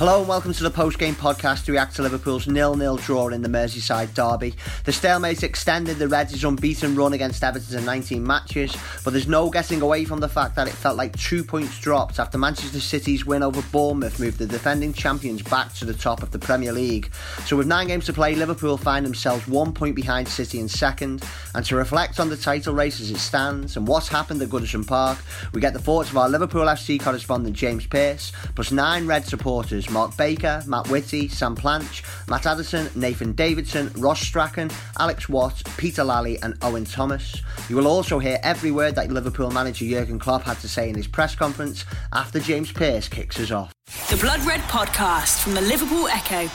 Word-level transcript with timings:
Hello 0.00 0.20
and 0.20 0.28
welcome 0.28 0.54
to 0.54 0.62
the 0.62 0.70
post-game 0.70 1.14
podcast 1.14 1.66
to 1.66 1.72
react 1.72 1.96
to 1.96 2.00
Liverpool's 2.00 2.46
nil-nil 2.46 2.96
draw 2.96 3.28
in 3.28 3.42
the 3.42 3.50
Merseyside 3.50 4.14
derby. 4.14 4.54
The 4.86 4.92
stalemate 4.94 5.42
extended 5.42 5.98
the 5.98 6.08
Reds' 6.08 6.42
unbeaten 6.42 6.96
run 6.96 7.12
against 7.12 7.44
Everton 7.44 7.80
in 7.80 7.84
19 7.84 8.26
matches, 8.26 8.74
but 9.04 9.10
there's 9.10 9.28
no 9.28 9.50
getting 9.50 9.82
away 9.82 10.06
from 10.06 10.20
the 10.20 10.28
fact 10.30 10.56
that 10.56 10.66
it 10.66 10.72
felt 10.72 10.96
like 10.96 11.14
two 11.18 11.44
points 11.44 11.78
dropped 11.78 12.18
after 12.18 12.38
Manchester 12.38 12.80
City's 12.80 13.26
win 13.26 13.42
over 13.42 13.60
Bournemouth 13.70 14.18
moved 14.18 14.38
the 14.38 14.46
defending 14.46 14.94
champions 14.94 15.42
back 15.42 15.74
to 15.74 15.84
the 15.84 15.92
top 15.92 16.22
of 16.22 16.30
the 16.30 16.38
Premier 16.38 16.72
League. 16.72 17.12
So 17.44 17.58
with 17.58 17.66
nine 17.66 17.88
games 17.88 18.06
to 18.06 18.14
play, 18.14 18.34
Liverpool 18.34 18.78
find 18.78 19.04
themselves 19.04 19.46
one 19.48 19.74
point 19.74 19.96
behind 19.96 20.28
City 20.28 20.60
in 20.60 20.68
second, 20.70 21.22
and 21.54 21.62
to 21.66 21.76
reflect 21.76 22.18
on 22.18 22.30
the 22.30 22.38
title 22.38 22.72
race 22.72 23.02
as 23.02 23.10
it 23.10 23.18
stands 23.18 23.76
and 23.76 23.86
what's 23.86 24.08
happened 24.08 24.40
at 24.40 24.48
Goodison 24.48 24.86
Park, 24.86 25.18
we 25.52 25.60
get 25.60 25.74
the 25.74 25.78
thoughts 25.78 26.08
of 26.08 26.16
our 26.16 26.30
Liverpool 26.30 26.64
FC 26.64 26.98
correspondent 26.98 27.54
James 27.54 27.86
Pearce, 27.86 28.32
plus 28.54 28.72
nine 28.72 29.06
Red 29.06 29.26
supporters 29.26 29.89
Mark 29.90 30.16
Baker, 30.16 30.62
Matt 30.66 30.88
Whitty, 30.88 31.28
Sam 31.28 31.56
Planch, 31.56 32.02
Matt 32.28 32.46
Addison, 32.46 32.88
Nathan 32.94 33.32
Davidson, 33.32 33.90
Ross 33.96 34.20
Strachan, 34.20 34.70
Alex 34.98 35.28
Watt, 35.28 35.62
Peter 35.76 36.04
Lally, 36.04 36.40
and 36.42 36.56
Owen 36.62 36.84
Thomas. 36.84 37.42
You 37.68 37.76
will 37.76 37.88
also 37.88 38.18
hear 38.18 38.38
every 38.42 38.70
word 38.70 38.94
that 38.94 39.10
Liverpool 39.10 39.50
manager 39.50 39.84
Jurgen 39.84 40.18
Klopp 40.18 40.42
had 40.42 40.58
to 40.60 40.68
say 40.68 40.88
in 40.88 40.94
his 40.94 41.06
press 41.06 41.34
conference 41.34 41.84
after 42.12 42.40
James 42.40 42.72
Pearce 42.72 43.08
kicks 43.08 43.38
us 43.40 43.50
off. 43.50 43.72
The 44.08 44.16
Blood 44.16 44.40
Red 44.44 44.60
podcast 44.60 45.42
from 45.42 45.54
the 45.54 45.62
Liverpool 45.62 46.08
Echo. 46.08 46.48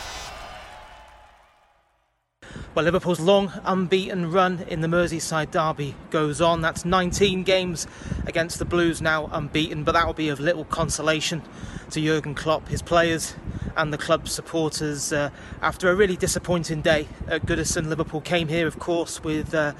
Well, 2.76 2.84
Liverpool's 2.84 3.22
long 3.22 3.54
unbeaten 3.64 4.34
run 4.34 4.66
in 4.68 4.82
the 4.82 4.90
Merseyside 4.90 5.50
derby 5.50 5.96
goes 6.10 6.42
on. 6.42 6.60
That's 6.60 6.84
19 6.84 7.44
games 7.44 7.88
against 8.26 8.59
the 8.59 8.66
Blues 8.66 9.02
now 9.02 9.30
unbeaten, 9.32 9.86
but 9.86 9.94
that 9.94 10.06
will 10.06 10.14
be 10.14 10.28
of 10.28 10.42
little 10.42 10.66
consolation 10.66 11.42
to 11.92 12.02
Jurgen 12.02 12.36
Klopp, 12.36 12.67
his 12.67 12.82
players, 12.82 13.38
and 13.78 13.94
the 13.94 13.98
club 13.98 14.28
supporters. 14.28 15.14
Uh, 15.14 15.30
after 15.62 15.90
a 15.90 15.95
really 15.95 16.17
disappointing 16.17 16.82
day 16.82 17.08
at 17.30 17.45
Goodison, 17.45 17.88
Liverpool 17.88 18.20
came 18.20 18.50
here, 18.50 18.67
of 18.67 18.78
course, 18.78 19.23
with 19.23 19.56
uh, 19.56 19.72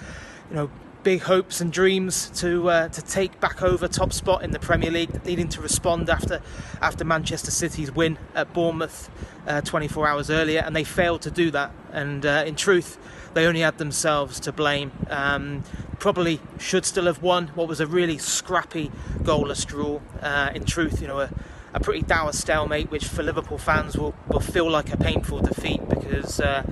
you 0.50 0.56
know 0.56 0.70
big 1.06 1.22
hopes 1.22 1.62
and 1.62 1.72
dreams 1.72 2.32
to 2.32 2.68
uh, 2.68 2.88
to 2.90 3.00
take 3.00 3.40
back 3.40 3.62
over 3.62 3.88
top 3.88 4.12
spot 4.12 4.44
in 4.44 4.50
the 4.50 4.60
Premier 4.60 4.90
League, 4.90 5.24
needing 5.24 5.48
to 5.48 5.62
respond 5.62 6.10
after 6.10 6.42
after 6.82 7.06
Manchester 7.06 7.52
City's 7.52 7.92
win 7.92 8.18
at 8.34 8.52
Bournemouth 8.54 9.10
uh, 9.48 9.62
24 9.62 10.08
hours 10.08 10.30
earlier, 10.32 10.62
and 10.66 10.76
they 10.76 10.84
failed 10.84 11.22
to 11.22 11.32
do 11.32 11.52
that. 11.52 11.72
And 11.94 12.26
uh, 12.26 12.44
in 12.48 12.56
truth, 12.56 12.98
they 13.36 13.46
only 13.46 13.62
had 13.62 13.78
themselves 13.78 14.40
to 14.42 14.52
blame. 14.52 14.92
Um, 15.10 15.64
probably 16.00 16.42
should 16.58 16.86
still 16.86 17.06
have 17.06 17.22
won 17.22 17.50
what 17.50 17.68
was 17.68 17.80
a 17.80 17.88
really 17.88 18.18
scrappy 18.18 18.92
goalless 19.22 19.64
draw. 19.64 20.02
Uh, 20.22 20.50
in 20.56 20.66
truth, 20.66 21.02
you 21.02 21.08
know. 21.08 21.20
A, 21.20 21.30
a 21.76 21.80
pretty 21.82 22.02
dour 22.02 22.32
stalemate, 22.32 22.90
which 22.90 23.06
for 23.06 23.22
Liverpool 23.22 23.58
fans 23.58 23.98
will, 23.98 24.16
will 24.30 24.40
feel 24.40 24.72
like 24.72 24.94
a 24.94 24.98
painful 24.98 25.42
defeat 25.42 25.82
because 25.90 26.40
uh, 26.40 26.64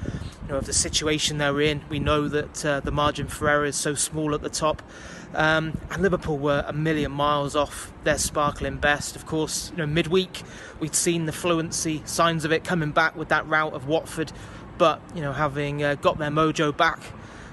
you 0.43 0.49
know 0.49 0.57
of 0.57 0.65
the 0.65 0.73
situation 0.73 1.37
they're 1.37 1.61
in. 1.61 1.81
We 1.89 1.99
know 1.99 2.27
that 2.27 2.65
uh, 2.65 2.79
the 2.81 2.91
margin 2.91 3.27
for 3.27 3.49
error 3.49 3.65
is 3.65 3.75
so 3.75 3.95
small 3.95 4.33
at 4.33 4.41
the 4.41 4.49
top, 4.49 4.81
um, 5.33 5.77
and 5.89 6.01
Liverpool 6.01 6.37
were 6.37 6.63
a 6.67 6.73
million 6.73 7.11
miles 7.11 7.55
off 7.55 7.91
their 8.03 8.17
sparkling 8.17 8.77
best. 8.77 9.15
Of 9.15 9.25
course, 9.25 9.71
you 9.71 9.77
know 9.77 9.85
midweek 9.85 10.43
we'd 10.79 10.95
seen 10.95 11.25
the 11.25 11.31
fluency 11.31 12.01
signs 12.05 12.45
of 12.45 12.51
it 12.51 12.63
coming 12.63 12.91
back 12.91 13.15
with 13.15 13.29
that 13.29 13.47
rout 13.47 13.73
of 13.73 13.87
Watford, 13.87 14.31
but 14.77 15.01
you 15.15 15.21
know 15.21 15.33
having 15.33 15.83
uh, 15.83 15.95
got 15.95 16.17
their 16.17 16.31
mojo 16.31 16.75
back. 16.75 16.99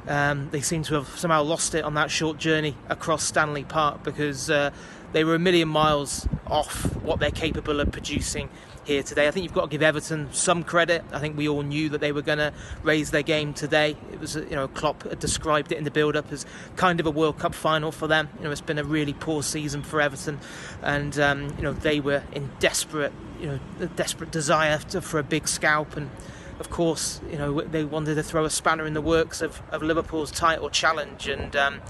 Um, 0.08 0.48
they 0.50 0.60
seem 0.60 0.82
to 0.84 0.94
have 0.94 1.08
somehow 1.08 1.42
lost 1.42 1.74
it 1.74 1.84
on 1.84 1.94
that 1.94 2.10
short 2.10 2.38
journey 2.38 2.74
across 2.88 3.22
Stanley 3.22 3.64
Park 3.64 4.02
because 4.02 4.50
uh, 4.50 4.70
they 5.12 5.24
were 5.24 5.34
a 5.34 5.38
million 5.38 5.68
miles 5.68 6.28
off 6.46 6.96
what 6.96 7.20
they're 7.20 7.30
capable 7.30 7.80
of 7.80 7.90
producing 7.92 8.48
here 8.84 9.02
today. 9.02 9.28
I 9.28 9.30
think 9.30 9.44
you've 9.44 9.52
got 9.52 9.62
to 9.62 9.68
give 9.68 9.82
Everton 9.82 10.32
some 10.32 10.64
credit. 10.64 11.04
I 11.12 11.18
think 11.18 11.36
we 11.36 11.48
all 11.48 11.62
knew 11.62 11.88
that 11.90 12.00
they 12.00 12.12
were 12.12 12.22
going 12.22 12.38
to 12.38 12.52
raise 12.82 13.10
their 13.10 13.22
game 13.22 13.54
today. 13.54 13.96
It 14.12 14.20
was, 14.20 14.34
you 14.34 14.50
know, 14.50 14.68
Klopp 14.68 15.18
described 15.18 15.70
it 15.72 15.78
in 15.78 15.84
the 15.84 15.90
build-up 15.90 16.32
as 16.32 16.46
kind 16.76 16.98
of 17.00 17.06
a 17.06 17.10
World 17.10 17.38
Cup 17.38 17.54
final 17.54 17.92
for 17.92 18.06
them. 18.06 18.28
You 18.38 18.44
know, 18.44 18.50
it's 18.50 18.60
been 18.60 18.78
a 18.78 18.84
really 18.84 19.12
poor 19.12 19.42
season 19.42 19.82
for 19.82 20.00
Everton, 20.00 20.40
and 20.82 21.18
um, 21.18 21.54
you 21.56 21.62
know 21.62 21.72
they 21.72 22.00
were 22.00 22.22
in 22.32 22.50
desperate, 22.58 23.12
you 23.40 23.46
know, 23.46 23.60
desperate 23.96 24.30
desire 24.30 24.78
to, 24.90 25.00
for 25.00 25.18
a 25.18 25.24
big 25.24 25.48
scalp 25.48 25.96
and. 25.96 26.10
Of 26.58 26.68
course, 26.68 27.22
you 27.30 27.38
know 27.38 27.62
they 27.62 27.84
wanted 27.84 28.16
to 28.16 28.22
throw 28.22 28.44
a 28.44 28.50
spanner 28.50 28.84
in 28.84 28.92
the 28.92 29.00
works 29.00 29.40
of, 29.40 29.62
of 29.70 29.82
Liverpool's 29.82 30.30
title 30.30 30.68
challenge, 30.68 31.26
and 31.26 31.56
um, 31.56 31.80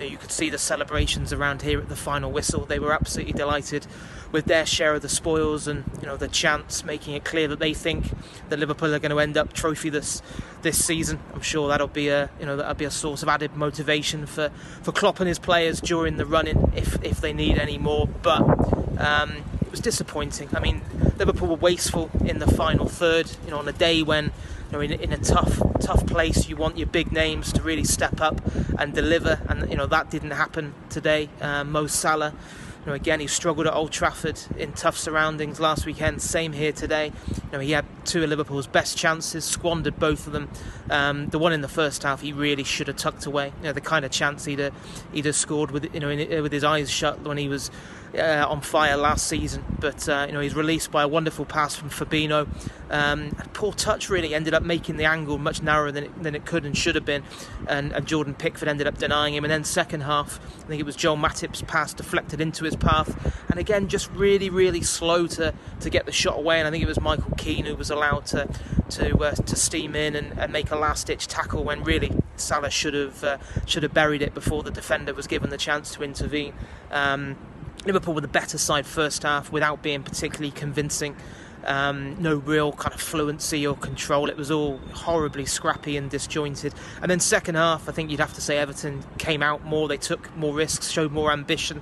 you, 0.00 0.16
could 0.16 0.30
see 0.30 0.50
the 0.50 0.58
celebrations 0.58 1.32
around 1.32 1.62
here 1.62 1.80
at 1.80 1.88
the 1.88 1.96
final 1.96 2.30
whistle. 2.30 2.64
They 2.64 2.78
were 2.78 2.92
absolutely 2.92 3.32
delighted 3.32 3.86
with 4.32 4.44
their 4.44 4.64
share 4.64 4.94
of 4.94 5.02
the 5.02 5.08
spoils 5.08 5.66
and 5.66 5.84
you 6.00 6.06
know 6.06 6.16
the 6.16 6.28
chance, 6.28 6.84
making 6.84 7.14
it 7.14 7.24
clear 7.24 7.48
that 7.48 7.58
they 7.58 7.74
think 7.74 8.12
that 8.48 8.58
Liverpool 8.58 8.94
are 8.94 8.98
going 8.98 9.10
to 9.10 9.18
end 9.18 9.36
up 9.36 9.52
trophyless 9.52 10.22
this 10.62 10.84
season. 10.84 11.18
I'm 11.34 11.40
sure 11.40 11.68
that'll 11.68 11.88
be 11.88 12.08
a 12.08 12.30
you 12.38 12.46
know 12.46 12.56
that'll 12.56 12.74
be 12.74 12.84
a 12.84 12.90
source 12.90 13.22
of 13.22 13.28
added 13.28 13.56
motivation 13.56 14.26
for 14.26 14.50
for 14.82 14.92
Klopp 14.92 15.20
and 15.20 15.28
his 15.28 15.38
players 15.38 15.80
during 15.80 16.16
the 16.16 16.26
running 16.26 16.72
if 16.76 17.02
if 17.04 17.20
they 17.20 17.32
need 17.32 17.58
any 17.58 17.78
more. 17.78 18.06
But 18.06 18.42
um, 18.98 19.44
it 19.62 19.70
was 19.70 19.80
disappointing. 19.80 20.48
I 20.54 20.60
mean, 20.60 20.82
Liverpool 21.16 21.48
were 21.48 21.54
wasteful 21.54 22.10
in 22.24 22.38
the 22.38 22.46
final 22.46 22.88
third. 22.88 23.30
You 23.44 23.52
know, 23.52 23.58
on 23.58 23.68
a 23.68 23.72
day 23.72 24.02
when 24.02 24.32
you 24.70 24.76
know 24.76 24.80
in, 24.80 24.92
in 24.92 25.12
a 25.12 25.18
tough 25.18 25.60
tough 25.80 26.06
place, 26.06 26.48
you 26.48 26.56
want 26.56 26.78
your 26.78 26.86
big 26.86 27.12
names 27.12 27.52
to 27.52 27.62
really 27.62 27.84
step 27.84 28.20
up 28.20 28.40
and 28.78 28.94
deliver, 28.94 29.40
and 29.48 29.68
you 29.70 29.76
know 29.76 29.86
that 29.86 30.10
didn't 30.10 30.32
happen 30.32 30.74
today. 30.88 31.28
Uh, 31.40 31.64
Mo 31.64 31.86
Salah 31.86 32.34
you 32.80 32.86
know, 32.86 32.92
again, 32.94 33.20
he 33.20 33.26
struggled 33.26 33.66
at 33.66 33.74
Old 33.74 33.92
Trafford 33.92 34.40
in 34.56 34.72
tough 34.72 34.96
surroundings 34.96 35.60
last 35.60 35.84
weekend. 35.84 36.22
Same 36.22 36.54
here 36.54 36.72
today. 36.72 37.12
You 37.28 37.52
know, 37.52 37.58
he 37.58 37.72
had 37.72 37.84
two 38.06 38.22
of 38.22 38.30
Liverpool's 38.30 38.66
best 38.66 38.96
chances, 38.96 39.44
squandered 39.44 39.98
both 39.98 40.26
of 40.26 40.32
them. 40.32 40.48
Um, 40.88 41.28
the 41.28 41.38
one 41.38 41.52
in 41.52 41.60
the 41.60 41.68
first 41.68 42.04
half, 42.04 42.22
he 42.22 42.32
really 42.32 42.64
should 42.64 42.86
have 42.86 42.96
tucked 42.96 43.26
away. 43.26 43.52
You 43.58 43.64
know, 43.64 43.72
the 43.72 43.82
kind 43.82 44.06
of 44.06 44.10
chance 44.10 44.46
he'd 44.46 44.60
have, 44.60 44.74
he'd 45.12 45.26
have 45.26 45.36
scored 45.36 45.72
with 45.72 45.92
you 45.92 46.00
know 46.00 46.08
in, 46.08 46.42
with 46.42 46.52
his 46.52 46.64
eyes 46.64 46.90
shut 46.90 47.20
when 47.20 47.36
he 47.36 47.48
was 47.48 47.70
uh, 48.16 48.46
on 48.48 48.60
fire 48.60 48.96
last 48.96 49.26
season. 49.26 49.64
But 49.78 50.08
uh, 50.08 50.26
you 50.26 50.32
know, 50.32 50.40
he's 50.40 50.54
released 50.54 50.90
by 50.90 51.02
a 51.02 51.08
wonderful 51.08 51.44
pass 51.44 51.76
from 51.76 51.90
Fabinho. 51.90 52.48
Um, 52.90 53.30
poor 53.52 53.72
touch 53.72 54.10
really 54.10 54.34
ended 54.34 54.52
up 54.52 54.62
making 54.64 54.96
the 54.96 55.04
angle 55.04 55.38
much 55.38 55.62
narrower 55.62 55.92
than 55.92 56.04
it, 56.04 56.22
than 56.22 56.34
it 56.34 56.44
could 56.44 56.66
and 56.66 56.76
should 56.76 56.96
have 56.96 57.04
been. 57.04 57.22
And, 57.68 57.92
and, 57.92 58.04
Jordan 58.04 58.34
Pickford 58.34 58.68
ended 58.68 58.88
up 58.88 58.98
denying 58.98 59.34
him. 59.34 59.44
And 59.44 59.50
then 59.50 59.62
second 59.62 60.00
half, 60.00 60.40
I 60.64 60.66
think 60.66 60.80
it 60.80 60.86
was 60.86 60.96
Joel 60.96 61.16
Matip's 61.16 61.62
pass 61.62 61.94
deflected 61.94 62.40
into 62.40 62.64
his 62.64 62.74
path. 62.74 63.46
And 63.48 63.60
again, 63.60 63.86
just 63.86 64.10
really, 64.10 64.50
really 64.50 64.82
slow 64.82 65.28
to, 65.28 65.54
to 65.78 65.90
get 65.90 66.06
the 66.06 66.12
shot 66.12 66.36
away. 66.36 66.58
And 66.58 66.66
I 66.66 66.72
think 66.72 66.82
it 66.82 66.88
was 66.88 67.00
Michael 67.00 67.32
Keane 67.36 67.66
who 67.66 67.76
was 67.76 67.90
allowed 67.90 68.26
to 68.26 68.48
to 68.90 69.16
uh, 69.18 69.32
to 69.32 69.56
steam 69.56 69.94
in 69.94 70.16
and, 70.16 70.38
and 70.38 70.52
make 70.52 70.70
a 70.70 70.76
last 70.76 71.06
ditch 71.06 71.28
tackle 71.28 71.62
when 71.62 71.84
really 71.84 72.10
Salah 72.36 72.70
should 72.70 72.94
have 72.94 73.22
uh, 73.22 73.38
should 73.66 73.82
have 73.82 73.94
buried 73.94 74.22
it 74.22 74.34
before 74.34 74.62
the 74.62 74.70
defender 74.70 75.14
was 75.14 75.26
given 75.26 75.50
the 75.50 75.56
chance 75.56 75.94
to 75.94 76.02
intervene. 76.02 76.54
Um, 76.90 77.36
Liverpool 77.86 78.14
were 78.14 78.20
the 78.20 78.28
better 78.28 78.58
side 78.58 78.86
first 78.86 79.22
half 79.22 79.50
without 79.50 79.82
being 79.82 80.02
particularly 80.02 80.50
convincing. 80.50 81.16
Um, 81.64 82.20
no 82.20 82.36
real 82.36 82.72
kind 82.72 82.94
of 82.94 83.00
fluency 83.00 83.66
or 83.66 83.76
control. 83.76 84.28
It 84.30 84.36
was 84.36 84.50
all 84.50 84.78
horribly 84.92 85.44
scrappy 85.44 85.96
and 85.96 86.10
disjointed. 86.10 86.74
And 87.02 87.10
then 87.10 87.20
second 87.20 87.56
half, 87.56 87.88
I 87.88 87.92
think 87.92 88.10
you'd 88.10 88.20
have 88.20 88.34
to 88.34 88.40
say 88.40 88.58
Everton 88.58 89.04
came 89.18 89.42
out 89.42 89.64
more. 89.64 89.88
They 89.88 89.98
took 89.98 90.34
more 90.36 90.54
risks, 90.54 90.90
showed 90.90 91.12
more 91.12 91.32
ambition, 91.32 91.80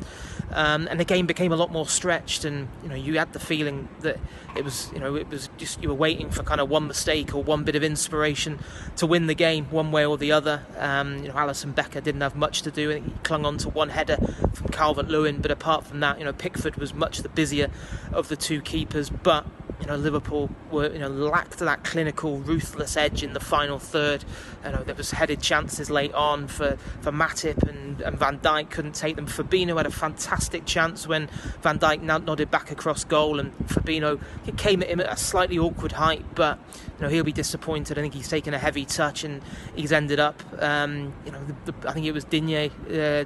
um, 0.50 0.88
and 0.90 0.98
the 0.98 1.04
game 1.04 1.26
became 1.26 1.52
a 1.52 1.56
lot 1.56 1.70
more 1.70 1.86
stretched. 1.86 2.44
And 2.44 2.68
you 2.82 2.88
know, 2.88 2.94
you 2.94 3.18
had 3.18 3.32
the 3.32 3.38
feeling 3.38 3.88
that 4.00 4.18
it 4.56 4.64
was, 4.64 4.90
you 4.92 4.98
know, 4.98 5.14
it 5.14 5.28
was 5.28 5.48
just 5.56 5.80
you 5.82 5.88
were 5.88 5.94
waiting 5.94 6.30
for 6.30 6.42
kind 6.42 6.60
of 6.60 6.68
one 6.68 6.88
mistake 6.88 7.34
or 7.34 7.42
one 7.42 7.62
bit 7.62 7.76
of 7.76 7.84
inspiration 7.84 8.58
to 8.96 9.06
win 9.06 9.26
the 9.26 9.34
game, 9.34 9.66
one 9.66 9.92
way 9.92 10.04
or 10.04 10.18
the 10.18 10.32
other. 10.32 10.66
Um, 10.76 11.18
you 11.18 11.28
know, 11.28 11.34
Alisson 11.34 11.74
Becker 11.74 12.00
didn't 12.00 12.22
have 12.22 12.34
much 12.34 12.62
to 12.62 12.70
do. 12.70 12.88
He 12.88 13.02
clung 13.22 13.46
on 13.46 13.58
to 13.58 13.68
one 13.68 13.90
header 13.90 14.16
from 14.54 14.68
Calvert 14.68 15.08
Lewin, 15.08 15.40
but 15.40 15.50
apart 15.50 15.86
from 15.86 16.00
that, 16.00 16.18
you 16.18 16.24
know, 16.24 16.32
Pickford 16.32 16.76
was 16.76 16.92
much 16.92 17.18
the 17.18 17.28
busier 17.28 17.70
of 18.12 18.28
the 18.28 18.36
two 18.36 18.60
keepers, 18.60 19.10
but 19.10 19.46
you 19.80 19.86
know 19.86 19.96
Liverpool 19.96 20.50
were 20.70 20.92
you 20.92 20.98
know 20.98 21.08
lacked 21.08 21.58
that 21.58 21.84
clinical 21.84 22.38
ruthless 22.38 22.96
edge 22.96 23.22
in 23.22 23.32
the 23.32 23.40
final 23.40 23.78
third. 23.78 24.24
You 24.64 24.72
know 24.72 24.82
there 24.82 24.94
was 24.94 25.12
headed 25.12 25.40
chances 25.40 25.90
late 25.90 26.12
on 26.14 26.48
for 26.48 26.76
for 27.00 27.12
Matip 27.12 27.62
and, 27.68 28.00
and 28.00 28.18
Van 28.18 28.38
Dijk 28.38 28.70
couldn't 28.70 28.94
take 28.94 29.16
them. 29.16 29.26
Fabinho 29.26 29.76
had 29.76 29.86
a 29.86 29.90
fantastic 29.90 30.66
chance 30.66 31.06
when 31.06 31.28
Van 31.62 31.78
Dijk 31.78 32.02
nodded 32.02 32.50
back 32.50 32.70
across 32.70 33.04
goal 33.04 33.38
and 33.38 33.56
Fabinho 33.68 34.20
it 34.46 34.56
came 34.56 34.82
at 34.82 34.88
him 34.88 35.00
at 35.00 35.12
a 35.12 35.16
slightly 35.16 35.58
awkward 35.58 35.92
height 35.92 36.24
but 36.34 36.58
you 36.98 37.04
know 37.04 37.08
he'll 37.08 37.24
be 37.24 37.32
disappointed. 37.32 37.98
I 37.98 38.02
think 38.02 38.14
he's 38.14 38.28
taken 38.28 38.54
a 38.54 38.58
heavy 38.58 38.84
touch 38.84 39.24
and 39.24 39.42
he's 39.76 39.92
ended 39.92 40.18
up 40.18 40.42
um, 40.58 41.12
you 41.24 41.32
know 41.32 41.40
the, 41.44 41.72
the, 41.72 41.88
I 41.88 41.92
think 41.92 42.06
it 42.06 42.12
was 42.12 42.24
Digne 42.24 42.70
uh, 42.90 43.24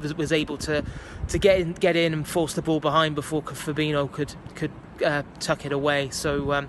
was, 0.00 0.14
was 0.14 0.32
able 0.32 0.58
to 0.58 0.84
to 1.28 1.38
get 1.38 1.60
in, 1.60 1.72
get 1.72 1.96
in 1.96 2.12
and 2.12 2.26
force 2.26 2.54
the 2.54 2.62
ball 2.62 2.80
behind 2.80 3.14
before 3.14 3.42
Fabinho 3.42 4.10
could 4.10 4.34
could 4.54 4.70
uh, 5.02 5.22
tuck 5.40 5.64
it 5.64 5.72
away. 5.72 6.10
So 6.10 6.52
um, 6.52 6.68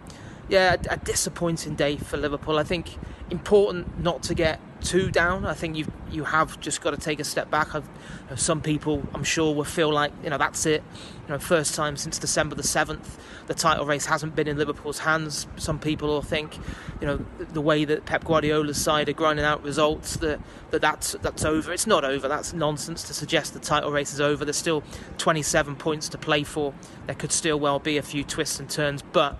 yeah, 0.49 0.75
a, 0.89 0.93
a, 0.93 0.97
disappointing 0.97 1.75
day 1.75 1.97
for 1.97 2.17
Liverpool. 2.17 2.57
I 2.57 2.63
think 2.63 2.97
important 3.29 3.99
not 3.99 4.23
to 4.23 4.33
get 4.33 4.59
too 4.87 5.11
down. 5.11 5.45
I 5.45 5.53
think 5.53 5.75
you 5.75 5.85
you 6.09 6.23
have 6.23 6.59
just 6.61 6.81
got 6.81 6.91
to 6.91 6.97
take 6.97 7.19
a 7.19 7.23
step 7.25 7.51
back. 7.51 7.73
You 7.73 7.83
know, 8.29 8.35
some 8.37 8.61
people, 8.61 9.03
I'm 9.13 9.23
sure, 9.23 9.53
will 9.53 9.65
feel 9.65 9.91
like 9.91 10.13
you 10.23 10.29
know 10.29 10.37
that's 10.37 10.65
it. 10.65 10.81
You 11.27 11.33
know, 11.33 11.39
first 11.39 11.75
time 11.75 11.97
since 11.97 12.17
December 12.17 12.55
the 12.55 12.63
seventh, 12.63 13.19
the 13.47 13.53
title 13.53 13.85
race 13.85 14.05
hasn't 14.05 14.33
been 14.33 14.47
in 14.47 14.57
Liverpool's 14.57 14.99
hands. 14.99 15.45
Some 15.57 15.77
people 15.77 16.07
will 16.07 16.21
think, 16.21 16.57
you 17.01 17.07
know, 17.07 17.25
the 17.37 17.59
way 17.59 17.83
that 17.83 18.05
Pep 18.05 18.23
Guardiola's 18.23 18.81
side 18.81 19.09
are 19.09 19.13
grinding 19.13 19.43
out 19.43 19.61
results 19.61 20.15
that, 20.17 20.39
that 20.71 20.81
that's 20.81 21.13
that's 21.21 21.43
over. 21.43 21.73
It's 21.73 21.87
not 21.87 22.05
over. 22.05 22.29
That's 22.29 22.53
nonsense 22.53 23.03
to 23.03 23.13
suggest 23.13 23.53
the 23.53 23.59
title 23.59 23.91
race 23.91 24.13
is 24.13 24.21
over. 24.21 24.45
There's 24.45 24.55
still 24.55 24.83
27 25.17 25.75
points 25.75 26.07
to 26.09 26.17
play 26.17 26.43
for. 26.43 26.73
There 27.07 27.15
could 27.15 27.33
still 27.33 27.59
well 27.59 27.79
be 27.79 27.97
a 27.97 28.03
few 28.03 28.23
twists 28.23 28.59
and 28.59 28.69
turns, 28.69 29.01
but 29.01 29.37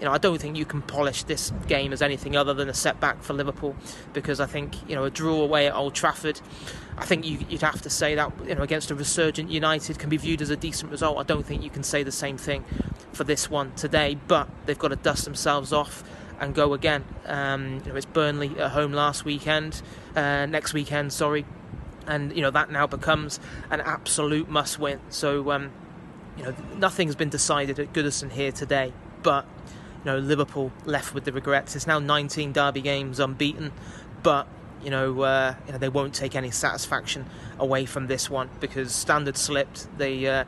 you 0.00 0.06
know, 0.06 0.12
I 0.12 0.18
don't 0.18 0.40
think 0.40 0.56
you 0.56 0.64
can 0.64 0.80
polish 0.80 1.24
this 1.24 1.52
game 1.68 1.92
as 1.92 2.00
anything 2.00 2.34
other 2.34 2.54
than 2.54 2.70
a 2.70 2.74
setback 2.74 3.22
for 3.22 3.34
Liverpool 3.34 3.76
because 4.14 4.40
I 4.40 4.46
think 4.46 4.88
you 4.88 4.94
know 4.94 5.04
a 5.04 5.10
draw 5.10 5.42
away 5.42 5.66
at 5.66 5.74
Old 5.74 5.94
Trafford. 5.94 6.40
I 6.96 7.04
think 7.04 7.26
you, 7.26 7.38
would 7.50 7.60
have 7.60 7.82
to 7.82 7.90
say 7.90 8.14
that 8.14 8.32
you 8.46 8.54
know 8.54 8.62
against 8.62 8.90
a 8.90 8.94
resurgent 8.94 9.50
United 9.50 9.98
can 9.98 10.08
be 10.08 10.16
viewed 10.16 10.40
as 10.40 10.48
a 10.48 10.56
decent 10.56 10.90
result. 10.90 11.18
I 11.18 11.22
don't 11.22 11.44
think 11.44 11.62
you 11.62 11.68
can 11.68 11.82
say 11.82 12.02
the 12.02 12.12
same 12.12 12.38
thing 12.38 12.64
for 13.12 13.24
this 13.24 13.50
one 13.50 13.72
today, 13.74 14.16
but 14.26 14.48
they've 14.64 14.78
got 14.78 14.88
to 14.88 14.96
dust 14.96 15.26
themselves 15.26 15.70
off 15.70 16.02
and 16.40 16.54
go 16.54 16.72
again. 16.72 17.04
Um, 17.26 17.82
you 17.84 17.90
know, 17.90 17.96
it's 17.96 18.06
Burnley 18.06 18.58
at 18.58 18.70
home 18.70 18.94
last 18.94 19.26
weekend, 19.26 19.82
uh, 20.16 20.46
next 20.46 20.72
weekend, 20.72 21.12
sorry, 21.12 21.44
and 22.06 22.34
you 22.34 22.40
know 22.40 22.50
that 22.50 22.70
now 22.70 22.86
becomes 22.86 23.38
an 23.70 23.82
absolute 23.82 24.48
must-win. 24.48 24.98
So. 25.10 25.50
Um, 25.52 25.72
you 26.38 26.46
know, 26.46 26.54
nothing's 26.76 27.16
been 27.16 27.28
decided 27.28 27.78
at 27.78 27.92
Goodison 27.92 28.30
here 28.30 28.50
today, 28.50 28.94
but 29.22 29.44
you 30.04 30.10
know, 30.10 30.18
Liverpool 30.18 30.72
left 30.84 31.14
with 31.14 31.24
the 31.24 31.32
regrets. 31.32 31.76
It's 31.76 31.86
now 31.86 31.98
19 31.98 32.52
derby 32.52 32.80
games 32.80 33.20
unbeaten, 33.20 33.72
but 34.22 34.46
you 34.82 34.90
know, 34.90 35.22
uh, 35.22 35.54
you 35.66 35.72
know 35.72 35.78
they 35.78 35.88
won't 35.88 36.14
take 36.14 36.34
any 36.34 36.50
satisfaction 36.50 37.26
away 37.58 37.84
from 37.84 38.06
this 38.06 38.30
one 38.30 38.48
because 38.60 38.92
standard 38.92 39.36
slipped. 39.36 39.86
They 39.98 40.26
uh, 40.26 40.44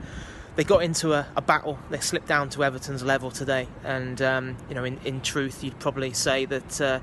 they 0.57 0.65
got 0.65 0.83
into 0.83 1.13
a, 1.15 1.27
a, 1.35 1.41
battle. 1.41 1.79
They 1.91 2.01
slipped 2.01 2.29
down 2.29 2.51
to 2.51 2.65
Everton's 2.65 3.03
level 3.03 3.31
today, 3.31 3.69
and 3.85 4.21
um, 4.21 4.57
you 4.69 4.75
know, 4.75 4.85
in, 4.85 4.99
in 5.05 5.21
truth, 5.21 5.65
you'd 5.65 5.79
probably 5.79 6.13
say 6.13 6.45
that 6.47 6.81
uh, 6.81 7.01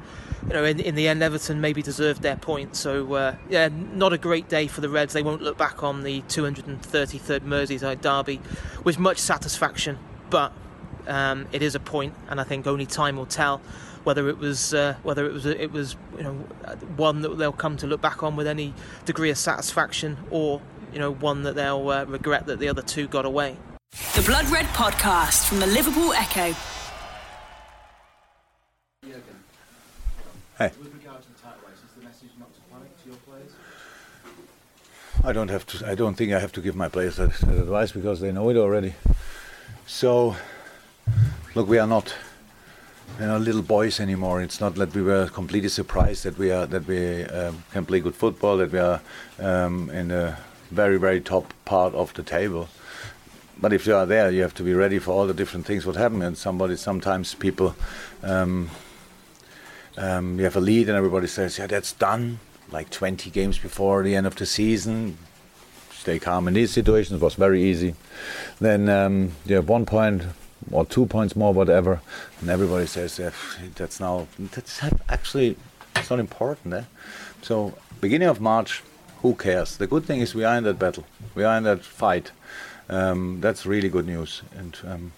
you 0.48 0.54
know, 0.54 0.64
in, 0.64 0.80
in 0.80 0.96
the 0.96 1.08
end, 1.08 1.22
Everton 1.24 1.62
maybe 1.62 1.82
deserved 1.82 2.22
their 2.22 2.36
point. 2.36 2.76
So 2.76 3.14
uh, 3.14 3.36
yeah, 3.50 3.70
not 3.94 4.14
a 4.14 4.18
great 4.18 4.50
day 4.50 4.68
for 4.68 4.82
the 4.82 4.90
Reds. 4.90 5.14
They 5.14 5.24
won't 5.24 5.42
look 5.42 5.58
back 5.58 5.84
on 5.84 6.04
the 6.04 6.22
233rd 6.24 7.42
Merseyside 7.42 8.02
derby 8.02 8.42
with 8.84 9.00
much 9.00 9.18
satisfaction, 9.18 9.98
but 10.30 10.52
um, 11.08 11.48
it 11.52 11.62
is 11.62 11.76
a 11.76 11.80
point, 11.80 12.14
and 12.30 12.40
I 12.40 12.44
think 12.44 12.68
only 12.68 12.86
time 12.86 13.18
will 13.18 13.26
tell 13.26 13.62
whether 14.04 14.30
it 14.30 14.38
was 14.38 14.74
uh, 14.74 14.96
whether 15.04 15.26
it 15.26 15.34
was 15.34 15.46
it 15.46 15.72
was 15.72 15.96
you 16.18 16.24
know 16.24 16.34
one 16.96 17.22
that 17.22 17.38
they'll 17.38 17.52
come 17.52 17.78
to 17.78 17.88
look 17.88 18.02
back 18.02 18.24
on 18.24 18.36
with 18.36 18.48
any 18.48 18.74
degree 19.06 19.30
of 19.30 19.38
satisfaction, 19.38 20.18
or 20.32 20.62
you 20.94 21.00
know 21.00 21.12
one 21.12 21.44
that 21.44 21.56
they'll 21.56 21.90
uh, 21.90 22.06
regret 22.06 22.46
that 22.48 22.60
the 22.60 22.68
other 22.68 22.82
two 22.82 23.08
got 23.08 23.26
away. 23.26 23.58
The 24.16 24.22
Blood 24.22 24.50
Red 24.50 24.66
Podcast 24.68 25.48
from 25.48 25.60
the 25.60 25.68
Liverpool 25.68 26.14
Echo. 26.14 26.56
Hey. 30.58 30.72
With 30.78 30.94
regard 30.94 31.22
to 31.22 31.28
the 31.30 31.40
title 31.40 31.60
race, 31.66 31.78
is 31.78 31.96
the 31.98 32.04
message 32.04 32.32
not 32.38 32.54
to 32.54 32.60
panic 32.70 33.04
to 33.04 33.10
your 33.10 33.18
players? 33.20 33.52
I 35.24 35.32
don't 35.32 35.50
have 35.50 35.66
to. 35.68 35.88
I 35.88 35.96
don't 35.96 36.16
think 36.16 36.34
I 36.34 36.40
have 36.40 36.52
to 36.52 36.62
give 36.62 36.76
my 36.76 36.90
players 36.90 37.16
that, 37.16 37.32
that 37.32 37.58
advice 37.58 37.94
because 37.94 38.20
they 38.20 38.32
know 38.32 38.50
it 38.50 38.58
already. 38.58 38.94
So 39.88 40.36
look, 41.56 41.68
we 41.68 41.80
are 41.80 41.88
not 41.88 42.14
you 43.20 43.26
know, 43.26 43.38
little 43.38 43.62
boys 43.62 44.00
anymore. 44.00 44.42
It's 44.42 44.62
not 44.62 44.76
that 44.76 44.94
we 44.94 45.02
were 45.02 45.28
completely 45.28 45.70
surprised 45.70 46.24
that 46.24 46.38
we 46.38 46.52
are 46.52 46.66
that 46.68 46.88
we 46.88 47.24
um, 47.26 47.64
can 47.72 47.86
play 47.86 48.00
good 48.00 48.16
football, 48.16 48.58
that 48.58 48.72
we 48.72 48.80
are 48.80 49.02
um, 49.40 49.90
in 49.90 50.10
the 50.10 50.38
very 50.72 50.98
very 50.98 51.20
top 51.20 51.54
part 51.66 51.94
of 51.96 52.14
the 52.14 52.24
table. 52.24 52.70
But 53.62 53.74
if 53.74 53.86
you 53.86 53.96
are 53.96 54.06
there, 54.06 54.32
you 54.32 54.42
have 54.44 54.54
to 54.56 54.64
be 54.64 54.74
ready 54.74 55.00
for 55.00 55.12
all 55.12 55.28
the 55.28 55.34
different 55.34 55.66
things 55.66 55.86
what 55.86 55.98
happen. 55.98 56.22
And 56.22 56.38
somebody, 56.38 56.78
sometimes 56.78 57.34
people, 57.34 57.76
um, 58.24 58.70
um 59.98 60.38
you 60.38 60.46
have 60.46 60.56
a 60.56 60.62
lead 60.62 60.88
and 60.88 60.98
everybody 60.98 61.28
says, 61.28 61.58
"Yeah, 61.58 61.68
that's 61.68 61.94
done." 61.94 62.40
Like 62.72 62.92
20 62.92 63.32
games 63.32 63.58
before 63.58 64.04
the 64.04 64.16
end 64.16 64.28
of 64.28 64.36
the 64.36 64.46
season, 64.46 65.18
stay 65.92 66.20
calm 66.20 66.48
in 66.48 66.54
these 66.54 66.72
situations. 66.72 67.20
It 67.20 67.24
was 67.24 67.34
very 67.34 67.64
easy. 67.64 67.96
Then 68.60 68.88
um, 68.90 69.32
you 69.46 69.56
have 69.56 69.68
one 69.68 69.88
point 69.88 70.22
or 70.72 70.86
two 70.86 71.06
points 71.06 71.36
more, 71.36 71.54
whatever, 71.54 72.02
and 72.42 72.50
everybody 72.50 72.86
says 72.86 73.20
yeah, 73.20 73.32
that's 73.76 74.00
now 74.00 74.28
that's 74.40 74.82
actually 75.10 75.58
it's 75.96 76.10
not 76.10 76.20
important. 76.20 76.74
Eh? 76.74 76.84
So 77.42 77.74
beginning 78.02 78.28
of 78.28 78.40
March, 78.42 78.84
who 79.22 79.36
cares? 79.36 79.78
The 79.78 79.88
good 79.88 80.06
thing 80.06 80.22
is 80.22 80.36
we 80.36 80.44
are 80.44 80.58
in 80.58 80.64
that 80.64 80.80
battle, 80.80 81.06
we 81.36 81.44
are 81.44 81.58
in 81.58 81.64
that 81.64 81.84
fight. 81.84 82.32
Um, 82.90 83.40
that's 83.40 83.66
really 83.66 83.90
good 83.90 84.08
news, 84.08 84.42
and 84.58 84.78
um, 84.86 85.12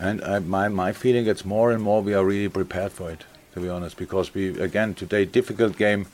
and 0.00 0.22
I, 0.24 0.38
my 0.40 0.68
my 0.68 0.92
feeling 0.92 1.24
gets 1.24 1.44
more 1.44 1.70
and 1.70 1.82
more 1.82 2.02
we 2.02 2.14
are 2.14 2.24
really 2.24 2.48
prepared 2.48 2.92
for 2.92 3.10
it. 3.10 3.24
To 3.54 3.60
be 3.60 3.68
honest, 3.68 3.96
because 3.96 4.34
we 4.34 4.58
again 4.60 4.94
today 4.94 5.24
difficult 5.24 5.76
game 5.76 6.06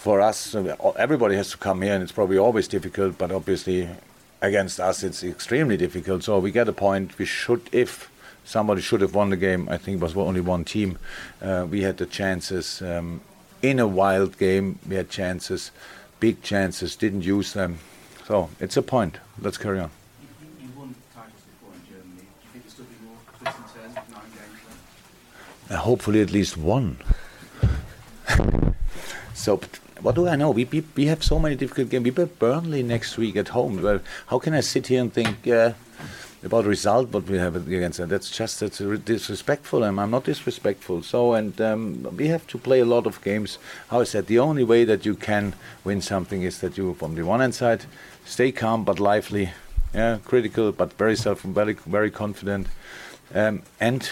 for 0.00 0.20
us. 0.20 0.56
Everybody 0.96 1.36
has 1.36 1.50
to 1.50 1.58
come 1.58 1.82
here, 1.82 1.94
and 1.94 2.02
it's 2.02 2.12
probably 2.12 2.38
always 2.38 2.66
difficult. 2.66 3.18
But 3.18 3.30
obviously, 3.30 3.88
against 4.42 4.80
us, 4.80 5.02
it's 5.02 5.22
extremely 5.22 5.76
difficult. 5.76 6.24
So 6.24 6.38
we 6.38 6.50
get 6.50 6.68
a 6.68 6.72
point. 6.72 7.18
We 7.18 7.24
should, 7.24 7.68
if 7.72 8.10
somebody 8.44 8.80
should 8.80 9.00
have 9.00 9.14
won 9.14 9.30
the 9.30 9.36
game, 9.36 9.68
I 9.68 9.76
think 9.76 10.00
it 10.00 10.02
was 10.02 10.16
only 10.16 10.40
one 10.40 10.64
team. 10.64 10.98
Uh, 11.42 11.66
we 11.68 11.82
had 11.82 11.98
the 11.98 12.06
chances 12.06 12.82
um, 12.82 13.20
in 13.62 13.78
a 13.78 13.86
wild 13.86 14.38
game. 14.38 14.78
We 14.88 14.96
had 14.96 15.10
chances, 15.10 15.70
big 16.18 16.42
chances, 16.42 16.96
didn't 16.96 17.22
use 17.22 17.52
them. 17.52 17.78
So 18.26 18.50
it's 18.60 18.76
a 18.76 18.82
point. 18.82 19.18
Let's 19.40 19.58
carry 19.58 19.80
on. 19.80 19.90
You, 20.22 20.28
you 20.66 20.68
won 20.78 20.94
titles 21.14 21.42
before 21.42 21.74
in 21.74 21.92
Germany. 21.92 22.22
Do 22.22 22.44
you 22.44 22.50
think 22.52 22.64
there's 22.64 22.74
still 22.74 22.86
be 22.86 23.06
more 23.06 23.18
twists 23.38 23.58
and 23.58 23.94
turns 23.94 23.96
with 23.96 24.16
nine 24.16 24.30
games? 24.30 25.70
Uh, 25.70 25.76
hopefully, 25.76 26.20
at 26.20 26.30
least 26.30 26.56
one. 26.56 26.96
so 29.34 29.60
what 30.02 30.14
do 30.14 30.26
I 30.28 30.36
know? 30.36 30.50
We, 30.50 30.64
we, 30.64 30.84
we 30.96 31.06
have 31.06 31.22
so 31.22 31.38
many 31.38 31.56
difficult 31.56 31.90
games. 31.90 32.04
We 32.04 32.10
play 32.10 32.24
Burnley 32.24 32.82
next 32.82 33.18
week 33.18 33.36
at 33.36 33.48
home. 33.48 33.82
Well, 33.82 34.00
how 34.28 34.38
can 34.38 34.54
I 34.54 34.60
sit 34.60 34.86
here 34.86 35.00
and 35.00 35.12
think 35.12 35.46
uh, 35.46 35.72
about 36.42 36.64
result 36.64 37.10
what 37.10 37.24
we 37.24 37.36
have 37.36 37.54
against 37.54 37.98
them? 37.98 38.08
That's 38.08 38.30
just 38.30 38.60
that's 38.60 38.78
disrespectful. 38.78 39.84
I'm, 39.84 39.98
I'm 39.98 40.10
not 40.10 40.24
disrespectful. 40.24 41.02
So 41.02 41.34
and 41.34 41.60
um, 41.60 42.16
we 42.16 42.28
have 42.28 42.46
to 42.48 42.58
play 42.58 42.80
a 42.80 42.86
lot 42.86 43.06
of 43.06 43.22
games. 43.22 43.58
How 43.88 44.00
is 44.00 44.12
that? 44.12 44.26
the 44.26 44.38
only 44.38 44.64
way 44.64 44.84
that 44.84 45.04
you 45.04 45.14
can 45.14 45.54
win 45.84 46.00
something 46.00 46.42
is 46.42 46.60
that 46.60 46.78
you, 46.78 46.94
from 46.94 47.14
the 47.14 47.22
one 47.22 47.40
hand 47.40 47.54
side, 47.54 47.84
stay 48.24 48.52
calm 48.52 48.84
but 48.84 49.00
lively, 49.00 49.50
yeah, 49.94 50.18
critical 50.24 50.72
but 50.72 50.94
very 50.94 51.16
self, 51.16 51.42
very 51.42 51.74
very 51.74 52.10
confident, 52.10 52.68
um, 53.34 53.62
and 53.78 54.10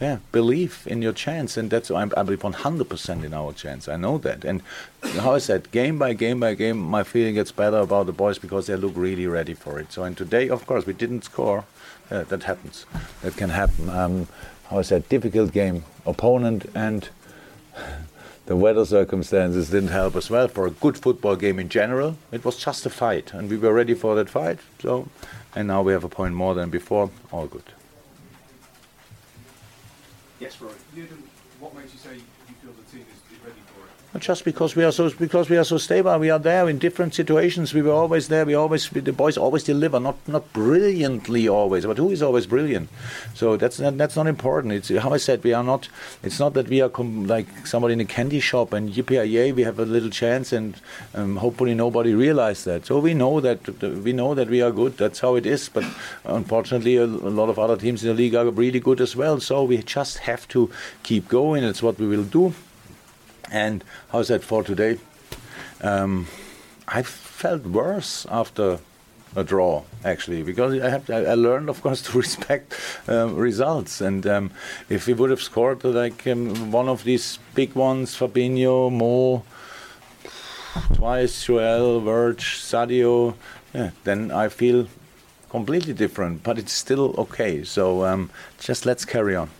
yeah, 0.00 0.18
believe 0.32 0.86
in 0.90 1.02
your 1.02 1.12
chance, 1.12 1.56
and 1.56 1.70
that's 1.70 1.90
I 1.90 2.04
believe 2.04 2.40
100% 2.40 3.24
in 3.24 3.32
our 3.32 3.52
chance. 3.52 3.88
I 3.88 3.96
know 3.96 4.18
that, 4.18 4.44
and 4.44 4.62
how 5.02 5.34
I 5.34 5.38
said, 5.38 5.70
game 5.70 5.98
by 5.98 6.12
game 6.14 6.40
by 6.40 6.54
game, 6.54 6.78
my 6.78 7.04
feeling 7.04 7.34
gets 7.34 7.52
better 7.52 7.78
about 7.78 8.06
the 8.06 8.12
boys 8.12 8.38
because 8.38 8.66
they 8.66 8.76
look 8.76 8.92
really 8.96 9.26
ready 9.26 9.54
for 9.54 9.78
it. 9.78 9.92
So, 9.92 10.02
and 10.04 10.16
today, 10.16 10.48
of 10.48 10.66
course, 10.66 10.84
we 10.84 10.92
didn't 10.92 11.22
score. 11.22 11.64
Uh, 12.10 12.24
that 12.24 12.42
happens. 12.42 12.84
That 13.22 13.36
can 13.36 13.50
happen. 13.50 13.88
Um, 13.88 14.28
how 14.68 14.78
I 14.78 14.82
said, 14.82 15.08
difficult 15.08 15.52
game, 15.52 15.84
opponent, 16.04 16.66
and 16.74 17.08
the 18.46 18.56
weather 18.56 18.84
circumstances 18.84 19.70
didn't 19.70 19.88
help 19.88 20.16
as 20.16 20.28
well 20.28 20.48
for 20.48 20.66
a 20.66 20.70
good 20.70 20.98
football 20.98 21.36
game 21.36 21.58
in 21.58 21.68
general. 21.68 22.16
It 22.32 22.44
was 22.44 22.56
just 22.56 22.84
a 22.84 22.90
fight, 22.90 23.32
and 23.32 23.48
we 23.48 23.56
were 23.56 23.72
ready 23.72 23.94
for 23.94 24.14
that 24.16 24.28
fight. 24.28 24.58
So, 24.80 25.08
and 25.54 25.68
now 25.68 25.82
we 25.82 25.92
have 25.92 26.04
a 26.04 26.08
point 26.08 26.34
more 26.34 26.54
than 26.54 26.68
before. 26.68 27.10
All 27.32 27.46
good. 27.46 27.72
Yes, 30.44 30.60
Roy. 30.60 30.68
What 31.58 31.74
makes 31.74 31.94
you 31.94 31.98
say 31.98 32.16
you 32.16 32.54
feel 32.60 32.76
the 32.76 32.84
team 32.92 33.06
is, 33.08 33.16
is 33.32 33.40
ready 33.40 33.64
Just 34.18 34.44
because 34.44 34.76
we 34.76 34.84
are 34.84 34.92
so 34.92 35.10
because 35.10 35.50
we 35.50 35.56
are 35.56 35.64
so 35.64 35.76
stable, 35.76 36.16
we 36.20 36.30
are 36.30 36.38
there 36.38 36.68
in 36.68 36.78
different 36.78 37.14
situations. 37.14 37.74
We 37.74 37.82
were 37.82 37.92
always 37.92 38.28
there. 38.28 38.46
We 38.46 38.54
always 38.54 38.88
the 38.88 39.12
boys 39.12 39.36
always 39.36 39.64
deliver, 39.64 39.98
not 39.98 40.16
not 40.28 40.52
brilliantly 40.52 41.48
always, 41.48 41.84
but 41.84 41.98
who 41.98 42.10
is 42.10 42.22
always 42.22 42.46
brilliant? 42.46 42.90
So 43.34 43.56
that's 43.56 43.80
not, 43.80 43.98
that's 43.98 44.14
not 44.14 44.28
important. 44.28 44.72
It's 44.72 44.88
how 44.88 45.12
I 45.12 45.16
said 45.16 45.42
we 45.42 45.52
are 45.52 45.64
not. 45.64 45.88
It's 46.22 46.38
not 46.38 46.54
that 46.54 46.68
we 46.68 46.80
are 46.80 46.88
com- 46.88 47.26
like 47.26 47.66
somebody 47.66 47.94
in 47.94 48.00
a 48.00 48.04
candy 48.04 48.38
shop 48.38 48.72
and 48.72 48.88
yippee 48.88 49.52
we 49.52 49.62
have 49.64 49.80
a 49.80 49.84
little 49.84 50.10
chance, 50.10 50.52
and 50.52 50.76
um, 51.16 51.36
hopefully 51.36 51.74
nobody 51.74 52.14
realized 52.14 52.66
that. 52.66 52.86
So 52.86 53.00
we 53.00 53.14
know 53.14 53.40
that 53.40 53.66
we 53.82 54.12
know 54.12 54.36
that 54.36 54.48
we 54.48 54.62
are 54.62 54.70
good. 54.70 54.96
That's 54.96 55.18
how 55.18 55.34
it 55.34 55.44
is. 55.44 55.68
But 55.68 55.84
unfortunately, 56.24 56.96
a, 56.98 57.04
a 57.04 57.34
lot 57.40 57.48
of 57.48 57.58
other 57.58 57.76
teams 57.76 58.04
in 58.04 58.10
the 58.10 58.14
league 58.14 58.36
are 58.36 58.48
really 58.48 58.80
good 58.80 59.00
as 59.00 59.16
well. 59.16 59.40
So 59.40 59.64
we 59.64 59.78
just 59.78 60.18
have 60.18 60.46
to 60.48 60.70
keep 61.02 61.28
going. 61.28 61.64
It's 61.64 61.82
what 61.82 61.98
we 61.98 62.06
will 62.06 62.22
do. 62.22 62.54
And 63.50 63.84
how's 64.10 64.28
that 64.28 64.42
for 64.42 64.62
today? 64.62 64.98
Um, 65.82 66.26
I 66.88 67.02
felt 67.02 67.62
worse 67.62 68.26
after 68.30 68.78
a 69.36 69.42
draw 69.42 69.82
actually 70.04 70.44
because 70.44 70.80
I 70.80 70.90
have 70.90 71.10
I 71.10 71.34
learned 71.34 71.68
of 71.68 71.82
course 71.82 72.00
to 72.06 72.16
respect 72.16 72.72
um, 73.08 73.34
results 73.34 74.00
and 74.00 74.24
um, 74.28 74.52
if 74.88 75.08
we 75.08 75.12
would 75.12 75.30
have 75.30 75.42
scored 75.42 75.82
like 75.82 76.24
um, 76.28 76.70
one 76.70 76.88
of 76.88 77.02
these 77.02 77.40
big 77.52 77.74
ones 77.74 78.16
Fabinho 78.16 78.92
Mo 78.92 79.42
twice, 80.94 81.44
Joel, 81.44 82.00
Verge, 82.00 82.58
Sadio, 82.58 83.34
yeah, 83.72 83.90
then 84.04 84.30
I 84.30 84.48
feel 84.48 84.88
completely 85.50 85.92
different, 85.94 86.42
but 86.42 86.58
it's 86.58 86.72
still 86.72 87.14
okay. 87.16 87.64
So 87.64 88.04
um, 88.04 88.30
just 88.58 88.86
let's 88.86 89.04
carry 89.04 89.36
on. 89.36 89.50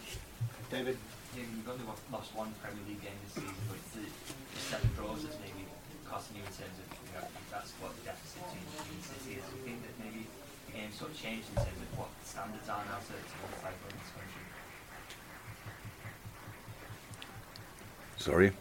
David. 0.70 0.98
Yeah, 1.36 1.42
you've 1.54 1.68
only 1.68 1.84
lost 2.10 2.34
one 2.34 2.52
Premier 2.62 2.82
League 2.88 3.02
game 3.02 3.14
this 3.24 3.34
season, 3.34 3.54
but 3.68 3.78
it's 3.78 3.94
the, 3.94 4.02
the 4.02 4.60
seven 4.60 4.90
draws 4.96 5.22
that's 5.22 5.38
maybe 5.38 5.66
costing 6.10 6.36
you 6.36 6.42
in 6.42 6.50
terms 6.50 6.76
of 6.82 6.86
you 6.90 7.14
know, 7.14 7.26
that's 7.50 7.70
what 7.78 7.94
the 7.94 8.10
deficit 8.10 8.42
between 8.42 9.02
City 9.06 9.38
is. 9.38 9.44
Do 9.46 9.54
you 9.54 9.62
think 9.62 9.78
that 9.86 9.94
maybe 10.02 10.26
the 10.66 10.72
game 10.74 10.90
sort 10.90 11.14
of 11.14 11.16
changed 11.18 11.46
in 11.54 11.62
terms 11.62 11.78
of 11.78 11.90
what 11.94 12.10
the 12.10 12.26
standards 12.26 12.66
are 12.66 12.82
now 12.90 12.98
to, 12.98 13.14
to 13.14 13.34
what 13.38 13.54
it's 13.54 13.62
like 13.62 13.78
in 13.86 13.94
this 13.94 14.10
country? 14.18 14.42
Sorry, 18.24 18.52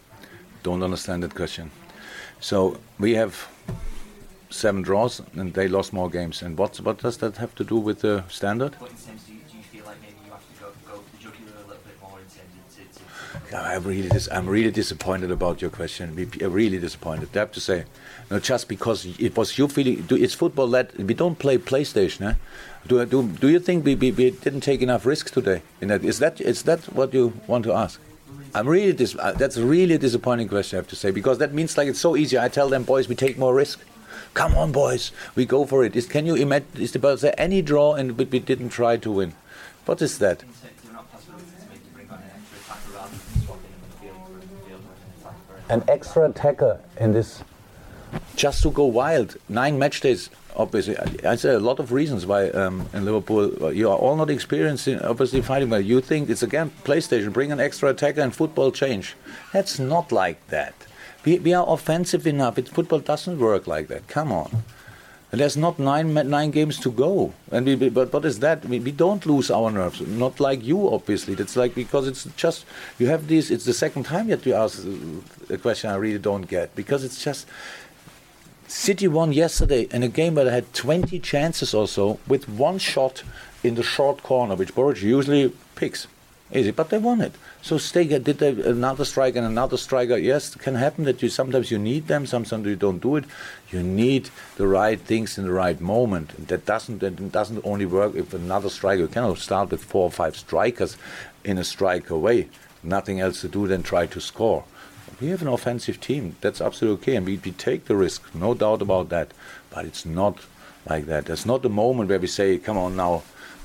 don't 0.61 0.83
understand 0.83 1.23
that 1.23 1.35
question. 1.35 1.71
So 2.41 2.81
we 2.99 3.13
have 3.13 3.47
seven 4.49 4.81
draws, 4.81 5.21
and 5.37 5.53
they 5.53 5.69
lost 5.69 5.93
more 5.93 6.09
games. 6.09 6.41
And 6.41 6.57
what 6.57 6.81
what 6.81 6.97
does 6.97 7.15
that 7.19 7.37
have 7.37 7.55
to 7.55 7.63
do 7.63 7.77
with 7.77 8.01
the 8.01 8.25
standard? 8.27 8.75
What 8.75 8.91
in 8.91 8.97
do 8.97 9.33
you, 9.33 9.39
do 9.49 9.57
you 9.57 9.63
feel 9.63 9.85
like 9.85 10.01
maybe 10.01 10.17
you 10.25 10.31
have 10.31 10.43
to 10.51 10.55
go, 10.61 10.67
go 10.85 11.01
the 11.13 11.17
jugular 11.17 11.53
a 11.63 11.67
little 11.69 11.83
bit 11.85 11.97
more 12.01 12.19
in 12.19 12.25
terms 12.25 12.53
of 12.59 12.75
to, 12.75 13.45
to, 13.45 13.51
to 13.51 13.57
I'm 13.57 13.83
really, 13.85 14.09
dis- 14.09 14.27
I'm 14.33 14.49
really 14.49 14.71
disappointed 14.71 15.31
about 15.31 15.61
your 15.61 15.71
question. 15.71 16.13
We- 16.13 16.45
I'm 16.45 16.51
really 16.51 16.79
disappointed. 16.79 17.29
I 17.33 17.39
have 17.39 17.53
to 17.53 17.61
say, 17.61 17.85
no, 18.29 18.39
just 18.39 18.67
because 18.67 19.05
it 19.17 19.37
was 19.37 19.57
you 19.57 19.69
feeling. 19.69 20.01
Do, 20.01 20.17
it's 20.17 20.33
football 20.33 20.67
that 20.71 20.93
we 20.97 21.13
don't 21.13 21.39
play 21.39 21.57
PlayStation. 21.57 22.31
Eh? 22.31 22.33
Do, 22.87 23.05
do, 23.05 23.23
do 23.29 23.47
you 23.47 23.59
think 23.59 23.85
we, 23.85 23.95
we, 23.95 24.11
we 24.11 24.31
didn't 24.31 24.61
take 24.61 24.81
enough 24.81 25.05
risks 25.05 25.31
today? 25.31 25.61
In 25.79 25.87
that, 25.87 26.03
is 26.03 26.19
that 26.19 26.41
is 26.41 26.63
that 26.63 26.81
what 26.93 27.13
you 27.13 27.31
want 27.47 27.63
to 27.63 27.71
ask? 27.71 28.01
I'm 28.55 28.67
really 28.67 28.93
dis- 28.93 29.15
uh, 29.17 29.31
that's 29.33 29.57
really 29.57 29.95
a 29.95 29.97
disappointing 29.97 30.47
question. 30.47 30.77
I 30.77 30.79
have 30.79 30.87
to 30.89 30.95
say 30.95 31.11
because 31.11 31.37
that 31.39 31.53
means 31.53 31.77
like 31.77 31.87
it's 31.87 31.99
so 31.99 32.15
easy. 32.15 32.37
I 32.37 32.49
tell 32.49 32.69
them, 32.69 32.83
boys, 32.83 33.07
we 33.07 33.15
take 33.15 33.37
more 33.37 33.53
risk. 33.53 33.79
Come 34.33 34.55
on, 34.55 34.71
boys, 34.71 35.11
we 35.35 35.45
go 35.45 35.65
for 35.65 35.83
it. 35.83 35.95
Is, 35.95 36.07
can 36.07 36.25
you 36.25 36.35
imagine? 36.35 36.67
Is 36.75 36.91
there 36.93 37.35
any 37.37 37.61
draw 37.61 37.93
and 37.93 38.17
but 38.17 38.31
we 38.31 38.39
didn't 38.39 38.69
try 38.69 38.97
to 38.97 39.11
win? 39.11 39.33
What 39.85 40.01
is 40.01 40.17
that? 40.19 40.43
an 45.69 45.83
extra 45.87 46.29
attacker 46.29 46.79
in 46.99 47.13
this 47.13 47.43
just 48.35 48.63
to 48.63 48.71
go 48.71 48.85
wild. 48.85 49.37
Nine 49.49 49.77
match 49.79 50.01
days, 50.01 50.29
obviously. 50.55 50.97
I- 51.23 51.35
say 51.35 51.53
a 51.53 51.59
lot 51.59 51.79
of 51.79 51.91
reasons 51.91 52.25
why 52.25 52.49
um, 52.49 52.87
in 52.93 53.05
Liverpool 53.05 53.63
uh, 53.63 53.69
you 53.69 53.89
are 53.89 53.97
all 53.97 54.15
not 54.15 54.29
experiencing, 54.29 54.99
obviously 55.01 55.41
fighting 55.41 55.69
well. 55.69 55.81
You 55.81 56.01
think 56.01 56.29
it's 56.29 56.43
again 56.43 56.71
PlayStation, 56.83 57.31
bring 57.33 57.51
an 57.51 57.59
extra 57.59 57.89
attacker 57.89 58.21
and 58.21 58.35
football 58.35 58.71
change. 58.71 59.15
That's 59.51 59.79
not 59.79 60.11
like 60.11 60.45
that. 60.47 60.73
We, 61.25 61.39
we 61.39 61.53
are 61.53 61.65
offensive 61.67 62.27
enough. 62.27 62.57
It, 62.57 62.67
football 62.67 62.99
doesn't 62.99 63.39
work 63.39 63.65
like 63.67 63.87
that. 63.87 64.07
Come 64.07 64.31
on. 64.31 64.63
And 65.31 65.39
there's 65.41 65.57
not 65.57 65.79
nine 65.79 66.13
nine 66.13 66.51
games 66.51 66.77
to 66.81 66.91
go, 66.91 67.33
and 67.51 67.65
we, 67.65 67.73
we- 67.75 67.89
but 67.89 68.13
what 68.13 68.23
is 68.23 68.37
that? 68.39 68.63
We, 68.65 68.79
we 68.79 68.91
don't 68.91 69.25
lose 69.25 69.49
our 69.49 69.71
nerves. 69.71 69.99
Not 70.01 70.39
like 70.39 70.63
you, 70.63 70.93
obviously. 70.93 71.33
That's 71.33 71.55
like 71.55 71.73
because 71.73 72.07
it's 72.07 72.25
just 72.35 72.65
you 72.99 73.07
have 73.07 73.25
these. 73.27 73.49
It's 73.49 73.65
the 73.65 73.73
second 73.73 74.03
time 74.03 74.27
that 74.27 74.45
you 74.45 74.53
ask 74.53 74.85
uh, 74.85 75.53
a 75.55 75.57
question 75.57 75.89
I 75.89 75.95
really 75.95 76.19
don't 76.19 76.43
get 76.47 76.75
because 76.75 77.03
it's 77.03 77.23
just 77.23 77.47
City 78.67 79.07
won 79.07 79.33
yesterday 79.33 79.87
in 79.91 80.03
a 80.03 80.07
game 80.07 80.35
where 80.35 80.45
they 80.45 80.51
had 80.51 80.73
20 80.73 81.19
chances 81.19 81.73
or 81.73 81.87
so 81.87 82.19
with 82.27 82.49
one 82.49 82.77
shot 82.77 83.23
in 83.63 83.75
the 83.75 83.83
short 83.83 84.23
corner, 84.23 84.55
which 84.55 84.75
Boruc 84.75 85.01
usually 85.01 85.53
picks. 85.75 86.07
Easy, 86.51 86.69
but 86.69 86.89
they 86.89 86.99
won 86.99 87.19
it. 87.19 87.33
So 87.63 87.77
Stega 87.77 88.23
did 88.23 88.37
they, 88.37 88.49
another 88.49 89.05
strike 89.05 89.35
and 89.35 89.45
another 89.45 89.75
striker. 89.75 90.17
Yes, 90.17 90.55
it 90.55 90.61
can 90.61 90.75
happen 90.75 91.03
that 91.05 91.23
you 91.23 91.29
sometimes 91.29 91.71
you 91.71 91.79
need 91.79 92.07
them, 92.07 92.27
sometimes 92.27 92.67
you 92.67 92.75
don't 92.75 93.01
do 93.01 93.15
it. 93.15 93.25
You 93.71 93.81
need 93.81 94.29
the 94.57 94.67
right 94.67 94.99
things 94.99 95.39
in 95.39 95.45
the 95.45 95.51
right 95.51 95.81
moment. 95.81 96.33
And 96.37 96.47
that 96.49 96.65
doesn't 96.67 96.99
that 96.99 97.31
doesn't 97.31 97.65
only 97.65 97.87
work 97.87 98.13
if 98.13 98.35
another 98.35 98.69
striker. 98.69 99.01
You 99.01 99.07
cannot 99.07 99.39
start 99.39 99.71
with 99.71 99.83
four 99.83 100.03
or 100.03 100.11
five 100.11 100.35
strikers 100.35 100.95
in 101.43 101.57
a 101.57 101.63
striker 101.63 102.17
way. 102.17 102.49
Nothing 102.83 103.19
else 103.19 103.41
to 103.41 103.47
do 103.47 103.65
than 103.65 103.81
try 103.81 104.05
to 104.05 104.21
score. 104.21 104.65
We 105.23 105.29
have 105.29 105.41
an 105.41 105.47
offensive 105.47 106.01
team. 106.01 106.35
That's 106.41 106.59
absolutely 106.59 107.01
okay, 107.01 107.15
and 107.15 107.25
we, 107.25 107.37
we 107.37 107.51
take 107.51 107.85
the 107.85 107.95
risk, 107.95 108.35
no 108.35 108.53
doubt 108.53 108.81
about 108.81 109.07
that. 109.07 109.31
But 109.69 109.85
it's 109.85 110.05
not 110.05 110.39
like 110.85 111.05
that. 111.05 111.27
There's 111.27 111.45
not 111.45 111.61
the 111.61 111.69
moment 111.69 112.09
where 112.09 112.19
we 112.19 112.27
say, 112.27 112.57
"Come 112.57 112.77
on 112.77 112.97
now, 112.97 113.23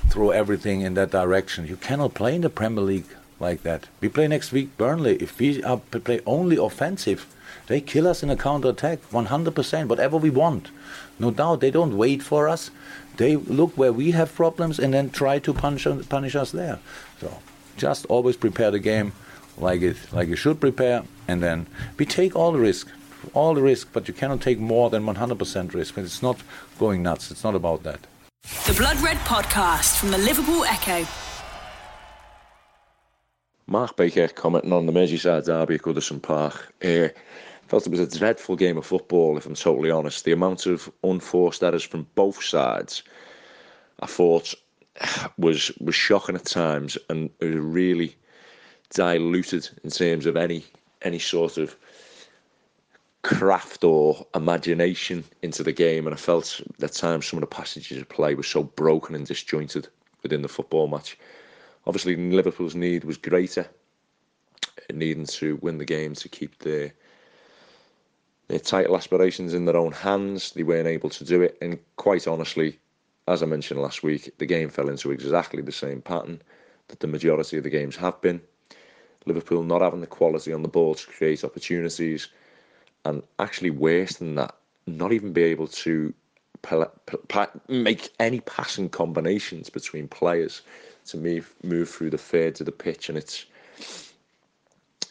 throw 0.08 0.30
everything 0.30 0.82
in 0.82 0.94
that 0.94 1.10
direction." 1.10 1.66
You 1.66 1.74
cannot 1.74 2.14
play 2.14 2.36
in 2.36 2.42
the 2.42 2.48
Premier 2.48 2.84
League 2.84 3.08
like 3.40 3.64
that. 3.64 3.88
We 4.00 4.08
play 4.08 4.28
next 4.28 4.52
week 4.52 4.76
Burnley. 4.76 5.16
If 5.16 5.36
we 5.40 5.60
are, 5.64 5.78
play 5.78 6.20
only 6.26 6.56
offensive, 6.56 7.26
they 7.66 7.80
kill 7.80 8.06
us 8.06 8.22
in 8.22 8.30
a 8.30 8.36
counter 8.36 8.68
attack, 8.68 9.00
100%. 9.10 9.88
Whatever 9.88 10.16
we 10.16 10.30
want, 10.30 10.70
no 11.18 11.32
doubt. 11.32 11.58
They 11.58 11.72
don't 11.72 11.98
wait 11.98 12.22
for 12.22 12.48
us. 12.48 12.70
They 13.16 13.34
look 13.34 13.76
where 13.76 13.92
we 13.92 14.12
have 14.12 14.32
problems 14.32 14.78
and 14.78 14.94
then 14.94 15.10
try 15.10 15.40
to 15.40 15.52
punish 15.52 15.88
punish 16.08 16.36
us 16.36 16.52
there. 16.52 16.78
So 17.20 17.40
just 17.76 18.06
always 18.06 18.36
prepare 18.36 18.70
the 18.70 18.78
game 18.78 19.10
like 19.60 19.82
it 19.82 19.96
like 20.12 20.28
you 20.28 20.36
should 20.36 20.60
prepare, 20.60 21.02
and 21.26 21.42
then 21.42 21.66
we 21.98 22.06
take 22.06 22.36
all 22.36 22.52
the 22.52 22.58
risk, 22.58 22.88
all 23.34 23.54
the 23.54 23.62
risk, 23.62 23.88
but 23.92 24.08
you 24.08 24.14
cannot 24.14 24.40
take 24.40 24.58
more 24.58 24.90
than 24.90 25.04
100% 25.04 25.74
risk. 25.74 25.96
And 25.96 26.06
it's 26.06 26.22
not 26.22 26.38
going 26.78 27.02
nuts. 27.02 27.30
It's 27.30 27.44
not 27.44 27.54
about 27.54 27.82
that. 27.82 28.00
The 28.66 28.74
Blood 28.74 29.00
Red 29.00 29.18
Podcast 29.18 29.98
from 29.98 30.10
the 30.10 30.18
Liverpool 30.18 30.64
Echo. 30.64 31.06
Mark 33.66 33.96
Baker 33.96 34.28
commenting 34.28 34.72
on 34.72 34.86
the 34.86 34.92
Merseyside 34.92 35.44
derby 35.44 35.74
at 35.74 35.82
Goodison 35.82 36.22
Park. 36.22 36.72
Uh, 36.82 37.08
felt 37.68 37.86
it 37.86 37.90
was 37.90 38.00
a 38.00 38.18
dreadful 38.18 38.56
game 38.56 38.78
of 38.78 38.86
football, 38.86 39.36
if 39.36 39.44
I'm 39.44 39.54
totally 39.54 39.90
honest. 39.90 40.24
The 40.24 40.32
amount 40.32 40.64
of 40.64 40.90
unforced 41.04 41.62
errors 41.62 41.82
from 41.82 42.06
both 42.14 42.42
sides, 42.42 43.02
I 44.00 44.06
thought, 44.06 44.54
was 45.38 45.70
was 45.78 45.94
shocking 45.94 46.34
at 46.34 46.46
times, 46.46 46.96
and 47.10 47.28
it 47.40 47.46
was 47.46 47.56
really 47.56 48.16
diluted 48.90 49.68
in 49.85 49.90
terms 49.90 50.26
of 50.26 50.37
any 50.37 50.64
any 51.02 51.18
sort 51.18 51.59
of 51.59 51.76
craft 53.23 53.85
or 53.85 54.26
imagination 54.35 55.25
into 55.42 55.62
the 55.62 55.73
game. 55.73 56.07
And 56.07 56.14
I 56.14 56.18
felt 56.18 56.61
at 56.83 56.92
times 56.92 57.26
some 57.26 57.38
of 57.38 57.42
the 57.42 57.47
passages 57.47 57.99
of 57.99 58.09
play 58.09 58.35
were 58.35 58.42
so 58.42 58.62
broken 58.62 59.14
and 59.14 59.26
disjointed 59.26 59.88
within 60.23 60.42
the 60.42 60.49
football 60.49 60.88
match. 60.88 61.18
Obviously, 61.87 62.16
Liverpool's 62.16 62.75
need 62.75 63.04
was 63.04 63.16
greater, 63.16 63.66
needing 64.92 65.26
to 65.26 65.57
win 65.62 65.78
the 65.78 65.85
game 65.85 66.14
to 66.14 66.28
keep 66.28 66.59
their 66.59 66.92
their 68.49 68.59
title 68.59 68.97
aspirations 68.97 69.52
in 69.52 69.66
their 69.66 69.76
own 69.76 69.92
hands. 69.92 70.52
They 70.52 70.62
weren't 70.62 70.88
able 70.88 71.11
to 71.11 71.25
do 71.25 71.42
it, 71.42 71.59
and 71.61 71.78
quite 71.97 72.26
honestly, 72.26 72.78
as 73.26 73.42
I 73.42 73.47
mentioned 73.47 73.80
last 73.80 74.02
week, 74.02 74.33
the 74.38 74.47
game 74.47 74.71
fell 74.71 74.88
into 74.88 75.11
exactly 75.11 75.61
the 75.61 75.73
same 75.73 76.00
pattern 76.00 76.40
that 76.88 77.00
the 77.00 77.07
majority 77.07 77.59
of 77.59 77.64
the 77.64 77.71
games 77.71 77.97
have 77.97 78.21
been. 78.23 78.40
Liverpool 79.26 79.62
not 79.62 79.82
having 79.82 80.00
the 80.00 80.06
quality 80.06 80.52
on 80.52 80.62
the 80.62 80.68
ball 80.68 80.94
to 80.94 81.06
create 81.06 81.44
opportunities, 81.44 82.28
and 83.04 83.22
actually 83.38 83.70
worse 83.70 84.16
than 84.16 84.34
that, 84.37 84.54
not 84.87 85.12
even 85.12 85.32
be 85.32 85.42
able 85.42 85.68
to 85.68 86.12
make 87.68 88.10
any 88.18 88.40
passing 88.40 88.88
combinations 88.88 89.70
between 89.70 90.08
players 90.08 90.62
to 91.06 91.16
move 91.16 91.54
move 91.62 91.88
through 91.88 92.10
the 92.10 92.18
thirds 92.18 92.60
of 92.60 92.66
the 92.66 92.72
pitch, 92.72 93.08
and 93.08 93.16
it's 93.16 93.46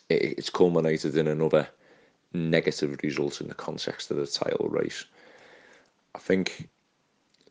it, 0.09 0.35
it's 0.37 0.49
culminated 0.49 1.15
in 1.15 1.27
another 1.27 1.67
negative 2.33 2.99
result 3.03 3.41
in 3.41 3.47
the 3.47 3.53
context 3.53 4.11
of 4.11 4.17
the 4.17 4.27
title 4.27 4.67
race. 4.69 5.05
I 6.15 6.19
think 6.19 6.69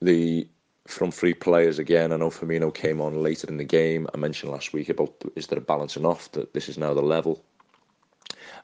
the 0.01 0.47
from 0.87 1.11
three 1.11 1.35
players 1.35 1.79
again. 1.79 2.13
I 2.13 2.17
know 2.17 2.31
Firmino 2.31 2.73
came 2.73 3.01
on 3.01 3.23
later 3.23 3.49
in 3.49 3.57
the 3.57 3.65
game. 3.65 4.07
I 4.15 4.17
mentioned 4.17 4.53
last 4.53 4.73
week 4.73 4.89
about 4.89 5.15
is 5.35 5.49
there 5.49 5.59
a 5.59 5.63
balancing 5.63 6.07
off 6.07 6.31
that 6.33 6.55
this 6.55 6.69
is 6.69 6.79
now 6.79 6.95
the 6.95 7.03
level, 7.03 7.43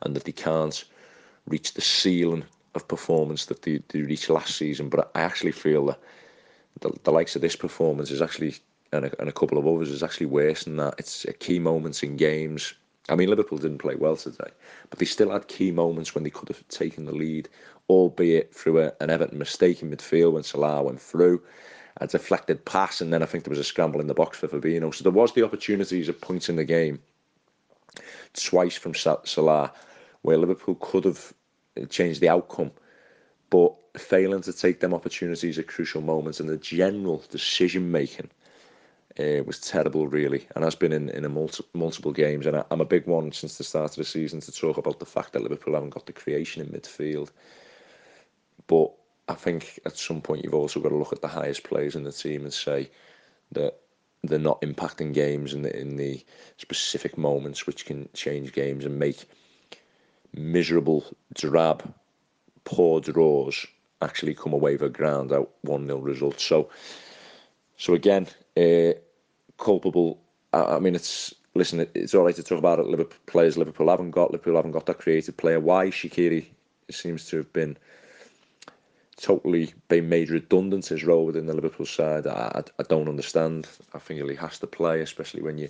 and 0.03 0.15
that 0.15 0.25
they 0.25 0.33
can't 0.33 0.85
reach 1.47 1.75
the 1.75 1.81
ceiling 1.81 2.45
of 2.75 2.89
performance 2.89 3.47
that 3.47 3.63
they, 3.63 3.83
they 3.89 4.03
reached 4.03 4.31
last 4.31 4.57
season. 4.57 4.89
But 4.89 5.11
I 5.15 5.21
actually 5.21 5.53
feel 5.53 5.87
that 5.87 5.99
the, 6.81 6.93
the 7.05 7.13
likes 7.13 7.37
of 7.37 7.43
this 7.43 7.57
performance 7.57 8.11
is 8.11 8.23
actually 8.23 8.55
and 8.93 9.07
a, 9.07 9.21
and 9.21 9.29
a 9.29 9.33
couple 9.33 9.59
of 9.59 9.67
others 9.67 9.91
is 9.91 10.03
actually 10.03 10.27
worse 10.27 10.65
than 10.65 10.77
that. 10.77 10.95
It's 10.99 11.25
a 11.25 11.33
key 11.33 11.59
moments 11.59 12.03
in 12.03 12.17
games. 12.17 12.75
I 13.09 13.17
mean, 13.17 13.29
Liverpool 13.29 13.59
didn't 13.59 13.79
play 13.79 13.97
well 13.97 14.17
today, 14.17 14.51
but 14.91 14.99
they 14.99 15.07
still 15.07 15.31
had 15.31 15.49
key 15.49 15.73
moments 15.73 16.15
when 16.15 16.25
they 16.25 16.31
could 16.31 16.49
have 16.49 16.67
taken 16.69 17.07
the 17.07 17.13
lead, 17.13 17.49
albeit 17.89 18.55
through 18.55 18.81
a, 18.81 18.93
an 19.01 19.11
Everton 19.11 19.39
mistake 19.39 19.83
in 19.83 19.91
midfield 19.91 20.35
when 20.35 20.45
Salah 20.45 20.83
went 20.83 21.01
through, 21.01 21.43
a 21.99 22.07
deflected 22.07 22.65
pass, 22.65 23.01
and 23.01 23.13
then 23.13 23.23
I 23.23 23.27
think 23.27 23.45
there 23.45 23.51
was 23.51 23.59
a 23.59 23.65
scramble 23.65 24.01
in 24.01 24.07
the 24.07 24.15
box 24.15 24.39
for 24.39 24.49
Fabinho. 24.49 24.95
So 24.95 25.03
there 25.03 25.13
was 25.13 25.33
the 25.33 25.45
opportunities 25.45 26.09
at 26.09 26.21
points 26.21 26.49
in 26.49 26.57
the 26.57 26.65
game, 26.65 27.01
twice 28.35 28.77
from 28.77 28.95
Salah, 28.95 29.73
where 30.23 30.39
Liverpool 30.39 30.77
could 30.81 31.05
have 31.05 31.33
changed 31.91 32.21
the 32.21 32.29
outcome, 32.29 32.71
but 33.51 33.75
failing 33.97 34.43
to 34.43 34.53
take 34.53 34.81
them 34.81 34.95
opportunities 34.95 35.59
at 35.59 35.67
crucial 35.67 36.01
moments 36.01 36.41
and 36.41 36.49
the 36.49 36.57
general 36.57 37.23
decision 37.31 37.91
making 37.91 38.31
uh, 39.21 39.43
was 39.45 39.61
terrible, 39.61 40.07
really, 40.07 40.47
and 40.55 40.65
has 40.65 40.75
been 40.75 40.93
in, 40.93 41.11
in 41.11 41.25
a 41.25 41.29
multi, 41.29 41.63
multiple 41.75 42.13
games. 42.13 42.47
And 42.47 42.57
I, 42.57 42.65
am 42.71 42.81
a 42.81 42.87
big 42.87 43.07
one 43.07 43.31
since 43.33 43.59
the 43.59 43.65
start 43.65 43.91
of 43.91 43.97
the 43.97 44.05
season 44.05 44.41
to 44.41 44.53
talk 44.53 44.79
about 44.79 44.99
the 44.99 45.07
fact 45.07 45.33
that 45.33 45.43
Liverpool 45.43 45.75
haven't 45.75 45.91
got 45.91 46.07
the 46.07 46.13
creation 46.13 46.63
in 46.63 46.69
midfield. 46.69 47.31
But 48.67 48.93
I 49.33 49.35
think 49.35 49.81
at 49.87 49.97
some 49.97 50.21
point 50.21 50.45
you've 50.45 50.55
also 50.55 50.81
got 50.81 50.91
to 50.91 50.97
look 50.97 51.13
at 51.13 51.23
the 51.23 51.29
highest 51.29 51.65
players 51.65 51.97
in 51.97 52.05
the 52.05 52.13
team 52.13 52.43
and 52.43 52.53
say 52.53 52.91
that 53.53 53.79
they're 54.23 54.39
not 54.39 54.61
impacting 54.61 55.15
games 55.15 55.55
in 55.55 55.63
the 55.63 55.77
in 55.77 55.97
the 55.97 56.25
specific 56.59 57.19
moments 57.19 57.67
which 57.67 57.87
can 57.87 58.09
change 58.15 58.53
games 58.53 58.85
and 58.85 58.99
make 58.99 59.25
miserable, 60.35 61.05
drab, 61.35 61.93
poor 62.65 63.01
draws 63.01 63.67
actually 64.01 64.35
come 64.35 64.53
away 64.53 64.73
with 64.73 64.83
a 64.83 64.89
ground 64.89 65.33
out 65.33 65.51
one 65.63 65.87
0 65.87 65.99
result. 66.01 66.41
So, 66.41 66.69
so 67.77 67.95
again, 67.95 68.27
uh, 68.57 68.93
culpable. 69.59 70.21
I, 70.53 70.77
I, 70.77 70.79
mean, 70.79 70.95
it's 70.95 71.35
listen. 71.55 71.87
it's 71.95 72.15
all 72.15 72.25
right 72.25 72.37
to 72.37 72.43
talk 72.43 72.59
about 72.59 72.79
it. 72.79 72.87
Liverpool 72.87 73.19
players 73.27 73.57
Liverpool 73.57 73.89
haven't 73.89 74.11
got. 74.11 74.31
Liverpool 74.31 74.57
haven't 74.57 74.73
got 74.73 74.87
that 74.87 74.99
creative 74.99 75.37
player. 75.37 75.59
Why 75.59 75.87
Shaqiri 75.87 76.47
seems 76.91 77.27
to 77.29 77.39
have 77.39 77.53
been 77.53 77.79
totally 79.17 79.73
been 79.89 80.09
made 80.09 80.31
redundant 80.31 80.87
his 80.87 81.05
role 81.05 81.27
within 81.27 81.47
the 81.47 81.55
Liverpool 81.55 81.87
side. 81.87 82.27
I, 82.27 82.51
I, 82.55 82.63
I 82.79 82.83
don't 82.89 83.09
understand. 83.09 83.69
I 83.95 83.99
think 83.99 84.29
he 84.29 84.37
has 84.37 84.59
to 84.61 84.67
play, 84.67 85.01
especially 85.01 85.43
when 85.43 85.59
you 85.59 85.69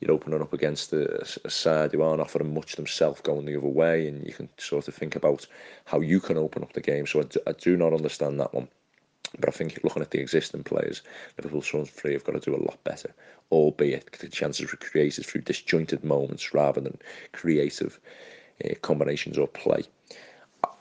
you're 0.00 0.12
opening 0.12 0.40
up 0.40 0.52
against 0.52 0.92
a, 0.92 1.26
a 1.44 1.50
side 1.50 1.92
who 1.92 2.02
aren't 2.02 2.20
offering 2.20 2.54
much 2.54 2.76
themselves 2.76 3.20
going 3.20 3.46
the 3.46 3.56
other 3.56 3.66
way, 3.66 4.06
and 4.06 4.24
you 4.24 4.32
can 4.32 4.48
sort 4.56 4.86
of 4.86 4.94
think 4.94 5.16
about 5.16 5.46
how 5.86 6.00
you 6.00 6.20
can 6.20 6.38
open 6.38 6.62
up 6.62 6.72
the 6.72 6.80
game. 6.80 7.06
So 7.06 7.24
I 7.46 7.52
do, 7.52 7.76
not 7.76 7.92
understand 7.92 8.38
that 8.38 8.54
one. 8.54 8.68
But 9.38 9.48
I 9.48 9.52
think 9.52 9.80
looking 9.82 10.02
at 10.02 10.10
the 10.10 10.20
existing 10.20 10.62
players, 10.64 11.02
Liverpool's 11.36 11.66
front 11.66 11.88
three 11.88 12.12
have 12.12 12.24
got 12.24 12.32
to 12.32 12.40
do 12.40 12.56
a 12.56 12.64
lot 12.64 12.82
better, 12.84 13.12
albeit 13.50 14.12
the 14.12 14.28
chances 14.28 14.70
were 14.70 14.78
created 14.78 15.26
through 15.26 15.42
disjointed 15.42 16.04
moments 16.04 16.54
rather 16.54 16.80
than 16.80 16.98
creative 17.32 17.98
uh, 18.64 18.74
combinations 18.80 19.36
or 19.36 19.48
play. 19.48 19.82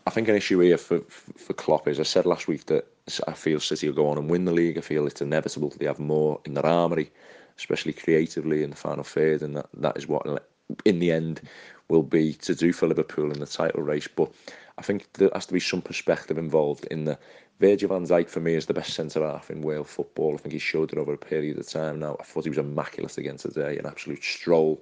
I 0.07 0.09
think 0.09 0.29
an 0.29 0.35
issue 0.35 0.59
here 0.59 0.77
for, 0.77 1.01
for 1.01 1.53
Klopp 1.53 1.85
is 1.85 1.99
I 1.99 2.03
said 2.03 2.25
last 2.25 2.47
week 2.47 2.67
that 2.67 2.87
I 3.27 3.33
feel 3.33 3.59
City 3.59 3.89
will 3.89 3.95
go 3.95 4.07
on 4.07 4.17
and 4.17 4.29
win 4.29 4.45
the 4.45 4.53
league. 4.53 4.77
I 4.77 4.81
feel 4.81 5.05
it's 5.05 5.21
inevitable 5.21 5.67
that 5.67 5.79
they 5.79 5.85
have 5.85 5.99
more 5.99 6.39
in 6.45 6.53
their 6.53 6.65
armoury, 6.65 7.11
especially 7.57 7.91
creatively 7.91 8.63
in 8.63 8.69
the 8.69 8.77
final 8.77 9.03
third, 9.03 9.41
and 9.41 9.57
that, 9.57 9.67
that 9.73 9.97
is 9.97 10.07
what 10.07 10.47
in 10.85 10.99
the 10.99 11.11
end 11.11 11.41
will 11.89 12.03
be 12.03 12.33
to 12.35 12.55
do 12.55 12.71
for 12.71 12.87
Liverpool 12.87 13.33
in 13.33 13.41
the 13.41 13.45
title 13.45 13.83
race. 13.83 14.07
But 14.07 14.31
I 14.77 14.81
think 14.81 15.11
there 15.13 15.29
has 15.33 15.45
to 15.47 15.53
be 15.53 15.59
some 15.59 15.81
perspective 15.81 16.37
involved 16.37 16.85
in 16.85 17.03
the 17.03 17.19
Virgil 17.59 17.89
van 17.89 18.07
Dijk 18.07 18.29
for 18.29 18.39
me 18.39 18.53
is 18.53 18.65
the 18.65 18.73
best 18.73 18.93
centre 18.93 19.27
half 19.27 19.51
in 19.51 19.61
Wales 19.61 19.89
football. 19.89 20.35
I 20.35 20.37
think 20.37 20.53
he 20.53 20.59
showed 20.59 20.93
it 20.93 20.97
over 20.97 21.11
a 21.11 21.17
period 21.17 21.59
of 21.59 21.67
time 21.67 21.99
now. 21.99 22.15
I 22.17 22.23
thought 22.23 22.45
he 22.45 22.49
was 22.49 22.59
immaculate 22.59 23.17
again 23.17 23.35
today, 23.35 23.77
an 23.77 23.85
absolute 23.85 24.23
stroll. 24.23 24.81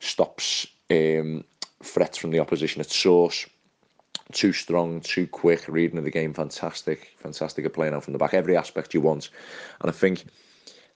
Stops 0.00 0.66
um, 0.90 1.44
threats 1.82 2.16
from 2.16 2.30
the 2.30 2.40
opposition 2.40 2.80
at 2.80 2.90
source 2.90 3.46
too 4.32 4.52
strong, 4.52 5.00
too 5.00 5.26
quick, 5.26 5.64
reading 5.68 5.98
of 5.98 6.04
the 6.04 6.10
game, 6.10 6.34
fantastic, 6.34 7.16
fantastic 7.18 7.64
at 7.64 7.72
playing 7.72 7.94
out 7.94 8.04
from 8.04 8.12
the 8.12 8.18
back, 8.18 8.34
every 8.34 8.56
aspect 8.56 8.94
you 8.94 9.00
want. 9.00 9.30
And 9.80 9.90
I 9.90 9.92
think 9.92 10.24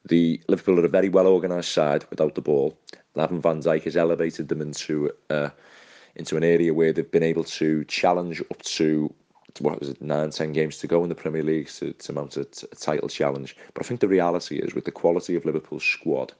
the 0.04 0.40
Liverpool 0.48 0.80
are 0.80 0.84
a 0.84 0.88
very 0.88 1.08
well 1.08 1.26
organised 1.26 1.72
side 1.72 2.04
without 2.10 2.34
the 2.34 2.40
ball. 2.40 2.78
Lavin 3.14 3.40
Van 3.40 3.60
Dijk 3.60 3.84
has 3.84 3.96
elevated 3.96 4.48
them 4.48 4.60
into 4.60 5.10
uh, 5.28 5.50
into 6.16 6.36
an 6.36 6.44
area 6.44 6.74
where 6.74 6.92
they've 6.92 7.10
been 7.10 7.22
able 7.22 7.44
to 7.44 7.84
challenge 7.84 8.40
up 8.50 8.62
to 8.62 9.14
what 9.58 9.82
is 9.82 9.90
it, 9.90 10.02
nine, 10.02 10.30
ten 10.30 10.52
games 10.52 10.78
to 10.78 10.86
go 10.86 11.02
in 11.02 11.08
the 11.08 11.14
Premier 11.14 11.42
League 11.42 11.68
to, 11.68 11.92
to 11.92 12.12
mount 12.12 12.36
a, 12.36 12.46
a 12.72 12.76
title 12.76 13.08
challenge. 13.08 13.56
But 13.74 13.84
I 13.84 13.88
think 13.88 14.00
the 14.00 14.08
reality 14.08 14.58
is, 14.58 14.74
with 14.74 14.84
the 14.84 14.92
quality 14.92 15.34
of 15.34 15.44
Liverpool's 15.44 15.84
squad, 15.84 16.32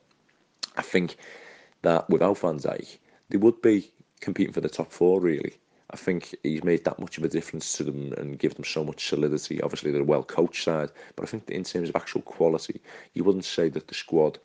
I 0.77 0.83
think 0.83 1.17
that 1.83 2.09
without 2.09 2.39
Van 2.39 2.59
Dijk, 2.59 2.99
they 3.29 3.37
would 3.37 3.61
be 3.63 3.91
competing 4.21 4.53
for 4.53 4.61
the 4.61 4.69
top 4.69 4.93
four, 4.93 5.21
really. 5.21 5.59
I 5.93 5.97
think 5.97 6.35
he's 6.43 6.63
made 6.63 6.85
that 6.85 7.01
much 7.01 7.19
of 7.19 7.25
a 7.25 7.29
difference 7.29 7.73
to 7.75 7.85
them 7.85 8.13
and 8.17 8.39
give 8.39 8.55
them 8.55 8.65
so 8.65 8.85
much 8.85 9.09
solidity. 9.09 9.61
Obviously, 9.61 9.91
they're 9.91 10.03
a 10.03 10.05
well 10.05 10.23
coached 10.23 10.65
side, 10.65 10.91
but 11.17 11.25
I 11.25 11.27
think 11.27 11.51
in 11.51 11.65
terms 11.65 11.89
of 11.89 11.97
actual 11.97 12.23
quality, 12.23 12.81
you 13.15 13.25
wouldn't 13.25 13.45
say 13.45 13.69
that 13.71 13.89
the 13.89 13.95
squad 13.95 14.39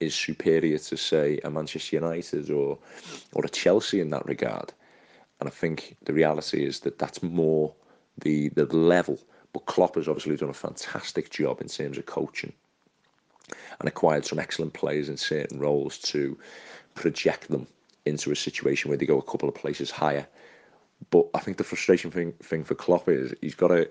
is 0.00 0.14
superior 0.14 0.78
to, 0.78 0.96
say, 0.96 1.38
a 1.44 1.50
Manchester 1.50 1.96
United 1.96 2.50
or 2.50 2.78
or 3.34 3.44
a 3.44 3.48
Chelsea 3.48 4.00
in 4.00 4.10
that 4.10 4.26
regard. 4.26 4.72
And 5.40 5.48
I 5.48 5.52
think 5.52 5.96
the 6.04 6.12
reality 6.12 6.64
is 6.64 6.80
that 6.80 6.98
that's 6.98 7.22
more 7.22 7.72
the 8.18 8.48
the 8.50 8.66
level. 8.66 9.20
But 9.52 9.66
Klopp 9.66 9.94
has 9.94 10.08
obviously 10.08 10.36
done 10.36 10.48
a 10.50 10.54
fantastic 10.54 11.30
job 11.30 11.60
in 11.60 11.68
terms 11.68 11.98
of 11.98 12.06
coaching 12.06 12.52
and 13.78 13.88
acquired 13.88 14.26
some 14.26 14.40
excellent 14.40 14.72
players 14.72 15.08
in 15.08 15.16
certain 15.16 15.60
roles 15.60 15.98
to 15.98 16.36
project 16.94 17.48
them 17.48 17.68
into 18.04 18.32
a 18.32 18.36
situation 18.36 18.88
where 18.88 18.98
they 18.98 19.06
go 19.06 19.18
a 19.18 19.22
couple 19.22 19.48
of 19.48 19.54
places 19.54 19.90
higher 19.90 20.26
but 21.10 21.26
I 21.34 21.40
think 21.40 21.56
the 21.56 21.64
frustration 21.64 22.10
thing, 22.10 22.32
thing 22.42 22.64
for 22.64 22.74
Klopp 22.74 23.08
is 23.08 23.34
he's 23.40 23.54
got 23.54 23.70
a, 23.70 23.88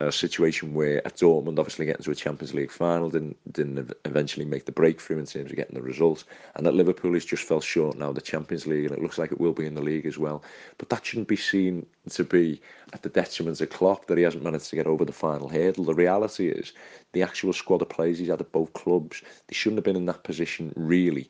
a 0.00 0.12
situation 0.12 0.74
where 0.74 1.04
at 1.06 1.16
Dortmund, 1.16 1.58
obviously 1.58 1.86
getting 1.86 2.04
to 2.04 2.10
a 2.10 2.14
Champions 2.14 2.54
League 2.54 2.70
final, 2.70 3.10
didn't 3.10 3.36
didn't 3.52 3.92
eventually 4.04 4.46
make 4.46 4.64
the 4.64 4.72
breakthrough 4.72 5.18
in 5.18 5.26
terms 5.26 5.50
of 5.50 5.56
getting 5.56 5.74
the 5.74 5.82
results, 5.82 6.24
and 6.54 6.64
that 6.64 6.74
Liverpool 6.74 7.14
has 7.14 7.24
just 7.24 7.42
fell 7.42 7.60
short 7.60 7.98
now 7.98 8.12
the 8.12 8.20
Champions 8.20 8.66
League, 8.66 8.86
and 8.86 8.94
it 8.94 9.02
looks 9.02 9.18
like 9.18 9.32
it 9.32 9.40
will 9.40 9.52
be 9.52 9.66
in 9.66 9.74
the 9.74 9.82
league 9.82 10.06
as 10.06 10.18
well. 10.18 10.42
But 10.78 10.88
that 10.90 11.04
shouldn't 11.04 11.28
be 11.28 11.36
seen 11.36 11.84
to 12.10 12.24
be 12.24 12.60
at 12.92 13.02
the 13.02 13.08
detriment 13.08 13.60
of 13.60 13.70
Klopp 13.70 14.06
that 14.06 14.18
he 14.18 14.24
hasn't 14.24 14.44
managed 14.44 14.70
to 14.70 14.76
get 14.76 14.86
over 14.86 15.04
the 15.04 15.12
final 15.12 15.48
hurdle. 15.48 15.84
The 15.84 15.94
reality 15.94 16.48
is 16.48 16.72
the 17.12 17.22
actual 17.22 17.52
squad 17.52 17.82
of 17.82 17.88
players 17.88 18.18
he's 18.18 18.28
had 18.28 18.40
at 18.40 18.52
both 18.52 18.72
clubs, 18.74 19.22
they 19.48 19.54
shouldn't 19.54 19.78
have 19.78 19.84
been 19.84 19.96
in 19.96 20.06
that 20.06 20.22
position 20.22 20.72
really 20.76 21.28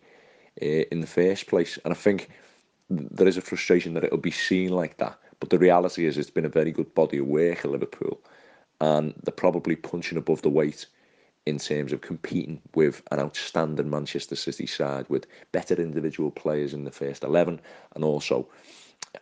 uh, 0.60 0.84
in 0.92 1.00
the 1.00 1.06
first 1.06 1.46
place, 1.46 1.78
and 1.84 1.92
I 1.92 1.96
think 1.96 2.28
there 2.90 3.28
is 3.28 3.36
a 3.36 3.42
frustration 3.42 3.94
that 3.94 4.04
it'll 4.04 4.18
be 4.18 4.30
seen 4.30 4.70
like 4.70 4.96
that. 4.98 5.18
But 5.40 5.50
the 5.50 5.58
reality 5.58 6.06
is, 6.06 6.18
it's 6.18 6.30
been 6.30 6.44
a 6.44 6.50
very 6.50 6.72
good 6.72 6.94
body 6.94 7.18
of 7.18 7.26
work 7.26 7.64
at 7.64 7.70
Liverpool, 7.70 8.20
and 8.80 9.14
they're 9.22 9.32
probably 9.32 9.76
punching 9.76 10.18
above 10.18 10.42
the 10.42 10.50
weight 10.50 10.86
in 11.46 11.58
terms 11.58 11.92
of 11.92 12.02
competing 12.02 12.60
with 12.74 13.02
an 13.10 13.18
outstanding 13.18 13.88
Manchester 13.88 14.36
City 14.36 14.66
side 14.66 15.06
with 15.08 15.26
better 15.52 15.74
individual 15.74 16.30
players 16.30 16.74
in 16.74 16.84
the 16.84 16.90
first 16.90 17.24
11 17.24 17.58
and 17.94 18.04
also 18.04 18.46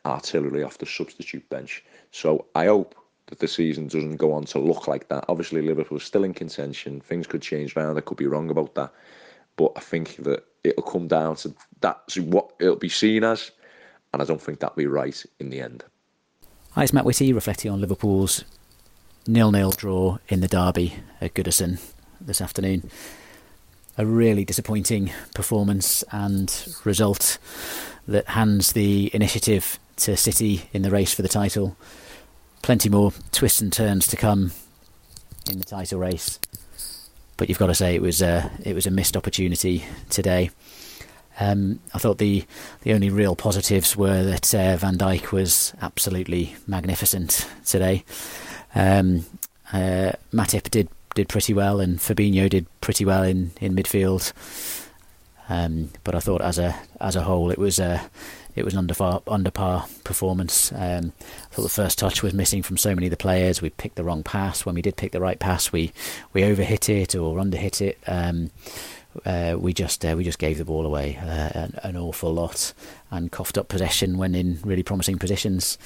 artillery 0.04 0.64
off 0.64 0.78
the 0.78 0.86
substitute 0.86 1.48
bench. 1.50 1.84
So 2.10 2.46
I 2.56 2.66
hope 2.66 2.96
that 3.26 3.38
the 3.38 3.48
season 3.48 3.86
doesn't 3.86 4.16
go 4.16 4.32
on 4.32 4.44
to 4.46 4.58
look 4.58 4.88
like 4.88 5.08
that. 5.08 5.24
Obviously, 5.28 5.62
Liverpool's 5.62 6.04
still 6.04 6.24
in 6.24 6.34
contention. 6.34 7.00
Things 7.00 7.26
could 7.26 7.42
change 7.42 7.76
around. 7.76 7.96
I 7.96 8.00
could 8.00 8.16
be 8.16 8.26
wrong 8.26 8.50
about 8.50 8.74
that. 8.74 8.92
But 9.56 9.72
I 9.76 9.80
think 9.80 10.16
that 10.16 10.44
it'll 10.64 10.82
come 10.82 11.08
down 11.08 11.36
to 11.36 11.54
that's 11.80 12.16
what 12.18 12.52
it'll 12.58 12.76
be 12.76 12.88
seen 12.88 13.24
as, 13.24 13.52
and 14.12 14.22
I 14.22 14.24
don't 14.24 14.40
think 14.40 14.60
that'll 14.60 14.76
be 14.76 14.86
right 14.86 15.22
in 15.38 15.50
the 15.50 15.60
end. 15.60 15.84
Hi, 16.72 16.84
it's 16.84 16.92
Matt 16.92 17.04
Whitty 17.04 17.32
reflecting 17.32 17.70
on 17.70 17.80
Liverpool's 17.80 18.44
nil-nil 19.26 19.72
draw 19.72 20.18
in 20.28 20.40
the 20.40 20.48
derby 20.48 20.94
at 21.20 21.34
Goodison 21.34 21.80
this 22.20 22.40
afternoon. 22.40 22.90
A 23.98 24.04
really 24.04 24.44
disappointing 24.44 25.10
performance 25.34 26.04
and 26.12 26.74
result 26.84 27.38
that 28.06 28.28
hands 28.28 28.72
the 28.72 29.10
initiative 29.14 29.78
to 29.96 30.16
City 30.16 30.68
in 30.72 30.82
the 30.82 30.90
race 30.90 31.14
for 31.14 31.22
the 31.22 31.28
title. 31.28 31.76
Plenty 32.62 32.88
more 32.88 33.12
twists 33.32 33.60
and 33.60 33.72
turns 33.72 34.06
to 34.08 34.16
come 34.16 34.52
in 35.50 35.58
the 35.58 35.64
title 35.64 35.98
race 35.98 36.38
but 37.36 37.48
you've 37.48 37.58
got 37.58 37.66
to 37.66 37.74
say 37.74 37.94
it 37.94 38.02
was 38.02 38.22
a 38.22 38.50
it 38.64 38.74
was 38.74 38.86
a 38.86 38.90
missed 38.90 39.16
opportunity 39.16 39.84
today. 40.08 40.50
Um, 41.38 41.80
I 41.92 41.98
thought 41.98 42.18
the 42.18 42.44
the 42.82 42.92
only 42.92 43.10
real 43.10 43.36
positives 43.36 43.96
were 43.96 44.22
that 44.24 44.54
uh, 44.54 44.76
Van 44.76 44.96
Dijk 44.96 45.32
was 45.32 45.74
absolutely 45.82 46.56
magnificent 46.66 47.46
today. 47.64 48.04
Um, 48.74 49.26
uh, 49.72 50.12
Matip 50.32 50.70
did 50.70 50.88
did 51.14 51.28
pretty 51.28 51.54
well, 51.54 51.80
and 51.80 51.98
Fabinho 51.98 52.48
did 52.48 52.66
pretty 52.80 53.04
well 53.04 53.22
in 53.22 53.52
in 53.60 53.74
midfield. 53.74 54.32
Um, 55.48 55.90
but 56.04 56.14
I 56.14 56.20
thought 56.20 56.40
as 56.40 56.58
a 56.58 56.74
as 57.00 57.16
a 57.16 57.22
whole, 57.22 57.50
it 57.50 57.58
was 57.58 57.78
a 57.78 58.10
it 58.56 58.64
was 58.64 58.72
an 58.72 58.78
under 58.78 58.94
par, 58.94 59.22
under 59.28 59.50
par 59.50 59.86
performance. 60.02 60.72
Um, 60.72 61.12
I 61.20 61.54
thought 61.54 61.62
the 61.62 61.68
first 61.68 61.98
touch 61.98 62.22
was 62.22 62.32
missing 62.32 62.62
from 62.62 62.78
so 62.78 62.94
many 62.94 63.06
of 63.06 63.10
the 63.10 63.16
players. 63.16 63.60
We 63.60 63.70
picked 63.70 63.96
the 63.96 64.04
wrong 64.04 64.22
pass. 64.22 64.64
When 64.64 64.74
we 64.74 64.82
did 64.82 64.96
pick 64.96 65.12
the 65.12 65.20
right 65.20 65.38
pass, 65.38 65.72
we 65.72 65.92
we 66.32 66.40
overhit 66.40 66.88
it 66.88 67.14
or 67.14 67.36
underhit 67.36 67.80
it. 67.80 67.98
Um, 68.06 68.50
uh, 69.24 69.56
we 69.58 69.72
just 69.72 70.04
uh, 70.04 70.14
we 70.16 70.24
just 70.24 70.38
gave 70.38 70.58
the 70.58 70.64
ball 70.64 70.84
away 70.84 71.16
uh, 71.20 71.50
an, 71.54 71.78
an, 71.82 71.96
awful 71.96 72.32
lot 72.32 72.72
and 73.10 73.32
coughed 73.32 73.56
up 73.56 73.68
possession 73.68 74.18
when 74.18 74.34
in 74.34 74.58
really 74.64 74.82
promising 74.82 75.18
positions. 75.18 75.78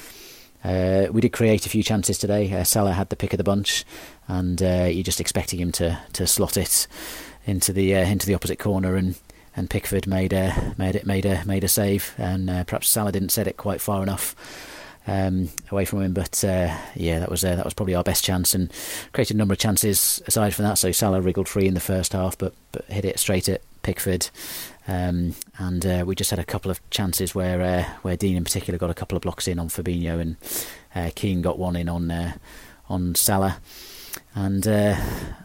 Uh, 0.63 1.07
we 1.11 1.21
did 1.21 1.33
create 1.33 1.65
a 1.65 1.71
few 1.71 1.83
chances 1.83 2.19
today. 2.19 2.53
Uh, 2.53 2.65
Salah 2.65 2.93
had 2.93 3.09
the 3.09 3.17
pick 3.17 3.33
of 3.33 3.39
the 3.39 3.45
bunch, 3.45 3.85
and 4.29 4.61
you're 4.61 5.03
just 5.03 5.21
expecting 5.21 5.59
him 5.59 5.73
to, 5.73 5.99
to 6.13 6.27
slot 6.27 6.57
it 6.57 6.87
into 7.47 7.73
the 7.73 7.93
into 7.93 8.27
the 8.27 8.35
opposite 8.35 8.59
corner 8.59 8.97
and 8.97 9.17
and 9.57 9.69
Pickford 9.69 10.07
made 10.07 10.33
a 10.33 10.75
made 10.79 10.95
it 10.95 11.07
made 11.07 11.27
a 11.27 11.45
made 11.45 11.65
a 11.65 11.69
save, 11.69 12.15
and 12.19 12.49
uh, 12.49 12.65
perhaps 12.65 12.89
Salah 12.89 13.13
didn't 13.13 13.31
set 13.31 13.47
it 13.47 13.57
quite 13.57 13.81
far 13.81 14.03
enough 14.03 14.35
um, 15.07 15.49
away 15.71 15.85
from 15.85 16.03
him. 16.03 16.13
But 16.13 16.43
uh, 16.45 16.77
yeah, 16.95 17.19
that 17.19 17.31
was 17.31 17.45
uh, 17.45 17.57
that 17.57 17.65
was 17.65 17.75
probably 17.75 17.95
our 17.95 18.05
best 18.05 18.25
chance 18.25 18.55
and 18.55 18.73
created 19.13 19.35
a 19.35 19.39
number 19.39 19.53
of 19.53 19.59
chances 19.59 20.23
aside 20.27 20.55
from 20.55 20.65
that. 20.65 20.79
So 20.79 20.93
Salah 20.93 21.21
wriggled 21.21 21.49
free 21.49 21.67
in 21.67 21.75
the 21.75 21.81
first 21.81 22.13
half, 22.13 22.37
but 22.37 22.55
but 22.73 22.85
hit 22.87 23.05
it 23.05 23.19
straight 23.19 23.49
at 23.49 23.63
Pickford. 23.83 24.31
Um, 24.89 25.35
and 25.59 25.87
uh, 25.87 26.05
we 26.07 26.15
just 26.15 26.31
had 26.31 26.39
a 26.39 26.45
couple 26.45 26.71
of 26.71 26.81
chances 26.91 27.35
where 27.35 27.63
uh, 27.63 27.85
where 28.03 28.17
Digne 28.17 28.37
in 28.37 28.45
particular 28.45 28.79
got 28.79 28.91
a 28.91 28.95
couple 28.95 29.17
of 29.17 29.23
blocks 29.23 29.47
in 29.49 29.59
on 29.59 29.69
Fabinho 29.69 30.21
and 30.21 30.37
uh, 30.95 31.11
Keane 31.15 31.43
got 31.43 31.59
one 31.59 31.77
in 31.77 31.89
on 31.89 32.11
uh, 32.11 32.33
on 32.89 33.15
Salah 33.15 33.61
and 34.35 34.67
uh, 34.67 34.97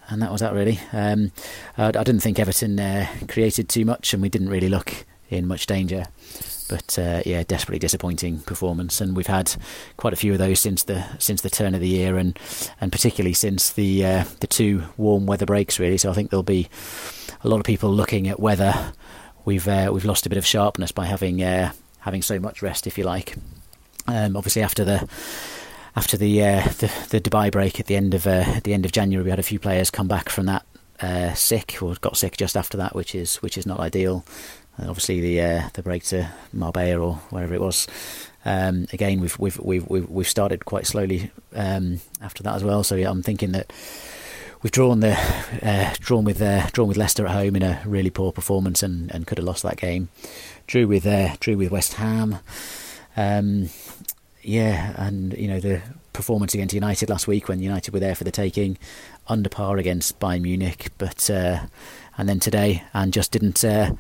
and 0.10 0.22
that 0.22 0.32
was 0.32 0.42
that 0.42 0.54
really. 0.54 0.80
Um, 0.94 1.32
I, 1.78 1.88
I, 1.88 1.92
didn't 1.92 2.20
think 2.20 2.40
Everton 2.40 2.80
uh, 2.80 3.08
created 3.28 3.70
too 3.70 3.86
much, 3.86 4.14
and 4.14 4.22
we 4.22 4.30
didn't 4.30 4.50
really 4.50 4.70
look 4.70 5.06
in 5.30 5.48
much 5.48 5.66
danger. 5.66 6.06
But 6.68 6.98
uh, 6.98 7.22
yeah, 7.26 7.44
desperately 7.44 7.80
disappointing 7.80 8.40
performance, 8.40 9.00
and 9.00 9.16
we've 9.16 9.28
had 9.28 9.56
quite 9.98 10.14
a 10.14 10.16
few 10.16 10.32
of 10.32 10.40
those 10.40 10.60
since 10.60 10.84
the 10.84 11.06
since 11.20 11.42
the 11.42 11.50
turn 11.50 11.76
of 11.76 11.82
the 11.82 11.88
year, 11.88 12.18
and 12.18 12.38
and 12.82 12.92
particularly 12.92 13.34
since 13.34 13.72
the 13.72 14.06
uh, 14.06 14.24
the 14.40 14.48
two 14.48 14.84
warm 14.98 15.26
weather 15.26 15.46
breaks 15.46 15.80
really. 15.80 15.98
So 15.98 16.10
I 16.10 16.14
think 16.14 16.32
there'll 16.32 16.44
be 16.44 16.68
a 17.44 17.48
lot 17.48 17.60
of 17.60 17.66
people 17.66 17.92
looking 17.92 18.28
at 18.28 18.40
whether 18.40 18.94
we've 19.46 19.68
uh, 19.68 19.90
we've 19.94 20.06
lost 20.06 20.26
a 20.26 20.30
bit 20.30 20.38
of 20.38 20.46
sharpness 20.46 20.92
by 20.92 21.06
having 21.06 21.44
uh, 21.44 21.72
having 22.00 22.22
so 22.22 22.40
much 22.40 22.62
rest, 22.62 22.88
if 22.88 22.98
you 22.98 23.04
like. 23.04 23.36
Um, 24.08 24.36
obviously, 24.36 24.62
after 24.62 24.84
the 24.84 25.08
after 25.96 26.18
the, 26.18 26.44
uh, 26.44 26.62
the, 26.80 26.92
the 27.10 27.22
Dubai 27.22 27.50
break 27.50 27.80
at 27.80 27.86
the 27.86 27.96
end 27.96 28.14
of 28.14 28.28
uh, 28.28 28.44
at 28.46 28.64
the 28.64 28.74
end 28.74 28.86
of 28.86 28.92
January, 28.92 29.24
we 29.24 29.30
had 29.30 29.40
a 29.40 29.44
few 29.44 29.60
players 29.60 29.90
come 29.90 30.08
back 30.08 30.30
from 30.30 30.46
that 30.46 30.66
uh, 31.02 31.34
sick 31.34 31.82
or 31.82 31.96
got 32.02 32.18
sick 32.18 32.38
just 32.38 32.58
after 32.58 32.78
that, 32.78 32.96
which 32.96 33.16
is 33.16 33.38
which 33.38 33.58
is 33.58 33.66
not 33.66 33.80
ideal. 33.80 34.26
Obviously, 34.80 35.22
the 35.22 35.42
uh, 35.42 35.70
the 35.74 35.84
break 35.84 36.04
to 36.06 36.30
Marbella 36.52 37.00
or 37.00 37.16
wherever 37.30 37.54
it 37.54 37.62
was. 37.62 37.88
Um, 38.44 38.88
again, 38.94 39.22
we've, 39.22 39.38
we've 39.40 39.58
we've 39.60 39.90
we've 39.90 40.28
started 40.28 40.66
quite 40.66 40.86
slowly 40.86 41.32
um, 41.56 42.02
after 42.22 42.44
that 42.44 42.56
as 42.56 42.64
well. 42.64 42.84
So 42.84 42.96
yeah, 42.96 43.10
I'm 43.10 43.24
thinking 43.24 43.54
that 43.54 43.72
we've 44.62 44.72
drawn 44.72 45.00
the 45.00 45.18
uh, 45.62 45.94
drawn 46.00 46.26
with 46.26 46.42
uh, 46.42 46.68
drawn 46.72 46.88
with 46.88 46.98
Leicester 46.98 47.26
at 47.26 47.32
home 47.32 47.56
in 47.56 47.64
a 47.64 47.82
really 47.86 48.10
poor 48.10 48.32
performance 48.32 48.84
and, 48.84 49.12
and 49.14 49.26
could 49.26 49.38
have 49.38 49.46
lost 49.46 49.64
that 49.64 49.78
game. 49.78 50.10
Drew 50.68 50.88
with 50.88 51.08
drew 51.40 51.58
with 51.58 51.72
West 51.72 51.94
Ham. 51.94 52.40
Um, 53.18 53.70
yeah, 54.42 54.94
and 54.98 55.34
you 55.38 55.48
know 55.48 55.60
the 55.60 55.82
performance 56.14 56.54
against 56.54 56.74
United 56.74 57.10
last 57.10 57.28
week 57.28 57.50
when 57.50 57.60
United 57.62 57.94
were 57.94 58.00
there 58.00 58.16
for 58.16 58.24
the 58.24 58.32
taking, 58.32 58.78
under 59.28 59.50
par 59.50 59.78
against 59.78 60.20
Bayern 60.20 60.42
Munich, 60.42 60.90
but 60.98 61.30
uh, 61.30 61.66
and 62.18 62.30
then 62.30 62.40
today 62.40 62.84
and 62.94 63.12
just 63.12 63.32
didn't 63.32 63.64
uh, 63.64 63.94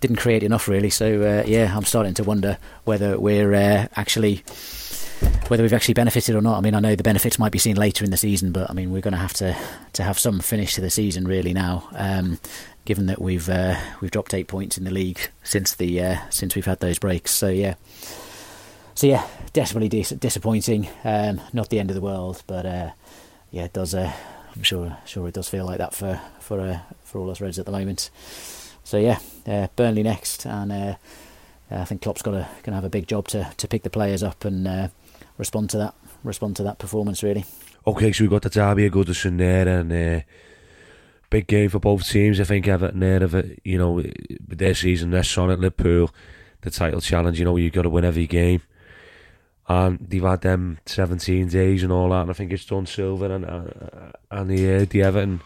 didn't 0.00 0.16
create 0.16 0.42
enough 0.42 0.68
really. 0.68 0.90
So 0.90 1.22
uh, 1.22 1.44
yeah, 1.46 1.76
I'm 1.76 1.84
starting 1.84 2.14
to 2.14 2.24
wonder 2.24 2.58
whether 2.84 3.18
we're 3.18 3.54
uh, 3.54 3.86
actually 3.96 4.42
whether 5.48 5.62
we've 5.62 5.72
actually 5.72 5.94
benefited 5.94 6.34
or 6.34 6.40
not. 6.40 6.58
I 6.58 6.60
mean, 6.60 6.74
I 6.74 6.80
know 6.80 6.94
the 6.94 7.02
benefits 7.02 7.38
might 7.38 7.52
be 7.52 7.58
seen 7.58 7.76
later 7.76 8.04
in 8.04 8.10
the 8.10 8.16
season, 8.16 8.52
but 8.52 8.70
I 8.70 8.72
mean 8.72 8.90
we're 8.92 9.02
going 9.02 9.12
to 9.12 9.18
have 9.18 9.34
to 9.34 9.56
to 9.94 10.02
have 10.02 10.18
some 10.18 10.40
finish 10.40 10.74
to 10.74 10.80
the 10.80 10.90
season 10.90 11.26
really 11.26 11.52
now. 11.52 11.88
Um, 11.94 12.38
given 12.84 13.06
that 13.06 13.20
we've 13.20 13.48
uh, 13.48 13.76
we've 14.00 14.10
dropped 14.10 14.34
eight 14.34 14.48
points 14.48 14.78
in 14.78 14.84
the 14.84 14.90
league 14.90 15.20
since 15.42 15.74
the 15.74 16.00
uh, 16.00 16.16
since 16.30 16.54
we've 16.54 16.66
had 16.66 16.80
those 16.80 16.98
breaks, 16.98 17.30
so 17.30 17.48
yeah, 17.48 17.74
so 18.94 19.06
yeah, 19.06 19.26
desperately 19.52 19.88
dis- 19.88 20.10
disappointing. 20.10 20.88
Um, 21.04 21.40
not 21.52 21.68
the 21.68 21.78
end 21.78 21.90
of 21.90 21.94
the 21.94 22.00
world, 22.00 22.42
but 22.46 22.66
uh, 22.66 22.90
yeah, 23.50 23.64
it 23.64 23.72
does. 23.72 23.94
Uh, 23.94 24.12
I'm 24.56 24.62
sure, 24.62 24.96
sure 25.06 25.28
it 25.28 25.34
does 25.34 25.48
feel 25.48 25.64
like 25.64 25.78
that 25.78 25.94
for 25.94 26.20
for 26.40 26.82
for 27.04 27.18
all 27.18 27.30
us 27.30 27.40
Reds 27.40 27.58
at 27.58 27.66
the 27.66 27.72
moment. 27.72 28.10
So 28.90 28.98
yeah, 28.98 29.20
uh, 29.46 29.68
Burnley 29.76 30.02
next, 30.02 30.44
and 30.44 30.72
uh, 30.72 30.96
I 31.70 31.84
think 31.84 32.02
Klopp's 32.02 32.22
got 32.22 32.32
to 32.32 32.48
going 32.64 32.72
to 32.72 32.74
have 32.74 32.82
a 32.82 32.90
big 32.90 33.06
job 33.06 33.28
to, 33.28 33.48
to 33.56 33.68
pick 33.68 33.84
the 33.84 33.88
players 33.88 34.20
up 34.20 34.44
and 34.44 34.66
uh, 34.66 34.88
respond 35.38 35.70
to 35.70 35.78
that 35.78 35.94
respond 36.24 36.56
to 36.56 36.64
that 36.64 36.80
performance 36.80 37.22
really. 37.22 37.44
Okay, 37.86 38.10
so 38.10 38.24
we've 38.24 38.30
got 38.30 38.42
the 38.42 38.50
derby 38.50 38.86
of 38.86 38.92
Goodison 38.92 39.38
there, 39.38 39.68
and 39.68 40.24
big 41.30 41.46
game 41.46 41.70
for 41.70 41.78
both 41.78 42.04
teams. 42.08 42.40
I 42.40 42.42
think 42.42 42.66
Everton 42.66 42.98
there, 42.98 43.22
it, 43.22 43.60
you 43.62 43.78
know, 43.78 44.02
their 44.40 44.74
season, 44.74 45.12
their 45.12 45.22
son 45.22 45.52
at 45.52 45.60
Liverpool, 45.60 46.10
the 46.62 46.72
title 46.72 47.00
challenge. 47.00 47.38
You 47.38 47.44
know, 47.44 47.56
you've 47.56 47.72
got 47.72 47.82
to 47.82 47.90
win 47.90 48.04
every 48.04 48.26
game 48.26 48.62
and 49.68 50.00
they've 50.00 50.20
had 50.20 50.40
them 50.40 50.78
17 50.86 51.46
days 51.46 51.84
and 51.84 51.92
all 51.92 52.08
that, 52.08 52.22
and 52.22 52.30
I 52.30 52.32
think 52.32 52.50
it's 52.50 52.64
done 52.64 52.86
Silva 52.86 53.30
and 53.30 53.44
uh, 53.44 54.10
and 54.32 54.50
the 54.50 54.82
uh, 54.82 54.86
the 54.90 55.02
Everton 55.04 55.42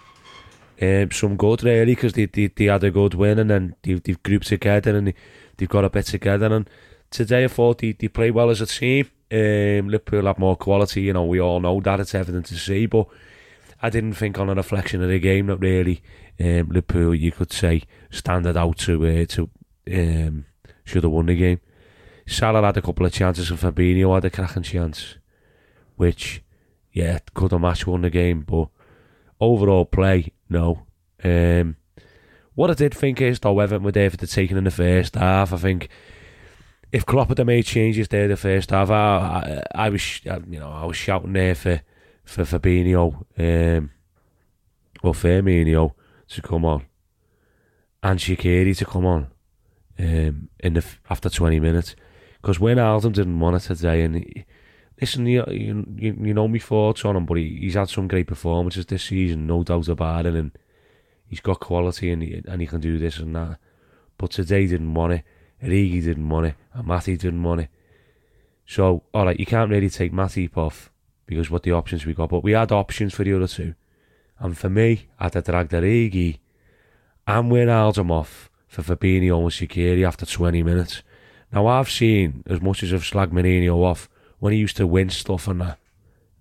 Ehm, 0.84 1.02
um, 1.04 1.10
some 1.10 1.36
good 1.36 1.62
really 1.62 1.94
because 1.94 2.12
they, 2.12 2.26
they, 2.26 2.48
they 2.48 2.64
had 2.66 2.84
a 2.84 2.90
good 2.90 3.14
win 3.14 3.38
and 3.38 3.50
then 3.50 3.76
they, 3.82 3.94
they've 3.94 4.22
grouped 4.22 4.46
together 4.46 4.96
and 4.96 5.08
they, 5.08 5.14
they've 5.56 5.68
got 5.68 5.84
a 5.84 5.90
bit 5.90 6.06
together 6.06 6.52
and 6.52 6.68
today 7.10 7.44
I 7.44 7.48
thought 7.48 7.78
they, 7.78 7.92
they 7.92 8.08
play 8.08 8.30
well 8.30 8.50
as 8.50 8.60
a 8.60 8.66
team. 8.66 9.10
Um, 9.32 9.88
Liverpool 9.88 10.26
have 10.26 10.38
more 10.38 10.56
quality 10.56 11.02
you 11.02 11.12
know 11.12 11.24
we 11.24 11.40
all 11.40 11.60
know 11.60 11.80
that 11.80 12.00
it's 12.00 12.14
evident 12.14 12.46
to 12.46 12.56
see 12.56 12.86
but 12.86 13.06
I 13.82 13.90
didn't 13.90 14.14
think 14.14 14.38
on 14.38 14.50
a 14.50 14.54
reflection 14.54 15.02
of 15.02 15.08
the 15.08 15.18
game 15.18 15.46
that 15.46 15.56
really 15.56 16.02
um, 16.38 16.68
Liverpool 16.68 17.14
you 17.14 17.32
could 17.32 17.52
say 17.52 17.82
standard 18.10 18.56
out 18.56 18.78
to 18.78 19.06
uh, 19.06 19.24
to 19.26 19.50
um, 19.92 20.44
should 20.84 21.04
have 21.04 21.12
won 21.12 21.26
the 21.26 21.36
game. 21.36 21.60
Salah 22.26 22.62
had 22.62 22.76
a 22.76 22.82
couple 22.82 23.06
of 23.06 23.12
chances 23.12 23.50
and 23.50 23.58
Fabinho 23.58 24.14
had 24.14 24.24
a 24.24 24.30
cracking 24.30 24.62
chance 24.62 25.16
which 25.96 26.42
yeah 26.92 27.18
could 27.32 27.52
have 27.52 27.60
match 27.60 27.86
won 27.86 28.02
the 28.02 28.10
game 28.10 28.42
but 28.42 28.68
overall 29.40 29.84
play 29.84 30.32
no. 30.54 30.86
Um, 31.22 31.76
what 32.54 32.70
I 32.70 32.74
did 32.74 32.94
think 32.94 33.20
is, 33.20 33.40
though, 33.40 33.58
Everton 33.58 33.82
were 33.82 34.10
for 34.10 34.16
the 34.16 34.26
taking 34.26 34.56
in 34.56 34.64
the 34.64 34.70
first 34.70 35.16
half. 35.16 35.52
I 35.52 35.56
think 35.56 35.88
if 36.92 37.04
Klopp 37.04 37.36
had 37.36 37.44
made 37.44 37.66
changes 37.66 38.08
there 38.08 38.28
the 38.28 38.36
first 38.36 38.70
half, 38.70 38.90
I, 38.90 39.62
I, 39.74 39.86
I 39.86 39.88
was, 39.88 40.24
you 40.24 40.60
know, 40.60 40.70
I 40.70 40.84
was 40.84 40.96
shouting 40.96 41.32
there 41.32 41.54
for 41.54 41.82
for 42.24 42.44
Fabinho 42.44 43.24
um, 43.38 43.90
or 45.02 45.12
Firmino 45.12 45.92
to 46.28 46.40
come 46.40 46.64
on 46.64 46.86
and 48.02 48.18
Shaqiri 48.18 48.76
to 48.78 48.84
come 48.84 49.04
on 49.04 49.26
um, 49.98 50.48
in 50.60 50.74
the 50.74 50.84
after 51.10 51.28
20 51.28 51.60
minutes. 51.60 51.96
Because 52.40 52.58
Wijnaldum 52.58 53.12
didn't 53.12 53.40
want 53.40 53.56
it 53.56 53.60
today, 53.60 54.02
and 54.02 54.16
he, 54.16 54.44
listen, 55.00 55.26
you, 55.26 55.44
you, 55.48 55.86
you 55.96 56.34
know 56.34 56.48
me 56.48 56.58
thoughts 56.58 57.04
on 57.04 57.16
him, 57.16 57.26
but 57.26 57.38
he, 57.38 57.58
he's 57.60 57.74
had 57.74 57.88
some 57.88 58.08
great 58.08 58.26
performances 58.26 58.86
this 58.86 59.04
season, 59.04 59.46
no 59.46 59.62
doubt 59.62 59.88
about 59.88 60.26
it, 60.26 60.34
and 60.34 60.52
he's 61.28 61.40
got 61.40 61.60
quality 61.60 62.10
and 62.10 62.22
he, 62.22 62.42
and 62.46 62.60
he 62.60 62.66
can 62.66 62.80
do 62.80 62.98
this 62.98 63.18
and 63.18 63.34
that. 63.34 63.58
But 64.18 64.30
today 64.30 64.66
didn't 64.66 64.94
want 64.94 65.14
it, 65.14 65.24
Origi 65.62 66.02
didn't 66.02 66.28
want 66.28 66.46
it, 66.46 66.54
and 66.72 66.86
Matty 66.86 67.16
didn't 67.16 67.42
want 67.42 67.62
it. 67.62 67.68
So, 68.66 69.02
alright, 69.14 69.38
you 69.38 69.46
can't 69.46 69.70
really 69.70 69.90
take 69.90 70.12
Matip 70.12 70.56
off 70.56 70.90
because 71.26 71.50
what 71.50 71.62
the 71.62 71.72
options 71.72 72.06
we 72.06 72.14
got, 72.14 72.30
but 72.30 72.44
we 72.44 72.52
had 72.52 72.72
options 72.72 73.14
for 73.14 73.24
the 73.24 73.34
other 73.34 73.48
two. 73.48 73.74
And 74.38 74.56
for 74.56 74.68
me, 74.68 75.08
I'd 75.18 75.34
have 75.34 75.44
dragged 75.44 75.72
Origi 75.72 76.38
and 77.26 77.50
Wijnaldum 77.50 78.10
off 78.10 78.50
for 78.66 78.82
Fabinho 78.82 79.38
and 79.40 79.50
Shaqiri 79.50 80.06
after 80.06 80.26
20 80.26 80.62
minutes. 80.62 81.02
Now 81.52 81.66
I've 81.66 81.90
seen 81.90 82.42
as 82.46 82.60
much 82.60 82.82
as 82.82 82.92
I've 82.92 83.02
slagged 83.02 83.32
Mourinho 83.32 83.76
off 83.76 84.08
when 84.44 84.52
he 84.52 84.58
used 84.58 84.76
to 84.76 84.86
win 84.86 85.08
stuff 85.08 85.48
and 85.48 85.62
that. 85.62 85.78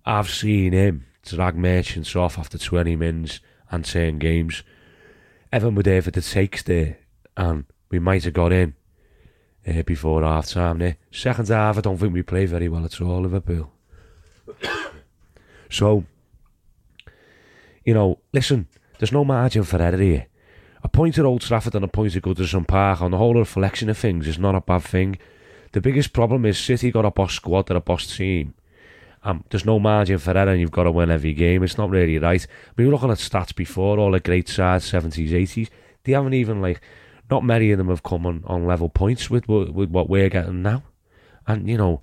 I've 0.04 0.28
seen 0.28 0.74
him 0.74 1.06
drag 1.24 1.56
merchants 1.56 2.14
off 2.14 2.38
after 2.38 2.58
20 2.58 2.96
minutes 2.96 3.40
and 3.70 3.82
10 3.82 4.18
games. 4.18 4.62
Evan 5.50 5.74
were 5.74 5.84
there 5.84 6.02
for 6.02 6.10
the 6.10 6.20
takes 6.20 6.62
there, 6.64 6.98
and 7.34 7.64
we 7.88 7.98
might 7.98 8.24
have 8.24 8.34
got 8.34 8.52
in 8.52 8.74
uh, 9.66 9.80
before 9.84 10.22
half 10.22 10.50
time 10.50 10.80
there. 10.80 10.98
Second 11.10 11.48
half, 11.48 11.78
I 11.78 11.80
don't 11.80 11.96
think 11.96 12.12
we 12.12 12.20
played 12.20 12.50
very 12.50 12.68
well 12.68 12.84
at 12.84 13.00
all, 13.00 13.22
Liverpool. 13.22 13.72
so, 15.70 16.04
you 17.86 17.94
know, 17.94 18.18
listen, 18.34 18.68
there's 18.98 19.12
no 19.12 19.24
margin 19.24 19.64
for 19.64 19.80
error 19.80 19.96
here 19.96 20.26
a 20.82 20.88
point 20.88 21.18
at 21.18 21.24
Old 21.24 21.40
Trafford 21.40 21.74
and 21.74 21.84
a 21.84 21.88
point 21.88 22.14
at 22.14 22.22
Goodison 22.22 22.68
Park 22.68 23.00
on 23.00 23.10
the 23.10 23.16
whole 23.16 23.34
reflection 23.34 23.88
of 23.88 23.96
things 23.96 24.28
is 24.28 24.38
not 24.38 24.54
a 24.54 24.60
bad 24.60 24.82
thing. 24.82 25.16
The 25.74 25.80
biggest 25.80 26.12
problem 26.12 26.44
is 26.44 26.56
City 26.56 26.92
got 26.92 27.04
a 27.04 27.10
boss 27.10 27.34
squad, 27.34 27.66
they're 27.66 27.76
a 27.76 27.80
boss 27.80 28.16
team. 28.16 28.54
Um, 29.24 29.42
there's 29.50 29.64
no 29.64 29.80
margin 29.80 30.18
for 30.18 30.38
error 30.38 30.52
and 30.52 30.60
you've 30.60 30.70
got 30.70 30.84
to 30.84 30.92
win 30.92 31.10
every 31.10 31.34
game. 31.34 31.64
It's 31.64 31.76
not 31.76 31.90
really 31.90 32.16
right. 32.16 32.46
I 32.46 32.80
mean, 32.80 32.92
looking 32.92 33.10
at 33.10 33.18
stats 33.18 33.52
before, 33.52 33.98
all 33.98 34.12
the 34.12 34.20
great 34.20 34.48
sides, 34.48 34.88
70s, 34.92 35.32
80s, 35.32 35.70
they 36.04 36.12
haven't 36.12 36.34
even, 36.34 36.62
like, 36.62 36.80
not 37.28 37.42
many 37.42 37.72
of 37.72 37.78
them 37.78 37.88
have 37.88 38.04
come 38.04 38.24
on, 38.24 38.44
on 38.46 38.68
level 38.68 38.88
points 38.88 39.28
with, 39.28 39.48
with 39.48 39.90
what 39.90 40.08
we're 40.08 40.28
getting 40.28 40.62
now. 40.62 40.84
And, 41.44 41.68
you 41.68 41.76
know, 41.76 42.02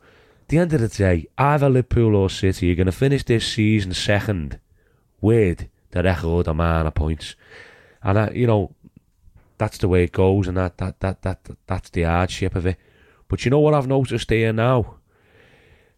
the 0.49 0.57
end 0.57 0.73
of 0.73 0.81
the 0.81 0.89
day, 0.89 1.27
either 1.37 1.69
Liverpool 1.69 2.13
or 2.13 2.29
City, 2.29 2.65
you're 2.65 2.75
going 2.75 2.87
to 2.87 2.91
finish 2.91 3.23
this 3.23 3.47
season 3.47 3.93
second 3.93 4.59
with 5.21 5.69
the 5.91 6.03
record 6.03 6.47
amount 6.47 6.87
of 6.87 6.93
points. 6.93 7.35
And 8.03 8.19
I, 8.19 8.31
you 8.31 8.47
know, 8.47 8.75
that's 9.57 9.77
the 9.77 9.87
way 9.87 10.03
it 10.03 10.11
goes, 10.11 10.49
and 10.49 10.57
that 10.57 10.77
that 10.79 10.99
that 10.99 11.21
that 11.21 11.49
that's 11.67 11.89
the 11.91 12.03
hardship 12.03 12.53
of 12.55 12.65
it. 12.65 12.77
But 13.31 13.45
you 13.45 13.49
know 13.49 13.59
what 13.59 13.73
I've 13.73 13.87
noticed 13.87 14.29
here 14.29 14.51
now? 14.51 14.95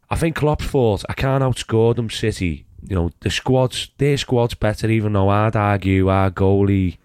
I 0.07 0.15
think 0.15 0.35
Klopp's 0.35 0.65
fault. 0.65 1.03
I 1.09 1.13
can't 1.13 1.43
outscore 1.43 1.95
them, 1.95 2.11
City. 2.11 2.67
You 2.87 2.95
know, 2.95 3.09
the 3.21 3.31
squad's 3.31 3.89
their 3.97 4.17
squad's 4.17 4.53
better, 4.53 4.87
even 4.87 5.13
though 5.13 5.29
I'd 5.29 5.55
argue 5.55 6.09
our 6.09 6.29
goalie, 6.29 6.99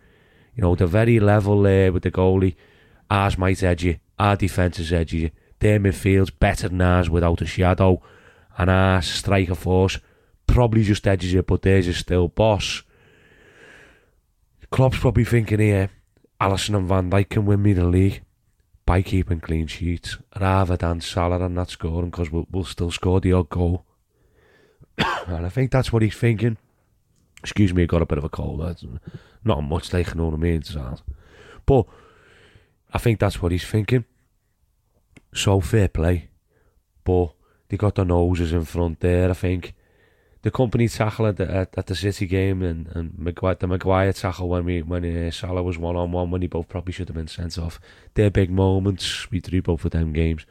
you 0.54 0.60
know, 0.60 0.74
the 0.74 0.86
very 0.86 1.18
level 1.18 1.62
there 1.62 1.94
with 1.94 2.02
the 2.02 2.10
goalie. 2.10 2.56
Ours 3.08 3.38
might 3.38 3.62
edge 3.62 3.84
you. 3.84 4.00
Our 4.18 4.36
defence 4.36 4.78
is 4.78 4.92
edgy. 4.92 5.32
their 5.60 5.80
midfield's 5.80 6.28
better 6.28 6.68
than 6.68 6.82
ours 6.82 7.08
without 7.08 7.40
a 7.40 7.46
shadow, 7.46 8.02
and 8.58 8.68
our 8.68 9.00
striker 9.00 9.54
force 9.54 9.98
probably 10.46 10.82
just 10.82 11.06
edges 11.06 11.32
it, 11.32 11.46
but 11.46 11.62
theirs 11.62 11.88
is 11.88 11.96
still 11.96 12.28
boss. 12.28 12.82
Klopp's 14.70 14.98
probably 14.98 15.24
thinking 15.24 15.60
here, 15.60 15.88
Alisson 16.38 16.76
and 16.76 16.86
Van 16.86 17.10
Dijk 17.10 17.30
can 17.30 17.46
win 17.46 17.62
me 17.62 17.72
the 17.72 17.86
league 17.86 18.20
by 18.88 19.02
keeping 19.02 19.38
clean 19.38 19.66
sheets 19.66 20.16
rather 20.40 20.74
than 20.74 20.98
Salah 21.02 21.44
and 21.44 21.54
not 21.54 21.68
scoring 21.68 22.08
because 22.08 22.32
we'll, 22.32 22.46
we'll 22.50 22.64
still 22.64 22.90
score 22.90 23.20
the 23.20 23.34
odd 23.34 23.50
goal. 23.50 23.84
and 25.26 25.44
I 25.44 25.50
think 25.50 25.70
that's 25.70 25.92
what 25.92 26.00
he's 26.00 26.16
thinking. 26.16 26.56
Excuse 27.42 27.74
me, 27.74 27.82
I 27.82 27.86
got 27.86 28.00
a 28.00 28.06
bit 28.06 28.16
of 28.16 28.24
a 28.24 28.30
cold. 28.30 28.62
That's 28.62 28.86
not 29.44 29.60
much 29.60 29.92
like, 29.92 30.08
you 30.08 30.14
know 30.14 30.28
what 30.28 30.34
I 30.34 30.38
mean? 30.38 30.62
But 31.66 31.84
I 32.90 32.96
think 32.96 33.20
that's 33.20 33.42
what 33.42 33.52
he's 33.52 33.66
thinking. 33.66 34.06
So 35.34 35.60
fair 35.60 35.88
play. 35.88 36.30
But 37.04 37.34
they 37.68 37.76
got 37.76 37.96
the 37.96 38.06
noses 38.06 38.54
in 38.54 38.64
front 38.64 39.00
there, 39.00 39.28
I 39.28 39.34
think. 39.34 39.74
The 40.48 40.52
Kompany 40.52 40.90
tackle 40.90 41.26
at 41.26 41.36
the, 41.36 41.50
at, 41.50 41.76
at 41.76 41.86
the 41.88 41.94
City 41.94 42.24
game 42.24 42.62
and, 42.62 42.86
and 42.94 43.18
Maguire, 43.18 43.56
the 43.56 43.66
Maguire 43.66 44.14
tackle 44.14 44.48
when 44.48 44.64
we 44.64 44.80
when 44.80 45.04
uh, 45.04 45.30
Salah 45.30 45.62
was 45.62 45.76
one 45.76 45.94
on 45.94 46.10
one 46.10 46.30
when 46.30 46.40
they 46.40 46.46
both 46.46 46.70
probably 46.70 46.94
should 46.94 47.08
have 47.08 47.16
been 47.16 47.28
sent 47.28 47.58
off. 47.58 47.78
They're 48.14 48.30
big 48.30 48.50
moments. 48.50 49.30
We 49.30 49.40
drew 49.40 49.60
both 49.60 49.84
of 49.84 49.90
them 49.90 50.14
games. 50.14 50.46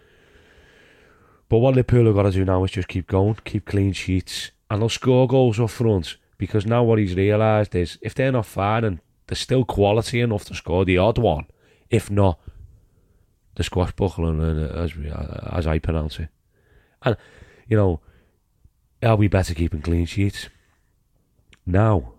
But 1.49 1.57
what 1.57 1.73
Liverpool 1.73 2.05
have 2.05 2.13
got 2.13 2.21
to 2.23 2.31
do 2.31 2.45
now 2.45 2.63
is 2.63 2.69
just 2.69 2.89
keep 2.89 3.07
going, 3.07 3.39
keep 3.43 3.65
clean 3.65 3.91
sheets, 3.91 4.51
and 4.69 4.83
they'll 4.83 4.89
score 4.89 5.27
goals 5.27 5.59
up 5.59 5.71
front. 5.71 6.17
Because 6.37 6.67
now 6.67 6.83
what 6.83 6.99
he's 6.99 7.15
realised 7.15 7.73
is 7.73 7.97
if 8.03 8.13
they're 8.13 8.31
not 8.31 8.45
firing, 8.45 8.99
there's 9.25 9.39
still 9.39 9.65
quality 9.65 10.21
enough 10.21 10.45
to 10.45 10.53
score 10.53 10.85
the 10.85 10.99
odd 10.99 11.17
one. 11.17 11.47
If 11.89 12.11
not, 12.11 12.39
the 13.55 13.63
squash 13.63 13.93
buckling, 13.93 14.41
as, 14.61 14.93
as 15.51 15.65
I 15.65 15.79
pronounce 15.79 16.19
it. 16.19 16.29
And, 17.01 17.17
you 17.67 17.75
know, 17.75 17.99
Are 19.03 19.15
we 19.15 19.27
better 19.27 19.53
keeping 19.53 19.81
clean 19.81 20.07
sheets? 20.07 20.49
Now, 21.65 22.13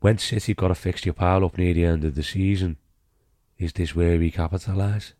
when 0.00 0.18
City 0.18 0.52
got 0.52 0.70
a 0.70 0.74
fixture 0.74 1.14
pile 1.14 1.44
up 1.44 1.56
near 1.56 1.72
the 1.72 1.86
end 1.86 2.04
of 2.04 2.14
the 2.14 2.22
season, 2.22 2.76
is 3.58 3.72
this 3.72 3.94
where 3.94 4.18
we 4.18 4.30
capitalise? 4.30 5.14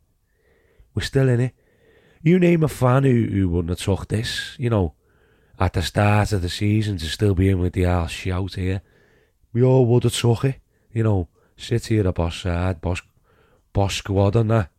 We're 0.94 1.02
still 1.02 1.30
in 1.30 1.40
it. 1.40 1.54
You 2.22 2.38
name 2.38 2.62
a 2.62 2.68
fan 2.68 3.04
who, 3.04 3.24
who 3.24 3.48
wouldn't 3.48 3.70
have 3.70 3.78
took 3.78 4.08
this, 4.08 4.54
you 4.58 4.68
know, 4.68 4.92
at 5.58 5.72
the 5.72 5.82
start 5.82 6.32
of 6.32 6.42
the 6.42 6.50
season 6.50 6.98
to 6.98 7.06
still 7.06 7.34
be 7.34 7.48
in 7.48 7.58
with 7.58 7.72
the 7.72 7.86
arse 7.86 8.10
shout 8.10 8.54
here. 8.54 8.82
We 9.54 9.62
all 9.62 9.86
would 9.86 10.04
have 10.04 10.14
took 10.14 10.44
it, 10.44 10.56
you 10.92 11.02
know, 11.02 11.28
City 11.56 11.98
at 11.98 12.06
a 12.06 12.12
boss 12.12 12.42
side, 12.42 12.82
boss, 12.82 13.00
boss 13.72 13.94
squad 13.94 14.36
and 14.36 14.50
that. 14.50 14.70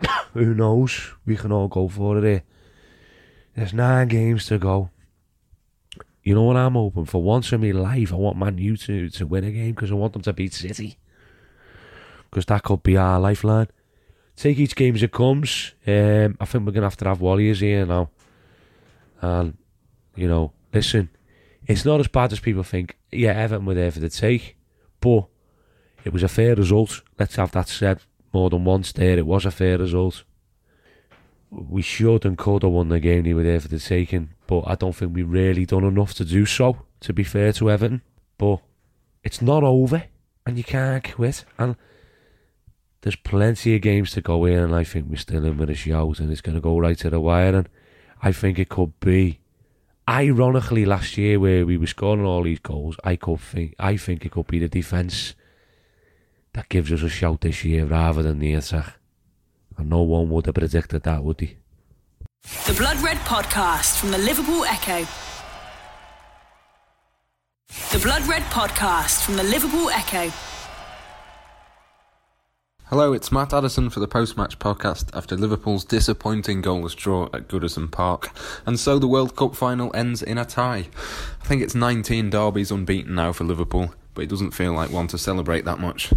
who 0.32 0.54
knows? 0.54 1.12
We 1.24 1.36
can 1.36 1.52
all 1.52 1.68
go 1.68 1.86
for 1.86 2.18
it 2.18 2.24
here. 2.24 2.42
There's 3.58 3.74
nine 3.74 4.06
games 4.06 4.46
to 4.46 4.58
go. 4.58 4.90
You 6.22 6.36
know 6.36 6.44
what 6.44 6.56
I'm 6.56 6.74
hoping 6.74 7.06
for? 7.06 7.20
Once 7.20 7.52
in 7.52 7.60
my 7.60 7.72
life, 7.72 8.12
I 8.12 8.14
want 8.14 8.36
Man 8.36 8.56
U 8.56 8.76
to, 8.76 9.10
to 9.10 9.26
win 9.26 9.42
a 9.42 9.50
game 9.50 9.74
because 9.74 9.90
I 9.90 9.94
want 9.94 10.12
them 10.12 10.22
to 10.22 10.32
beat 10.32 10.54
City. 10.54 10.96
Because 12.30 12.46
that 12.46 12.62
could 12.62 12.84
be 12.84 12.96
our 12.96 13.18
lifeline. 13.18 13.66
Take 14.36 14.60
each 14.60 14.76
game 14.76 14.94
as 14.94 15.02
it 15.02 15.10
comes. 15.10 15.72
Um, 15.84 16.36
I 16.40 16.44
think 16.44 16.66
we're 16.66 16.72
going 16.72 16.82
to 16.82 16.86
have 16.86 16.96
to 16.98 17.08
have 17.08 17.20
Warriors 17.20 17.58
here 17.58 17.84
now. 17.84 18.10
And, 19.20 19.56
you 20.14 20.28
know, 20.28 20.52
listen, 20.72 21.08
it's 21.66 21.84
not 21.84 21.98
as 21.98 22.06
bad 22.06 22.32
as 22.32 22.38
people 22.38 22.62
think. 22.62 22.96
Yeah, 23.10 23.32
Everton 23.32 23.66
were 23.66 23.74
there 23.74 23.90
for 23.90 23.98
the 23.98 24.08
take. 24.08 24.56
But 25.00 25.26
it 26.04 26.12
was 26.12 26.22
a 26.22 26.28
fair 26.28 26.54
result. 26.54 27.02
Let's 27.18 27.34
have 27.34 27.50
that 27.52 27.66
said 27.66 28.02
more 28.32 28.50
than 28.50 28.64
once 28.64 28.92
there. 28.92 29.18
It 29.18 29.26
was 29.26 29.44
a 29.44 29.50
fair 29.50 29.78
result 29.78 30.22
we 31.50 31.82
should 31.82 32.24
and 32.24 32.36
could 32.36 32.62
have 32.62 32.72
won 32.72 32.88
the 32.88 33.00
game 33.00 33.24
they 33.24 33.34
were 33.34 33.42
there 33.42 33.60
for 33.60 33.68
the 33.68 33.78
taking, 33.78 34.30
but 34.46 34.64
I 34.66 34.74
don't 34.74 34.94
think 34.94 35.14
we 35.14 35.22
really 35.22 35.66
done 35.66 35.84
enough 35.84 36.14
to 36.14 36.24
do 36.24 36.46
so, 36.46 36.78
to 37.00 37.12
be 37.12 37.24
fair 37.24 37.52
to 37.54 37.70
Everton. 37.70 38.02
But 38.36 38.60
it's 39.24 39.42
not 39.42 39.64
over, 39.64 40.04
and 40.46 40.56
you 40.56 40.64
can't 40.64 41.12
quit. 41.12 41.44
And 41.58 41.76
there's 43.00 43.16
plenty 43.16 43.74
of 43.74 43.82
games 43.82 44.12
to 44.12 44.20
go 44.20 44.44
in, 44.44 44.58
and 44.58 44.74
I 44.74 44.84
think 44.84 45.06
we're 45.08 45.16
still 45.16 45.44
in 45.44 45.56
with 45.56 45.70
a 45.70 45.74
shout, 45.74 46.20
and 46.20 46.30
it's 46.30 46.40
going 46.40 46.56
to 46.56 46.60
go 46.60 46.78
right 46.78 46.98
to 46.98 47.10
the 47.10 47.20
wire. 47.20 47.54
And 47.54 47.68
I 48.22 48.32
think 48.32 48.58
it 48.58 48.68
could 48.68 48.98
be, 49.00 49.40
ironically, 50.08 50.84
last 50.84 51.16
year 51.16 51.40
where 51.40 51.64
we 51.64 51.76
were 51.76 51.86
scoring 51.86 52.24
all 52.24 52.42
these 52.42 52.60
goals, 52.60 52.96
I 53.04 53.16
could 53.16 53.40
think, 53.40 53.74
I 53.78 53.96
think 53.96 54.24
it 54.24 54.32
could 54.32 54.46
be 54.46 54.58
the 54.58 54.68
defence 54.68 55.34
that 56.52 56.68
gives 56.68 56.92
us 56.92 57.02
a 57.02 57.08
shout 57.08 57.40
this 57.40 57.64
year 57.64 57.86
rather 57.86 58.22
than 58.22 58.38
the 58.38 58.54
attack. 58.54 58.97
And 59.78 59.88
no 59.88 60.02
one 60.02 60.28
would 60.30 60.46
have 60.46 60.56
predicted 60.56 61.04
that, 61.04 61.22
would 61.22 61.40
he? 61.40 61.56
The 62.66 62.74
Blood 62.74 62.98
Red 62.98 63.16
Podcast 63.18 63.98
from 63.98 64.10
the 64.10 64.18
Liverpool 64.18 64.64
Echo. 64.64 65.06
The 67.92 67.98
Blood 68.00 68.26
Red 68.26 68.42
Podcast 68.44 69.24
from 69.24 69.36
the 69.36 69.44
Liverpool 69.44 69.88
Echo. 69.90 70.32
Hello, 72.86 73.12
it's 73.12 73.30
Matt 73.30 73.52
Addison 73.52 73.90
for 73.90 74.00
the 74.00 74.08
post 74.08 74.38
match 74.38 74.58
podcast 74.58 75.14
after 75.14 75.36
Liverpool's 75.36 75.84
disappointing 75.84 76.62
goalless 76.62 76.96
draw 76.96 77.24
at 77.34 77.46
Goodison 77.46 77.90
Park. 77.90 78.30
And 78.64 78.80
so 78.80 78.98
the 78.98 79.06
World 79.06 79.36
Cup 79.36 79.54
final 79.54 79.94
ends 79.94 80.22
in 80.22 80.38
a 80.38 80.46
tie. 80.46 80.88
I 81.42 81.46
think 81.46 81.62
it's 81.62 81.74
19 81.74 82.30
derbies 82.30 82.70
unbeaten 82.70 83.14
now 83.14 83.32
for 83.32 83.44
Liverpool, 83.44 83.94
but 84.18 84.24
it 84.24 84.30
doesn't 84.30 84.50
feel 84.50 84.72
like 84.72 84.90
one 84.90 85.06
to 85.06 85.16
celebrate 85.16 85.64
that 85.64 85.78
much. 85.78 86.12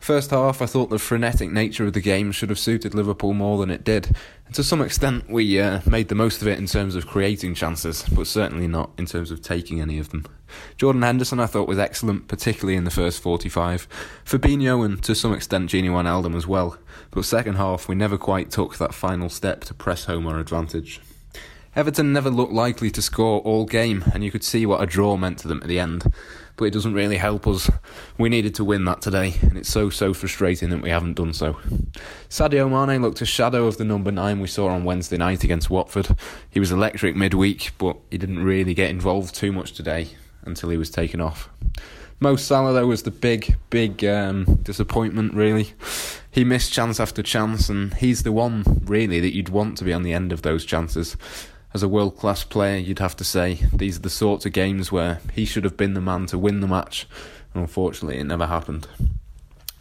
First 0.00 0.30
half, 0.30 0.60
I 0.60 0.66
thought 0.66 0.90
the 0.90 0.98
frenetic 0.98 1.48
nature 1.48 1.86
of 1.86 1.92
the 1.92 2.00
game 2.00 2.32
should 2.32 2.48
have 2.48 2.58
suited 2.58 2.92
Liverpool 2.92 3.34
more 3.34 3.56
than 3.58 3.70
it 3.70 3.84
did. 3.84 4.16
And 4.46 4.54
to 4.56 4.64
some 4.64 4.82
extent, 4.82 5.30
we 5.30 5.60
uh, 5.60 5.78
made 5.86 6.08
the 6.08 6.16
most 6.16 6.42
of 6.42 6.48
it 6.48 6.58
in 6.58 6.66
terms 6.66 6.96
of 6.96 7.06
creating 7.06 7.54
chances, 7.54 8.02
but 8.02 8.26
certainly 8.26 8.66
not 8.66 8.90
in 8.98 9.06
terms 9.06 9.30
of 9.30 9.42
taking 9.42 9.80
any 9.80 10.00
of 10.00 10.08
them. 10.08 10.26
Jordan 10.76 11.02
Henderson, 11.02 11.38
I 11.38 11.46
thought, 11.46 11.68
was 11.68 11.78
excellent, 11.78 12.26
particularly 12.26 12.76
in 12.76 12.82
the 12.82 12.90
first 12.90 13.22
45. 13.22 13.86
Fabinho 14.24 14.84
and 14.84 15.00
to 15.04 15.14
some 15.14 15.32
extent 15.32 15.70
Gini 15.70 15.88
Wijnaldum 15.88 16.34
as 16.34 16.48
well. 16.48 16.76
But 17.12 17.26
second 17.26 17.58
half, 17.58 17.86
we 17.86 17.94
never 17.94 18.18
quite 18.18 18.50
took 18.50 18.76
that 18.78 18.92
final 18.92 19.28
step 19.28 19.62
to 19.66 19.74
press 19.74 20.06
home 20.06 20.26
our 20.26 20.40
advantage. 20.40 21.00
Everton 21.76 22.10
never 22.10 22.30
looked 22.30 22.54
likely 22.54 22.90
to 22.90 23.02
score 23.02 23.40
all 23.42 23.66
game, 23.66 24.02
and 24.14 24.24
you 24.24 24.32
could 24.32 24.42
see 24.42 24.66
what 24.66 24.82
a 24.82 24.86
draw 24.86 25.18
meant 25.18 25.38
to 25.40 25.48
them 25.48 25.60
at 25.62 25.68
the 25.68 25.78
end. 25.78 26.10
But 26.56 26.66
it 26.66 26.72
doesn't 26.72 26.94
really 26.94 27.18
help 27.18 27.46
us. 27.46 27.70
We 28.18 28.28
needed 28.28 28.54
to 28.56 28.64
win 28.64 28.84
that 28.86 29.02
today, 29.02 29.34
and 29.42 29.58
it's 29.58 29.68
so, 29.68 29.90
so 29.90 30.14
frustrating 30.14 30.70
that 30.70 30.80
we 30.80 30.90
haven't 30.90 31.14
done 31.14 31.32
so. 31.32 31.58
Sadio 32.30 32.68
Mane 32.70 33.02
looked 33.02 33.20
a 33.20 33.26
shadow 33.26 33.66
of 33.66 33.76
the 33.76 33.84
number 33.84 34.10
nine 34.10 34.40
we 34.40 34.48
saw 34.48 34.68
on 34.68 34.84
Wednesday 34.84 35.18
night 35.18 35.44
against 35.44 35.68
Watford. 35.68 36.16
He 36.50 36.58
was 36.58 36.72
electric 36.72 37.14
midweek, 37.14 37.72
but 37.76 37.98
he 38.10 38.18
didn't 38.18 38.42
really 38.42 38.74
get 38.74 38.90
involved 38.90 39.34
too 39.34 39.52
much 39.52 39.72
today 39.72 40.08
until 40.42 40.70
he 40.70 40.78
was 40.78 40.90
taken 40.90 41.20
off. 41.20 41.50
Mo 42.18 42.36
Salah, 42.36 42.72
though, 42.72 42.86
was 42.86 43.02
the 43.02 43.10
big, 43.10 43.56
big 43.68 44.02
um, 44.02 44.44
disappointment, 44.62 45.34
really. 45.34 45.74
He 46.30 46.44
missed 46.44 46.72
chance 46.72 46.98
after 46.98 47.22
chance, 47.22 47.68
and 47.68 47.92
he's 47.94 48.22
the 48.22 48.32
one, 48.32 48.64
really, 48.86 49.20
that 49.20 49.34
you'd 49.34 49.50
want 49.50 49.76
to 49.78 49.84
be 49.84 49.92
on 49.92 50.02
the 50.02 50.14
end 50.14 50.32
of 50.32 50.40
those 50.40 50.64
chances 50.64 51.16
as 51.74 51.82
a 51.82 51.88
world 51.88 52.16
class 52.16 52.44
player, 52.44 52.78
you'd 52.78 52.98
have 52.98 53.16
to 53.16 53.24
say 53.24 53.60
these 53.72 53.98
are 53.98 54.02
the 54.02 54.10
sorts 54.10 54.46
of 54.46 54.52
games 54.52 54.90
where 54.90 55.20
he 55.32 55.44
should 55.44 55.64
have 55.64 55.76
been 55.76 55.94
the 55.94 56.00
man 56.00 56.26
to 56.26 56.38
win 56.38 56.60
the 56.60 56.66
match, 56.66 57.06
and 57.52 57.62
unfortunately, 57.62 58.18
it 58.18 58.24
never 58.24 58.46
happened. 58.46 58.88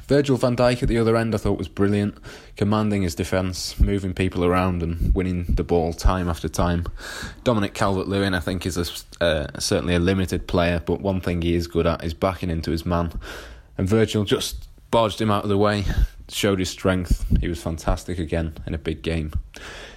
Virgil 0.07 0.37
van 0.37 0.55
Dijk 0.55 0.83
at 0.83 0.89
the 0.89 0.99
other 0.99 1.17
end, 1.17 1.33
I 1.33 1.39
thought 1.39 1.57
was 1.57 1.67
brilliant, 1.67 2.17
commanding 2.57 3.01
his 3.01 3.15
defence, 3.15 3.79
moving 3.79 4.13
people 4.13 4.45
around 4.45 4.83
and 4.83 5.15
winning 5.15 5.45
the 5.45 5.63
ball 5.63 5.93
time 5.93 6.29
after 6.29 6.47
time. 6.47 6.85
Dominic 7.43 7.73
Calvert 7.73 8.07
Lewin, 8.07 8.35
I 8.35 8.39
think, 8.39 8.67
is 8.67 8.77
a, 8.77 9.23
uh, 9.23 9.59
certainly 9.59 9.95
a 9.95 9.99
limited 9.99 10.47
player, 10.47 10.79
but 10.85 11.01
one 11.01 11.21
thing 11.21 11.41
he 11.41 11.55
is 11.55 11.65
good 11.65 11.87
at 11.87 12.03
is 12.03 12.13
backing 12.13 12.51
into 12.51 12.69
his 12.69 12.85
man. 12.85 13.13
And 13.79 13.89
Virgil 13.89 14.25
just 14.25 14.67
barged 14.91 15.19
him 15.19 15.31
out 15.31 15.43
of 15.43 15.49
the 15.49 15.57
way, 15.57 15.85
showed 16.29 16.59
his 16.59 16.69
strength. 16.69 17.25
He 17.41 17.47
was 17.47 17.61
fantastic 17.61 18.19
again 18.19 18.53
in 18.67 18.75
a 18.75 18.77
big 18.77 19.01
game. 19.01 19.33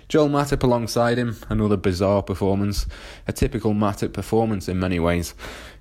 Joel 0.08 0.30
Matip 0.30 0.62
alongside 0.62 1.18
him, 1.18 1.36
another 1.50 1.76
bizarre 1.76 2.22
performance. 2.22 2.86
A 3.26 3.32
typical 3.32 3.74
Matip 3.74 4.14
performance 4.14 4.66
in 4.66 4.80
many 4.80 4.98
ways. 4.98 5.34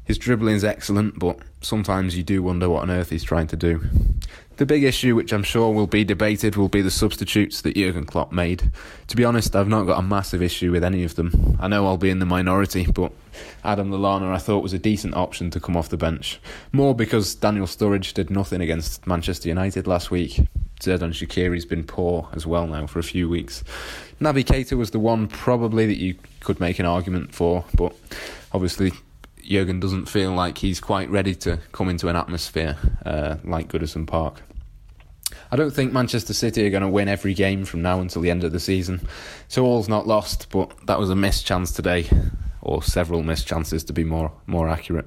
His 0.04 0.18
dribbling 0.18 0.56
is 0.56 0.66
excellent, 0.66 1.18
but 1.18 1.40
sometimes 1.62 2.18
you 2.18 2.24
do 2.24 2.44
wonder 2.44 2.70
what 2.70 2.84
on 2.84 2.92
earth 2.92 3.10
he's 3.10 3.24
trying 3.24 3.48
to 3.48 3.56
do. 3.56 3.84
The 4.58 4.66
big 4.66 4.84
issue, 4.84 5.16
which 5.16 5.32
I'm 5.32 5.44
sure 5.44 5.74
will 5.74 5.88
be 5.88 6.04
debated, 6.04 6.56
will 6.56 6.68
be 6.68 6.82
the 6.82 6.92
substitutes 6.92 7.62
that 7.62 7.76
Jurgen 7.76 8.06
Klopp 8.06 8.32
made. 8.32 8.72
To 9.08 9.16
be 9.16 9.24
honest, 9.24 9.56
I've 9.56 9.68
not 9.68 9.84
got 9.84 10.00
a 10.00 10.02
massive 10.02 10.42
issue 10.42 10.72
with 10.72 10.84
any 10.84 11.04
of 11.04 11.16
them. 11.16 11.58
I 11.60 11.68
know 11.68 11.86
I'll 11.86 11.98
be 11.98 12.10
in 12.10 12.20
the 12.20 12.26
minority, 12.26 12.86
but 12.86 13.12
Adam 13.64 13.92
Lallana 13.92 14.34
I 14.34 14.40
thought 14.40 14.64
was 14.64 14.74
a 14.74 14.80
decent 14.80 15.14
option 15.14 15.52
to 15.52 15.60
come 15.60 15.78
off 15.78 15.90
the 15.90 15.98
bench. 15.98 16.40
More 16.72 16.96
because 16.96 17.36
Daniel 17.36 17.68
Sturridge 17.68 18.14
did 18.14 18.30
nothing 18.30 18.62
against 18.62 19.06
Manchester 19.06 19.48
United 19.48 19.88
last 19.88 20.10
week. 20.10 20.42
Xherdan 20.80 21.12
Shaqiri's 21.12 21.66
been 21.66 21.84
poor 21.84 22.30
as 22.34 22.46
well 22.46 22.68
now 22.68 22.86
for 22.88 23.00
a 23.00 23.04
few 23.04 23.28
weeks. 23.28 23.64
Naby 24.20 24.44
Keita 24.44 24.78
was 24.78 24.92
the 24.92 25.00
one 25.00 25.28
probably 25.28 25.86
that 25.86 25.98
you 25.98 26.16
could 26.40 26.60
make 26.60 26.80
an 26.80 26.86
argument 26.86 27.36
for, 27.36 27.66
but 27.76 27.96
obviously 28.52 28.92
Jurgen 29.48 29.80
doesn't 29.80 30.08
feel 30.08 30.32
like 30.32 30.58
he's 30.58 30.80
quite 30.80 31.10
ready 31.10 31.36
to 31.36 31.60
come 31.72 31.90
into 31.90 32.08
an 32.08 32.16
atmosphere 32.16 32.78
uh, 33.06 33.38
like 33.44 33.70
Goodison 33.70 34.08
Park. 34.08 34.42
I 35.52 35.56
don't 35.56 35.72
think 35.72 35.94
Manchester 35.94 36.34
City 36.34 36.66
are 36.66 36.70
going 36.70 36.84
to 36.84 36.90
win 36.90 37.08
every 37.08 37.34
game 37.34 37.64
from 37.64 37.82
now 37.82 38.02
until 38.02 38.22
the 38.22 38.32
end 38.32 38.44
of 38.44 38.52
the 38.52 38.60
season. 38.60 39.08
So 39.48 39.66
all's 39.66 39.88
not 39.88 40.08
lost, 40.08 40.50
but 40.50 40.72
that 40.88 41.00
was 41.00 41.10
a 41.10 41.16
missed 41.16 41.46
chance 41.46 41.72
today, 41.72 42.10
or 42.62 42.84
several 42.84 43.24
missed 43.24 43.48
chances 43.48 43.84
to 43.86 43.94
be 43.94 44.04
more 44.04 44.32
more 44.46 44.68
accurate. 44.68 45.06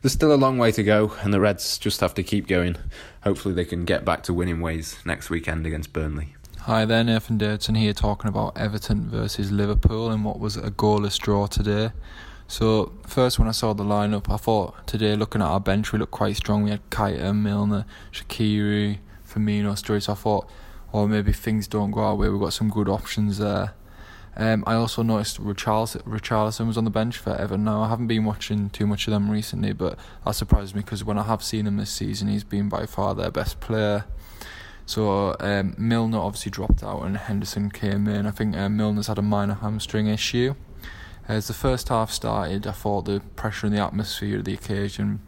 There's 0.00 0.12
still 0.12 0.32
a 0.32 0.36
long 0.36 0.58
way 0.58 0.72
to 0.72 0.82
go, 0.82 1.12
and 1.22 1.32
the 1.32 1.40
Reds 1.40 1.78
just 1.78 2.00
have 2.00 2.14
to 2.14 2.22
keep 2.22 2.46
going. 2.46 2.76
Hopefully, 3.22 3.54
they 3.54 3.64
can 3.64 3.84
get 3.84 4.04
back 4.04 4.22
to 4.24 4.34
winning 4.34 4.60
ways 4.60 4.98
next 5.04 5.30
weekend 5.30 5.66
against 5.66 5.92
Burnley. 5.92 6.34
Hi 6.66 6.84
there, 6.84 7.02
Nathan 7.02 7.38
Davidson 7.38 7.74
here 7.74 7.92
talking 7.92 8.28
about 8.28 8.56
Everton 8.56 9.10
versus 9.10 9.50
Liverpool 9.50 10.12
in 10.12 10.22
what 10.22 10.38
was 10.38 10.56
a 10.56 10.70
goalless 10.70 11.18
draw 11.18 11.48
today. 11.48 11.90
So, 12.46 12.92
first 13.04 13.40
when 13.40 13.48
I 13.48 13.50
saw 13.50 13.72
the 13.72 13.82
lineup, 13.82 14.32
I 14.32 14.36
thought 14.36 14.86
today 14.86 15.16
looking 15.16 15.42
at 15.42 15.48
our 15.48 15.58
bench 15.58 15.90
we 15.90 15.98
looked 15.98 16.12
quite 16.12 16.36
strong. 16.36 16.62
We 16.62 16.70
had 16.70 16.88
Keita, 16.88 17.36
Milner, 17.36 17.84
Shaqiri, 18.12 19.00
Firmino, 19.28 19.72
Sturridge. 19.72 20.04
So 20.04 20.12
I 20.12 20.14
thought, 20.14 20.48
or 20.92 21.02
oh, 21.02 21.08
maybe 21.08 21.32
things 21.32 21.66
don't 21.66 21.90
go 21.90 21.98
our 21.98 22.14
way. 22.14 22.28
We've 22.28 22.38
got 22.38 22.52
some 22.52 22.70
good 22.70 22.88
options 22.88 23.38
there. 23.38 23.74
Um, 24.36 24.62
I 24.64 24.74
also 24.74 25.02
noticed 25.02 25.42
Richarlison, 25.42 26.04
Richarlison 26.04 26.68
was 26.68 26.78
on 26.78 26.84
the 26.84 26.90
bench 26.90 27.18
for 27.18 27.34
Everton. 27.34 27.64
Now 27.64 27.82
I 27.82 27.88
haven't 27.88 28.06
been 28.06 28.24
watching 28.24 28.70
too 28.70 28.86
much 28.86 29.08
of 29.08 29.10
them 29.10 29.32
recently, 29.32 29.72
but 29.72 29.98
that 30.24 30.36
surprised 30.36 30.76
me 30.76 30.82
because 30.82 31.02
when 31.02 31.18
I 31.18 31.24
have 31.24 31.42
seen 31.42 31.66
him 31.66 31.76
this 31.76 31.90
season, 31.90 32.28
he's 32.28 32.44
been 32.44 32.68
by 32.68 32.86
far 32.86 33.16
their 33.16 33.32
best 33.32 33.58
player. 33.58 34.04
So 34.86 35.36
um, 35.40 35.74
Milner 35.78 36.18
obviously 36.18 36.50
dropped 36.50 36.82
out 36.82 37.02
and 37.02 37.16
Henderson 37.16 37.70
came 37.70 38.08
in. 38.08 38.26
I 38.26 38.30
think 38.30 38.56
uh, 38.56 38.68
Milner's 38.68 39.06
had 39.06 39.18
a 39.18 39.22
minor 39.22 39.54
hamstring 39.54 40.06
issue. 40.06 40.54
As 41.28 41.46
the 41.46 41.54
first 41.54 41.88
half 41.88 42.10
started, 42.10 42.66
I 42.66 42.72
thought 42.72 43.04
the 43.04 43.20
pressure 43.36 43.66
and 43.66 43.76
the 43.76 43.80
atmosphere 43.80 44.38
of 44.38 44.44
the 44.44 44.54
occasion 44.54 45.20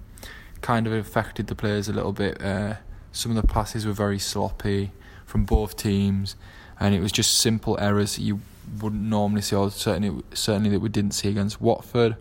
kind 0.60 0.86
of 0.86 0.92
affected 0.92 1.46
the 1.46 1.54
players 1.54 1.88
a 1.88 1.92
little 1.92 2.12
bit. 2.12 2.42
Uh, 2.42 2.74
some 3.12 3.36
of 3.36 3.40
the 3.40 3.46
passes 3.46 3.86
were 3.86 3.92
very 3.92 4.18
sloppy 4.18 4.90
from 5.24 5.44
both 5.44 5.76
teams, 5.76 6.36
and 6.80 6.94
it 6.94 7.00
was 7.00 7.12
just 7.12 7.38
simple 7.38 7.78
errors 7.80 8.16
that 8.16 8.22
you 8.22 8.40
wouldn't 8.80 9.02
normally 9.02 9.42
see, 9.42 9.54
or 9.54 9.70
certainly 9.70 10.22
certainly 10.32 10.70
that 10.70 10.80
we 10.80 10.88
didn't 10.88 11.12
see 11.12 11.28
against 11.28 11.60
Watford. 11.60 12.16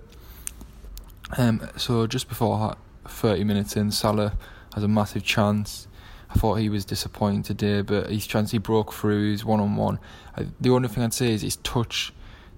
Um, 1.37 1.67
so 1.77 2.05
just 2.05 2.29
before 2.29 2.75
30 3.05 3.43
minutes 3.43 3.75
in, 3.75 3.91
Salah 3.91 4.37
has 4.75 4.83
a 4.83 4.87
massive 4.87 5.23
chance. 5.23 5.87
I 6.33 6.39
thought 6.39 6.55
he 6.55 6.69
was 6.69 6.83
disappointing 6.83 7.43
today, 7.43 7.81
but 7.81 8.09
his 8.09 8.25
chance 8.25 8.51
he 8.51 8.57
broke 8.57 8.91
through, 8.91 9.31
his 9.31 9.45
one 9.45 9.59
on 9.59 9.75
one. 9.75 9.99
The 10.59 10.71
only 10.71 10.87
thing 10.87 11.03
I'd 11.03 11.13
say 11.13 11.31
is 11.31 11.43
his 11.43 11.57
touch 11.57 12.11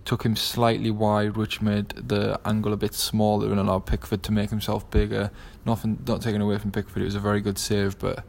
took 0.05 0.23
him 0.23 0.35
slightly 0.35 0.91
wide, 0.91 1.35
which 1.35 1.61
made 1.61 1.89
the 1.89 2.39
angle 2.45 2.71
a 2.71 2.77
bit 2.77 2.93
smaller 2.93 3.49
and 3.49 3.59
allowed 3.59 3.85
Pickford 3.85 4.23
to 4.23 4.31
make 4.31 4.49
himself 4.49 4.89
bigger. 4.91 5.31
Nothing, 5.65 6.01
not 6.07 6.21
taken 6.21 6.41
away 6.41 6.57
from 6.57 6.71
Pickford. 6.71 7.01
It 7.01 7.05
was 7.05 7.15
a 7.15 7.19
very 7.19 7.41
good 7.41 7.57
save, 7.57 7.99
but 7.99 8.19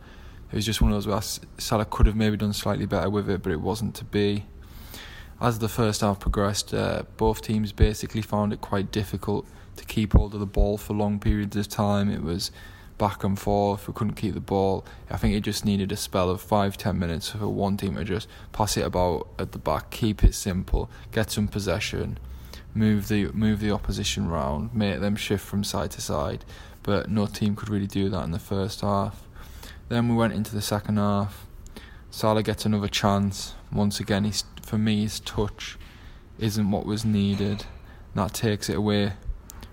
it 0.50 0.56
was 0.56 0.66
just 0.66 0.80
one 0.80 0.90
of 0.90 0.96
those 0.96 1.06
where 1.06 1.48
Salah 1.58 1.84
could 1.84 2.06
have 2.06 2.16
maybe 2.16 2.36
done 2.36 2.52
slightly 2.52 2.86
better 2.86 3.10
with 3.10 3.28
it, 3.30 3.42
but 3.42 3.52
it 3.52 3.60
wasn't 3.60 3.94
to 3.96 4.04
be. 4.04 4.46
As 5.40 5.58
the 5.58 5.68
first 5.68 6.00
half 6.00 6.18
progressed, 6.18 6.72
uh, 6.72 7.02
both 7.18 7.42
teams 7.42 7.70
basically 7.72 8.22
found 8.22 8.52
it 8.52 8.60
quite 8.62 8.90
difficult 8.90 9.46
to 9.76 9.84
keep 9.84 10.14
hold 10.14 10.32
of 10.32 10.40
the 10.40 10.46
ball 10.46 10.78
for 10.78 10.94
long 10.94 11.20
periods 11.20 11.54
of 11.56 11.68
time. 11.68 12.10
It 12.10 12.22
was 12.22 12.50
back 12.98 13.24
and 13.24 13.38
forth. 13.38 13.86
We 13.86 13.94
couldn't 13.94 14.14
keep 14.14 14.34
the 14.34 14.40
ball. 14.40 14.84
I 15.10 15.16
think 15.16 15.34
it 15.34 15.40
just 15.40 15.64
needed 15.64 15.92
a 15.92 15.96
spell 15.96 16.30
of 16.30 16.40
five, 16.40 16.76
ten 16.76 16.98
minutes 16.98 17.30
for 17.30 17.48
one 17.48 17.76
team 17.76 17.96
to 17.96 18.04
just 18.04 18.28
pass 18.52 18.76
it 18.76 18.84
about 18.84 19.28
at 19.38 19.52
the 19.52 19.58
back, 19.58 19.90
keep 19.90 20.24
it 20.24 20.34
simple, 20.34 20.90
get 21.12 21.30
some 21.30 21.48
possession, 21.48 22.18
move 22.74 23.08
the 23.08 23.26
move 23.32 23.60
the 23.60 23.70
opposition 23.70 24.28
round, 24.28 24.74
make 24.74 25.00
them 25.00 25.16
shift 25.16 25.44
from 25.44 25.64
side 25.64 25.90
to 25.92 26.00
side. 26.00 26.44
But 26.82 27.10
no 27.10 27.26
team 27.26 27.56
could 27.56 27.68
really 27.68 27.88
do 27.88 28.08
that 28.10 28.24
in 28.24 28.30
the 28.30 28.38
first 28.38 28.80
half. 28.80 29.26
Then 29.88 30.08
we 30.08 30.14
went 30.14 30.32
into 30.32 30.54
the 30.54 30.62
second 30.62 30.96
half. 30.96 31.46
Salah 32.10 32.42
gets 32.42 32.64
another 32.64 32.88
chance. 32.88 33.54
Once 33.72 34.00
again, 34.00 34.24
he's, 34.24 34.44
for 34.62 34.78
me, 34.78 35.02
his 35.02 35.20
touch 35.20 35.76
isn't 36.38 36.70
what 36.70 36.86
was 36.86 37.04
needed. 37.04 37.64
That 38.14 38.32
takes 38.34 38.68
it 38.68 38.76
away 38.76 39.12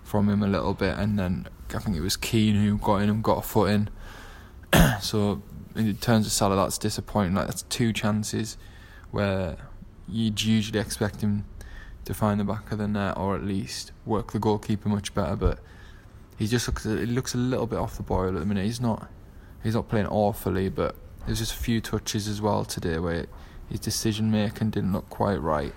from 0.03 0.29
him 0.29 0.43
a 0.43 0.47
little 0.47 0.73
bit, 0.73 0.97
and 0.97 1.17
then 1.17 1.47
I 1.75 1.79
think 1.79 1.95
it 1.95 2.01
was 2.01 2.17
Keane 2.17 2.55
who 2.55 2.77
got 2.77 2.97
in 2.97 3.09
and 3.09 3.23
got 3.23 3.39
a 3.39 3.41
foot 3.41 3.71
in. 3.71 3.89
so 5.01 5.41
in 5.75 5.95
terms 5.97 6.25
of 6.25 6.31
Salah, 6.31 6.55
that's 6.55 6.77
disappointing. 6.77 7.35
Like 7.35 7.47
that's 7.47 7.63
two 7.63 7.93
chances 7.93 8.57
where 9.11 9.57
you'd 10.07 10.41
usually 10.41 10.79
expect 10.79 11.21
him 11.21 11.45
to 12.05 12.13
find 12.13 12.39
the 12.39 12.43
back 12.43 12.71
of 12.71 12.77
the 12.77 12.87
net 12.87 13.17
or 13.17 13.35
at 13.35 13.43
least 13.43 13.91
work 14.05 14.33
the 14.33 14.39
goalkeeper 14.39 14.89
much 14.89 15.13
better. 15.13 15.35
But 15.35 15.59
he 16.37 16.47
just 16.47 16.67
looks 16.67 16.85
it 16.85 17.09
looks 17.09 17.33
a 17.33 17.37
little 17.37 17.67
bit 17.67 17.79
off 17.79 17.97
the 17.97 18.03
boil 18.03 18.29
at 18.29 18.39
the 18.39 18.45
minute. 18.45 18.65
He's 18.65 18.81
not 18.81 19.09
he's 19.63 19.75
not 19.75 19.87
playing 19.89 20.07
awfully, 20.07 20.69
but 20.69 20.95
there's 21.25 21.39
just 21.39 21.53
a 21.53 21.57
few 21.57 21.81
touches 21.81 22.27
as 22.27 22.41
well 22.41 22.65
today 22.65 22.99
where 22.99 23.25
his 23.69 23.79
decision 23.79 24.29
making 24.29 24.71
didn't 24.71 24.91
look 24.91 25.09
quite 25.09 25.41
right. 25.41 25.73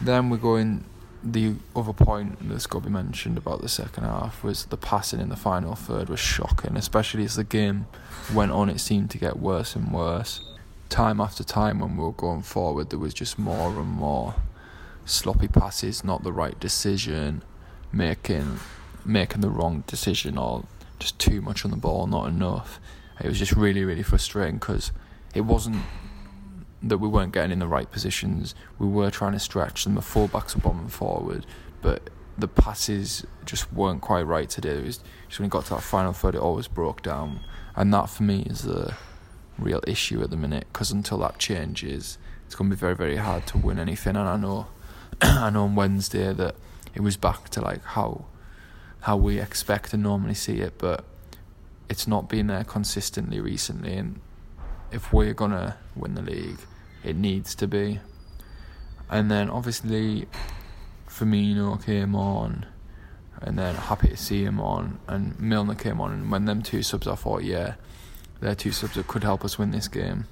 Then 0.00 0.30
we're 0.30 0.38
going 0.38 0.84
the 1.22 1.54
other 1.76 1.92
point 1.92 2.38
to 2.38 2.80
be 2.80 2.88
mentioned 2.88 3.36
about 3.36 3.60
the 3.60 3.68
second 3.68 4.04
half 4.04 4.42
was 4.42 4.64
the 4.66 4.76
passing 4.76 5.20
in 5.20 5.28
the 5.28 5.36
final 5.36 5.74
third 5.74 6.08
was 6.08 6.20
shocking, 6.20 6.76
especially 6.76 7.24
as 7.24 7.36
the 7.36 7.44
game 7.44 7.86
went 8.32 8.52
on. 8.52 8.68
It 8.68 8.80
seemed 8.80 9.10
to 9.10 9.18
get 9.18 9.38
worse 9.38 9.76
and 9.76 9.92
worse. 9.92 10.40
Time 10.88 11.20
after 11.20 11.44
time, 11.44 11.78
when 11.78 11.96
we 11.96 12.02
were 12.02 12.12
going 12.12 12.42
forward, 12.42 12.90
there 12.90 12.98
was 12.98 13.14
just 13.14 13.38
more 13.38 13.68
and 13.68 13.88
more 13.88 14.34
sloppy 15.04 15.48
passes, 15.48 16.02
not 16.02 16.22
the 16.22 16.32
right 16.32 16.58
decision, 16.58 17.42
making 17.92 18.58
making 19.04 19.40
the 19.40 19.50
wrong 19.50 19.82
decision, 19.86 20.36
or 20.36 20.64
just 20.98 21.18
too 21.18 21.40
much 21.40 21.64
on 21.64 21.70
the 21.70 21.76
ball, 21.76 22.06
not 22.06 22.28
enough. 22.28 22.80
It 23.20 23.26
was 23.26 23.38
just 23.38 23.52
really, 23.52 23.84
really 23.84 24.02
frustrating 24.02 24.58
because 24.58 24.92
it 25.34 25.42
wasn't 25.42 25.82
that 26.82 26.98
we 26.98 27.08
weren't 27.08 27.32
getting 27.32 27.52
in 27.52 27.58
the 27.58 27.66
right 27.66 27.90
positions. 27.90 28.54
We 28.78 28.86
were 28.86 29.10
trying 29.10 29.32
to 29.32 29.38
stretch 29.38 29.84
them. 29.84 29.94
The 29.94 30.00
fullbacks 30.00 30.54
were 30.54 30.62
bombing 30.62 30.88
forward, 30.88 31.46
but 31.82 32.10
the 32.38 32.48
passes 32.48 33.26
just 33.44 33.72
weren't 33.72 34.00
quite 34.00 34.22
right 34.22 34.48
today. 34.48 34.78
It 34.78 34.84
was 34.84 35.00
just 35.28 35.38
when 35.38 35.46
it 35.46 35.50
got 35.50 35.64
to 35.66 35.74
that 35.74 35.82
final 35.82 36.12
third, 36.12 36.34
it 36.34 36.40
always 36.40 36.68
broke 36.68 37.02
down, 37.02 37.40
and 37.76 37.92
that 37.92 38.08
for 38.08 38.22
me 38.22 38.42
is 38.42 38.62
the 38.62 38.94
real 39.58 39.82
issue 39.86 40.22
at 40.22 40.30
the 40.30 40.36
minute. 40.36 40.66
Because 40.72 40.90
until 40.90 41.18
that 41.18 41.38
changes, 41.38 42.18
it's 42.46 42.54
going 42.54 42.70
to 42.70 42.76
be 42.76 42.80
very, 42.80 42.96
very 42.96 43.16
hard 43.16 43.46
to 43.48 43.58
win 43.58 43.78
anything. 43.78 44.16
And 44.16 44.28
I 44.28 44.36
know, 44.36 44.68
I 45.20 45.50
know 45.50 45.64
on 45.64 45.74
Wednesday 45.74 46.32
that 46.32 46.56
it 46.94 47.00
was 47.02 47.16
back 47.16 47.48
to 47.50 47.60
like 47.60 47.84
how 47.84 48.24
how 49.02 49.16
we 49.16 49.40
expect 49.40 49.90
to 49.90 49.96
normally 49.96 50.34
see 50.34 50.60
it, 50.60 50.74
but 50.76 51.04
it's 51.88 52.06
not 52.06 52.28
been 52.28 52.48
there 52.48 52.64
consistently 52.64 53.40
recently. 53.40 53.94
And 53.94 54.20
if 54.92 55.12
we're 55.12 55.32
gonna 55.32 55.78
win 55.96 56.14
the 56.14 56.22
league, 56.22 56.58
it 57.04 57.16
needs 57.16 57.54
to 57.56 57.66
be. 57.66 58.00
And 59.08 59.30
then 59.30 59.50
obviously 59.50 60.28
Firmino 61.08 61.84
came 61.84 62.14
on, 62.14 62.66
and 63.42 63.58
then 63.58 63.74
happy 63.74 64.08
to 64.08 64.16
see 64.16 64.44
him 64.44 64.60
on, 64.60 65.00
and 65.06 65.38
Milner 65.40 65.74
came 65.74 66.00
on, 66.00 66.12
and 66.12 66.30
when 66.30 66.44
them 66.44 66.62
two 66.62 66.82
subs, 66.82 67.08
I 67.08 67.14
thought, 67.14 67.42
yeah, 67.42 67.74
they're 68.40 68.54
two 68.54 68.72
subs 68.72 68.94
that 68.94 69.08
could 69.08 69.24
help 69.24 69.44
us 69.44 69.58
win 69.58 69.70
this 69.70 69.88
game. 69.88 70.26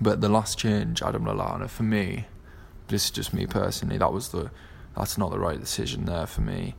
But 0.00 0.20
the 0.20 0.28
last 0.28 0.58
change, 0.58 1.02
Adam 1.02 1.24
Lallana, 1.24 1.68
for 1.68 1.82
me, 1.82 2.26
this 2.88 3.06
is 3.06 3.10
just 3.10 3.32
me 3.32 3.46
personally, 3.46 3.98
that 3.98 4.12
was 4.12 4.28
the, 4.28 4.50
that's 4.96 5.18
not 5.18 5.30
the 5.30 5.38
right 5.38 5.58
decision 5.58 6.04
there 6.04 6.26
for 6.26 6.42
me. 6.42 6.74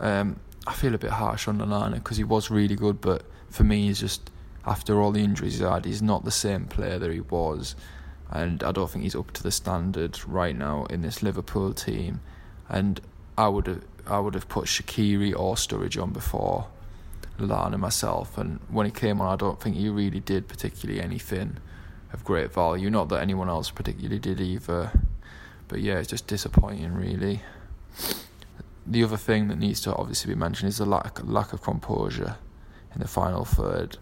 Um, 0.00 0.40
I 0.66 0.72
feel 0.72 0.94
a 0.94 0.98
bit 0.98 1.10
harsh 1.10 1.46
on 1.48 1.58
Lallana 1.58 1.94
because 1.94 2.16
he 2.16 2.24
was 2.24 2.50
really 2.50 2.76
good, 2.76 3.00
but 3.00 3.24
for 3.50 3.64
me, 3.64 3.86
he's 3.86 4.00
just 4.00 4.30
after 4.64 5.00
all 5.00 5.12
the 5.12 5.22
injuries 5.22 5.54
he's 5.54 5.62
had, 5.62 5.84
he's 5.84 6.02
not 6.02 6.24
the 6.24 6.30
same 6.30 6.66
player 6.66 6.98
that 6.98 7.10
he 7.10 7.20
was 7.20 7.74
and 8.32 8.62
I 8.64 8.72
don't 8.72 8.90
think 8.90 9.04
he's 9.04 9.14
up 9.14 9.30
to 9.32 9.42
the 9.42 9.50
standard 9.50 10.18
right 10.26 10.56
now 10.56 10.86
in 10.86 11.02
this 11.02 11.22
Liverpool 11.22 11.74
team. 11.74 12.20
And 12.68 13.00
I 13.36 13.48
would 13.48 13.66
have 13.66 13.84
I 14.06 14.18
would 14.18 14.34
have 14.34 14.48
put 14.48 14.64
Shaqiri 14.64 15.38
or 15.38 15.54
Sturridge 15.54 16.02
on 16.02 16.12
before 16.12 16.66
Lallana 17.38 17.78
myself. 17.78 18.38
And 18.38 18.58
when 18.68 18.86
he 18.86 18.92
came 18.92 19.20
on, 19.20 19.32
I 19.32 19.36
don't 19.36 19.60
think 19.60 19.76
he 19.76 19.88
really 19.88 20.18
did 20.18 20.48
particularly 20.48 21.00
anything 21.00 21.58
of 22.12 22.24
great 22.24 22.52
value. 22.52 22.90
Not 22.90 23.10
that 23.10 23.20
anyone 23.20 23.48
else 23.48 23.70
particularly 23.70 24.18
did 24.18 24.40
either. 24.40 24.90
But 25.68 25.80
yeah, 25.80 25.98
it's 25.98 26.08
just 26.08 26.26
disappointing, 26.26 26.94
really. 26.94 27.42
The 28.86 29.04
other 29.04 29.16
thing 29.16 29.48
that 29.48 29.58
needs 29.58 29.80
to 29.82 29.94
obviously 29.94 30.34
be 30.34 30.40
mentioned 30.40 30.70
is 30.70 30.78
the 30.78 30.86
lack 30.86 31.22
lack 31.22 31.52
of 31.52 31.62
composure 31.62 32.36
in 32.94 33.00
the 33.00 33.08
final 33.08 33.44
third. 33.44 33.98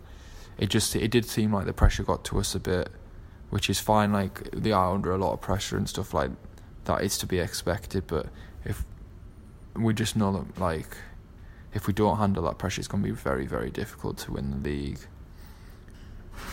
It 0.56 0.70
just 0.70 0.94
it 0.94 1.10
did 1.10 1.24
seem 1.24 1.52
like 1.52 1.66
the 1.66 1.72
pressure 1.72 2.04
got 2.04 2.24
to 2.26 2.38
us 2.38 2.54
a 2.54 2.60
bit 2.60 2.90
which 3.50 3.68
is 3.68 3.78
fine. 3.78 4.12
Like 4.12 4.50
they 4.52 4.72
are 4.72 4.94
under 4.94 5.12
a 5.12 5.18
lot 5.18 5.32
of 5.32 5.40
pressure 5.40 5.76
and 5.76 5.88
stuff 5.88 6.14
like 6.14 6.30
that 6.84 7.02
is 7.02 7.18
to 7.18 7.26
be 7.26 7.38
expected. 7.38 8.06
But 8.06 8.26
if 8.64 8.84
we 9.76 9.92
just 9.94 10.16
know 10.16 10.32
that 10.32 10.60
like 10.60 10.96
if 11.74 11.86
we 11.86 11.92
don't 11.92 12.18
handle 12.18 12.44
that 12.44 12.58
pressure, 12.58 12.80
it's 12.80 12.88
going 12.88 13.02
to 13.02 13.08
be 13.08 13.14
very 13.14 13.46
very 13.46 13.70
difficult 13.70 14.18
to 14.18 14.32
win 14.32 14.50
the 14.50 14.68
league. 14.68 15.00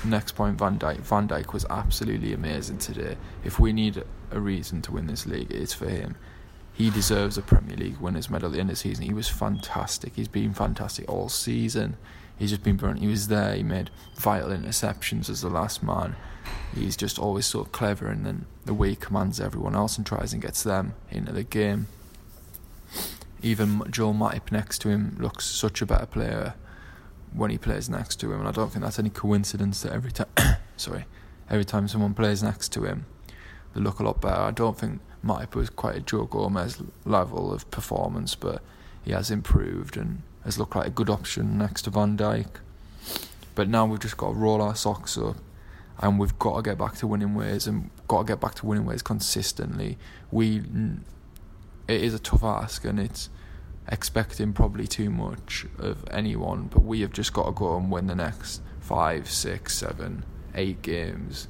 Next 0.04 0.34
point, 0.34 0.58
Van 0.58 0.78
Dijk. 0.78 0.98
Van 0.98 1.28
Dijk 1.28 1.54
was 1.54 1.66
absolutely 1.70 2.34
amazing 2.34 2.78
today. 2.78 3.16
If 3.46 3.58
we 3.58 3.72
need 3.72 4.04
a 4.32 4.40
reason 4.40 4.82
to 4.82 4.92
win 4.92 5.08
this 5.08 5.26
league, 5.26 5.50
it's 5.52 5.74
for 5.74 5.88
him. 5.90 6.18
he 6.78 6.92
deserves 6.92 7.40
a 7.40 7.42
Premier 7.42 7.76
League 7.76 7.98
winners 7.98 8.30
medal 8.30 8.50
at 8.50 8.54
the 8.54 8.60
end 8.60 8.70
of 8.70 8.76
the 8.76 8.80
season. 8.80 9.06
He 9.06 9.14
was 9.14 9.28
fantastic. 9.28 10.16
He's 10.16 10.28
been 10.28 10.54
fantastic 10.54 11.10
all 11.10 11.28
season. 11.28 11.98
He's 12.38 12.52
just 12.52 12.64
been 12.64 12.78
brilliant. 12.78 13.02
He 13.02 13.08
was 13.08 13.28
there. 13.28 13.56
He 13.56 13.64
made 13.64 13.90
vital 14.16 14.50
interceptions 14.50 15.30
as 15.30 15.42
the 15.42 15.50
last 15.50 15.82
man. 15.82 16.16
He's 16.74 16.96
just 16.96 17.18
always 17.18 17.46
so 17.46 17.64
clever, 17.66 18.08
and 18.08 18.26
then 18.26 18.46
the 18.66 18.74
way 18.74 18.90
he 18.90 18.96
commands 18.96 19.40
everyone 19.40 19.76
else 19.76 19.98
and 19.98 20.06
tries 20.06 20.34
and 20.34 20.42
gets 20.42 20.64
them 20.64 20.94
into 21.10 21.32
the 21.32 21.44
game. 21.44 21.88
Even 23.42 23.84
Joel 23.90 24.14
Matip 24.14 24.52
next 24.52 24.80
to 24.80 24.90
him 24.90 25.16
looks 25.20 25.46
such 25.46 25.82
a 25.82 25.86
better 25.86 26.06
player 26.06 26.54
when 27.34 27.52
he 27.52 27.58
plays 27.58 27.90
next 27.90 28.18
to 28.18 28.32
him, 28.32 28.40
and 28.40 28.48
I 28.48 28.52
don't 28.52 28.72
think 28.72 28.84
that's 28.84 29.00
any 29.00 29.10
coincidence 29.10 29.82
that 29.82 29.94
every 29.94 30.12
time, 30.12 30.28
sorry, 30.78 31.06
every 31.50 31.66
time 31.66 31.88
someone 31.88 32.14
plays 32.14 32.44
next 32.44 32.70
to 32.74 32.84
him, 32.84 33.06
they 33.74 33.82
look 33.82 34.00
a 34.00 34.04
lot 34.04 34.22
better. 34.22 34.42
I 34.42 34.52
don't 34.52 34.78
think 34.78 35.02
Matip 35.24 35.56
was 35.56 35.70
quite 35.70 35.96
a 35.96 36.02
Joe 36.02 36.26
Gomez 36.26 36.82
level 37.06 37.52
of 37.52 37.70
performance, 37.72 38.36
but 38.36 38.62
he 39.04 39.12
has 39.12 39.32
improved 39.32 39.98
and 39.98 40.24
has 40.48 40.58
looked 40.58 40.78
like 40.78 40.88
a 40.88 40.92
good 40.92 41.10
option 41.10 41.58
next 41.58 41.82
to 41.82 41.90
Van 41.90 42.18
Dijk. 42.18 42.48
But 43.54 43.68
now 43.68 43.86
we've 43.86 44.00
just 44.00 44.16
got 44.16 44.30
to 44.30 44.34
roll 44.34 44.62
our 44.62 44.76
socks 44.76 45.18
up 45.18 45.36
and 46.00 46.18
we've 46.18 46.40
got 46.40 46.56
to 46.56 46.62
get 46.62 46.78
back 46.78 46.96
to 46.96 47.08
winning 47.08 47.36
ways 47.36 47.68
and 47.68 47.90
got 48.08 48.20
to 48.20 48.32
get 48.32 48.40
back 48.40 48.56
to 48.56 48.66
winning 48.66 48.86
ways 48.86 49.02
consistently. 49.02 49.98
We 50.32 50.64
it 51.90 52.02
is 52.02 52.14
a 52.14 52.20
tough 52.20 52.46
ask 52.46 52.86
and 52.86 52.98
it's 52.98 53.30
expecting 53.90 54.54
probably 54.54 54.88
too 54.88 55.10
much 55.10 55.66
of 55.80 56.06
anyone, 56.12 56.68
but 56.68 56.84
we 56.84 57.02
have 57.02 57.12
just 57.12 57.34
got 57.34 57.46
to 57.48 57.52
go 57.52 57.76
and 57.76 57.92
win 57.92 58.08
the 58.08 58.16
next 58.16 58.62
five, 58.80 59.30
six, 59.30 59.78
seven, 59.78 60.24
eight 60.56 60.82
games 60.82 61.50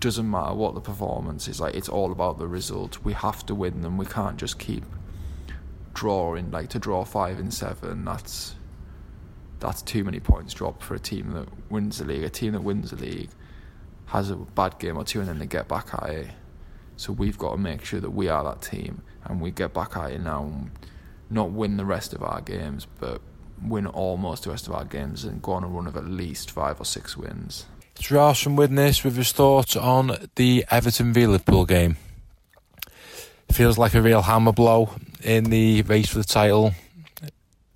doesn't 0.00 0.28
matter 0.30 0.54
what 0.54 0.74
the 0.74 0.80
performance 0.80 1.48
is 1.48 1.58
like 1.58 1.74
it's 1.74 1.88
all 1.88 2.12
about 2.12 2.38
the 2.38 2.46
result 2.46 2.98
we 3.02 3.14
have 3.14 3.46
to 3.46 3.54
win 3.54 3.80
them 3.80 3.96
we 3.96 4.04
can't 4.04 4.36
just 4.36 4.58
keep 4.58 4.84
drawing 5.96 6.50
like 6.50 6.68
to 6.68 6.78
draw 6.78 7.04
five 7.04 7.38
and 7.38 7.52
seven 7.52 8.04
that's 8.04 8.54
that's 9.58 9.80
too 9.82 10.04
many 10.04 10.20
points 10.20 10.52
dropped 10.52 10.82
for 10.82 10.94
a 10.94 10.98
team 10.98 11.32
that 11.32 11.48
wins 11.70 11.98
the 11.98 12.04
league. 12.04 12.22
A 12.22 12.28
team 12.28 12.52
that 12.52 12.62
wins 12.62 12.90
the 12.90 12.96
league 12.96 13.30
has 14.06 14.30
a 14.30 14.36
bad 14.36 14.78
game 14.78 14.96
or 14.96 15.04
two 15.04 15.20
and 15.20 15.28
then 15.28 15.38
they 15.38 15.46
get 15.46 15.66
back 15.66 15.94
at 15.94 16.10
it. 16.10 16.28
So 16.96 17.12
we've 17.12 17.38
got 17.38 17.52
to 17.52 17.56
make 17.56 17.84
sure 17.84 18.00
that 18.00 18.10
we 18.10 18.28
are 18.28 18.44
that 18.44 18.62
team 18.62 19.02
and 19.24 19.40
we 19.40 19.50
get 19.50 19.72
back 19.72 19.96
at 19.96 20.12
it 20.12 20.20
now 20.20 20.44
and 20.44 20.70
not 21.30 21.50
win 21.50 21.78
the 21.78 21.84
rest 21.84 22.12
of 22.12 22.22
our 22.22 22.40
games 22.42 22.86
but 23.00 23.20
win 23.62 23.86
almost 23.86 24.44
the 24.44 24.50
rest 24.50 24.66
of 24.66 24.74
our 24.74 24.84
games 24.84 25.24
and 25.24 25.40
go 25.40 25.52
on 25.52 25.64
a 25.64 25.66
run 25.66 25.86
of 25.86 25.96
at 25.96 26.04
least 26.04 26.50
five 26.50 26.78
or 26.78 26.84
six 26.84 27.16
wins. 27.16 27.64
It's 27.96 28.10
Ross 28.10 28.42
from 28.42 28.56
Widnes 28.56 29.02
with 29.02 29.16
his 29.16 29.32
thoughts 29.32 29.74
on 29.74 30.28
the 30.34 30.66
Everton 30.70 31.14
v 31.14 31.26
Liverpool 31.26 31.64
game. 31.64 31.96
Feels 33.50 33.78
like 33.78 33.94
a 33.94 34.02
real 34.02 34.22
hammer 34.22 34.52
blow 34.52 34.90
in 35.22 35.44
the 35.44 35.82
race 35.82 36.08
for 36.08 36.18
the 36.18 36.24
title. 36.24 36.72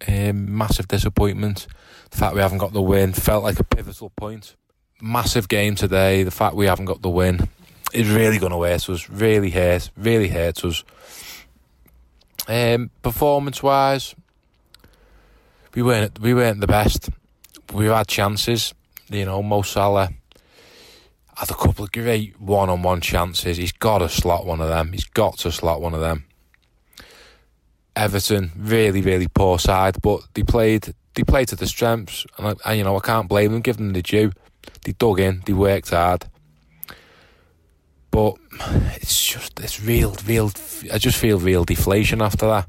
Um, 0.06 0.56
massive 0.56 0.88
disappointment. 0.88 1.66
The 2.10 2.16
fact 2.16 2.34
we 2.34 2.40
haven't 2.40 2.58
got 2.58 2.72
the 2.72 2.82
win 2.82 3.12
felt 3.12 3.44
like 3.44 3.60
a 3.60 3.64
pivotal 3.64 4.10
point. 4.10 4.56
Massive 5.00 5.48
game 5.48 5.74
today. 5.74 6.22
The 6.22 6.30
fact 6.30 6.54
we 6.54 6.66
haven't 6.66 6.86
got 6.86 7.02
the 7.02 7.08
win 7.08 7.48
is 7.92 8.10
really 8.10 8.38
going 8.38 8.52
to 8.52 8.62
hurt 8.62 8.88
us. 8.88 9.08
Really 9.08 9.50
hurt. 9.50 9.90
Really 9.96 10.28
hurts 10.28 10.64
us. 10.64 10.84
Um, 12.48 12.90
performance 13.02 13.62
wise, 13.62 14.14
we 15.74 15.82
weren't 15.82 16.18
we 16.18 16.34
weren't 16.34 16.60
the 16.60 16.66
best. 16.66 17.10
We've 17.72 17.90
had 17.90 18.08
chances 18.08 18.74
you 19.10 19.24
know, 19.24 19.42
Mo 19.42 19.62
Salah 19.62 20.10
had 21.40 21.50
a 21.50 21.54
couple 21.54 21.84
of 21.84 21.92
great 21.92 22.38
one-on-one 22.38 23.00
chances. 23.00 23.56
He's 23.56 23.72
got 23.72 23.98
to 23.98 24.10
slot 24.10 24.44
one 24.44 24.60
of 24.60 24.68
them. 24.68 24.92
He's 24.92 25.06
got 25.06 25.38
to 25.38 25.50
slot 25.50 25.80
one 25.80 25.94
of 25.94 26.00
them. 26.00 26.26
Everton, 27.96 28.52
really, 28.56 29.00
really 29.00 29.26
poor 29.26 29.58
side, 29.58 29.96
but 30.02 30.20
they 30.34 30.42
played 30.42 30.94
they 31.14 31.24
played 31.24 31.48
to 31.48 31.56
the 31.56 31.66
strengths, 31.66 32.24
and, 32.38 32.56
I, 32.64 32.74
you 32.74 32.84
know 32.84 32.96
I 32.96 33.00
can't 33.00 33.28
blame 33.28 33.52
them. 33.52 33.62
Give 33.62 33.78
them 33.78 33.94
the 33.94 34.02
due. 34.02 34.32
They 34.84 34.92
dug 34.92 35.18
in. 35.18 35.42
They 35.46 35.54
worked 35.54 35.90
hard. 35.90 36.26
But 38.10 38.36
it's 38.96 39.26
just 39.26 39.58
it's 39.60 39.82
real, 39.82 40.14
real. 40.26 40.52
I 40.92 40.98
just 40.98 41.18
feel 41.18 41.38
real 41.38 41.64
deflation 41.64 42.20
after 42.20 42.64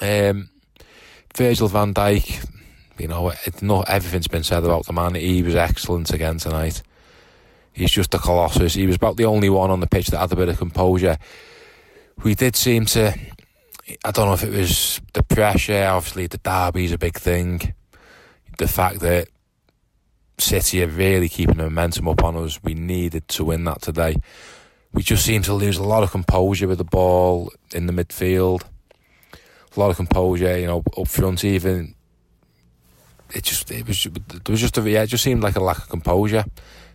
that. 0.00 0.30
Um, 0.30 0.48
Virgil 1.36 1.68
Van 1.68 1.92
Dijk, 1.92 2.48
you 2.98 3.06
know, 3.06 3.28
it, 3.28 3.62
not 3.62 3.88
everything's 3.90 4.28
been 4.28 4.44
said 4.44 4.64
about 4.64 4.86
the 4.86 4.94
man. 4.94 5.14
He 5.14 5.42
was 5.42 5.54
excellent 5.54 6.10
again 6.10 6.38
tonight. 6.38 6.82
He's 7.72 7.90
just 7.90 8.14
a 8.14 8.18
colossus. 8.18 8.74
He 8.74 8.86
was 8.86 8.96
about 8.96 9.16
the 9.16 9.24
only 9.24 9.48
one 9.48 9.70
on 9.70 9.80
the 9.80 9.86
pitch 9.86 10.08
that 10.08 10.18
had 10.18 10.32
a 10.32 10.36
bit 10.36 10.48
of 10.48 10.58
composure. 10.58 11.18
We 12.22 12.34
did 12.34 12.56
seem 12.56 12.86
to. 12.86 13.14
I 14.04 14.10
don't 14.10 14.26
know 14.26 14.34
if 14.34 14.44
it 14.44 14.52
was 14.52 15.00
the 15.14 15.22
pressure. 15.22 15.84
Obviously, 15.84 16.26
the 16.26 16.38
derby's 16.38 16.92
a 16.92 16.98
big 16.98 17.16
thing. 17.16 17.74
The 18.58 18.68
fact 18.68 19.00
that 19.00 19.28
City 20.38 20.82
are 20.82 20.88
really 20.88 21.28
keeping 21.28 21.56
the 21.56 21.64
momentum 21.64 22.08
up 22.08 22.22
on 22.22 22.36
us. 22.36 22.62
We 22.62 22.74
needed 22.74 23.28
to 23.28 23.44
win 23.44 23.64
that 23.64 23.82
today. 23.82 24.16
We 24.92 25.02
just 25.02 25.24
seemed 25.24 25.44
to 25.44 25.54
lose 25.54 25.76
a 25.76 25.84
lot 25.84 26.02
of 26.02 26.10
composure 26.10 26.68
with 26.68 26.78
the 26.78 26.84
ball 26.84 27.52
in 27.72 27.86
the 27.86 27.92
midfield. 27.92 28.62
A 29.76 29.80
lot 29.80 29.90
of 29.90 29.96
composure, 29.96 30.58
you 30.58 30.66
know, 30.66 30.82
up 30.96 31.08
front 31.08 31.44
even 31.44 31.94
it 33.34 33.44
just 33.44 33.70
it 33.70 33.86
was 33.86 34.02
there 34.04 34.52
was 34.52 34.60
just 34.60 34.78
a 34.78 34.90
yeah, 34.90 35.02
it 35.02 35.06
just 35.06 35.24
seemed 35.24 35.42
like 35.42 35.56
a 35.56 35.62
lack 35.62 35.78
of 35.78 35.88
composure. 35.88 36.44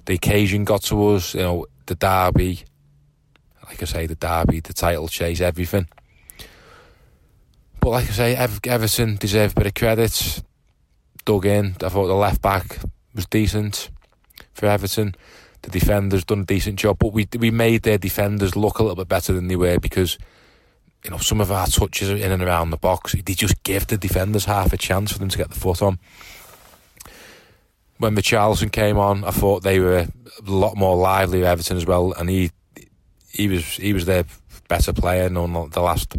The 0.06 0.14
occasion 0.14 0.64
got 0.64 0.84
to 0.84 1.08
us, 1.10 1.34
you 1.34 1.42
know, 1.42 1.66
the 1.88 1.96
derby, 1.96 2.64
like 3.68 3.82
I 3.82 3.86
say, 3.86 4.06
the 4.06 4.16
derby, 4.16 4.60
the 4.60 4.74
title 4.74 5.08
chase, 5.08 5.42
everything. 5.42 5.88
But 7.80 7.90
like 7.90 8.10
I 8.10 8.14
say, 8.14 8.36
Ever- 8.36 8.60
Everton 8.66 9.16
deserve 9.16 9.52
a 9.52 9.56
bit 9.56 9.68
of 9.68 9.74
credit. 9.74 10.44
Dug 11.24 11.46
in. 11.46 11.76
I 11.84 11.90
thought 11.90 12.08
the 12.08 12.14
left 12.14 12.42
back 12.42 12.80
was 13.14 13.26
decent 13.26 13.90
for 14.54 14.68
Everton. 14.68 15.16
The 15.64 15.72
defenders 15.72 16.24
done 16.24 16.42
a 16.42 16.46
decent 16.46 16.78
job, 16.78 16.98
but 17.00 17.14
we 17.14 17.28
we 17.40 17.50
made 17.50 17.82
their 17.82 17.98
defenders 17.98 18.56
look 18.56 18.78
a 18.78 18.84
little 18.84 18.96
bit 18.96 19.08
better 19.08 19.34
than 19.34 19.48
they 19.48 19.56
were 19.56 19.80
because 19.80 20.20
you 21.04 21.12
know, 21.12 21.18
some 21.18 21.40
of 21.40 21.52
our 21.52 21.68
touches 21.68 22.10
in 22.10 22.32
and 22.32 22.42
around 22.42 22.72
the 22.72 22.78
box, 22.78 23.14
they 23.14 23.34
just 23.34 23.62
give 23.62 23.86
the 23.86 23.98
defenders 23.98 24.46
half 24.46 24.74
a 24.74 24.78
chance 24.78 25.12
for 25.12 25.20
them 25.20 25.30
to 25.30 25.38
get 25.38 25.50
the 25.52 25.60
foot 25.60 25.82
on. 25.84 26.00
When 27.98 28.16
the 28.16 28.22
Richarlison 28.22 28.72
came 28.72 28.98
on, 28.98 29.24
I 29.24 29.32
thought 29.32 29.64
they 29.64 29.80
were 29.80 30.00
a 30.00 30.08
lot 30.46 30.76
more 30.76 30.98
lively 30.98 31.46
Everton 31.46 31.78
as 31.78 31.86
well, 31.86 32.14
and 32.14 32.30
he 32.30 32.52
he 33.32 33.48
was 33.48 33.64
he 33.78 33.94
was 33.94 34.06
their 34.06 34.26
better 34.68 34.94
player. 34.94 35.30
No, 35.30 35.68
the 35.68 35.82
last 35.82 36.16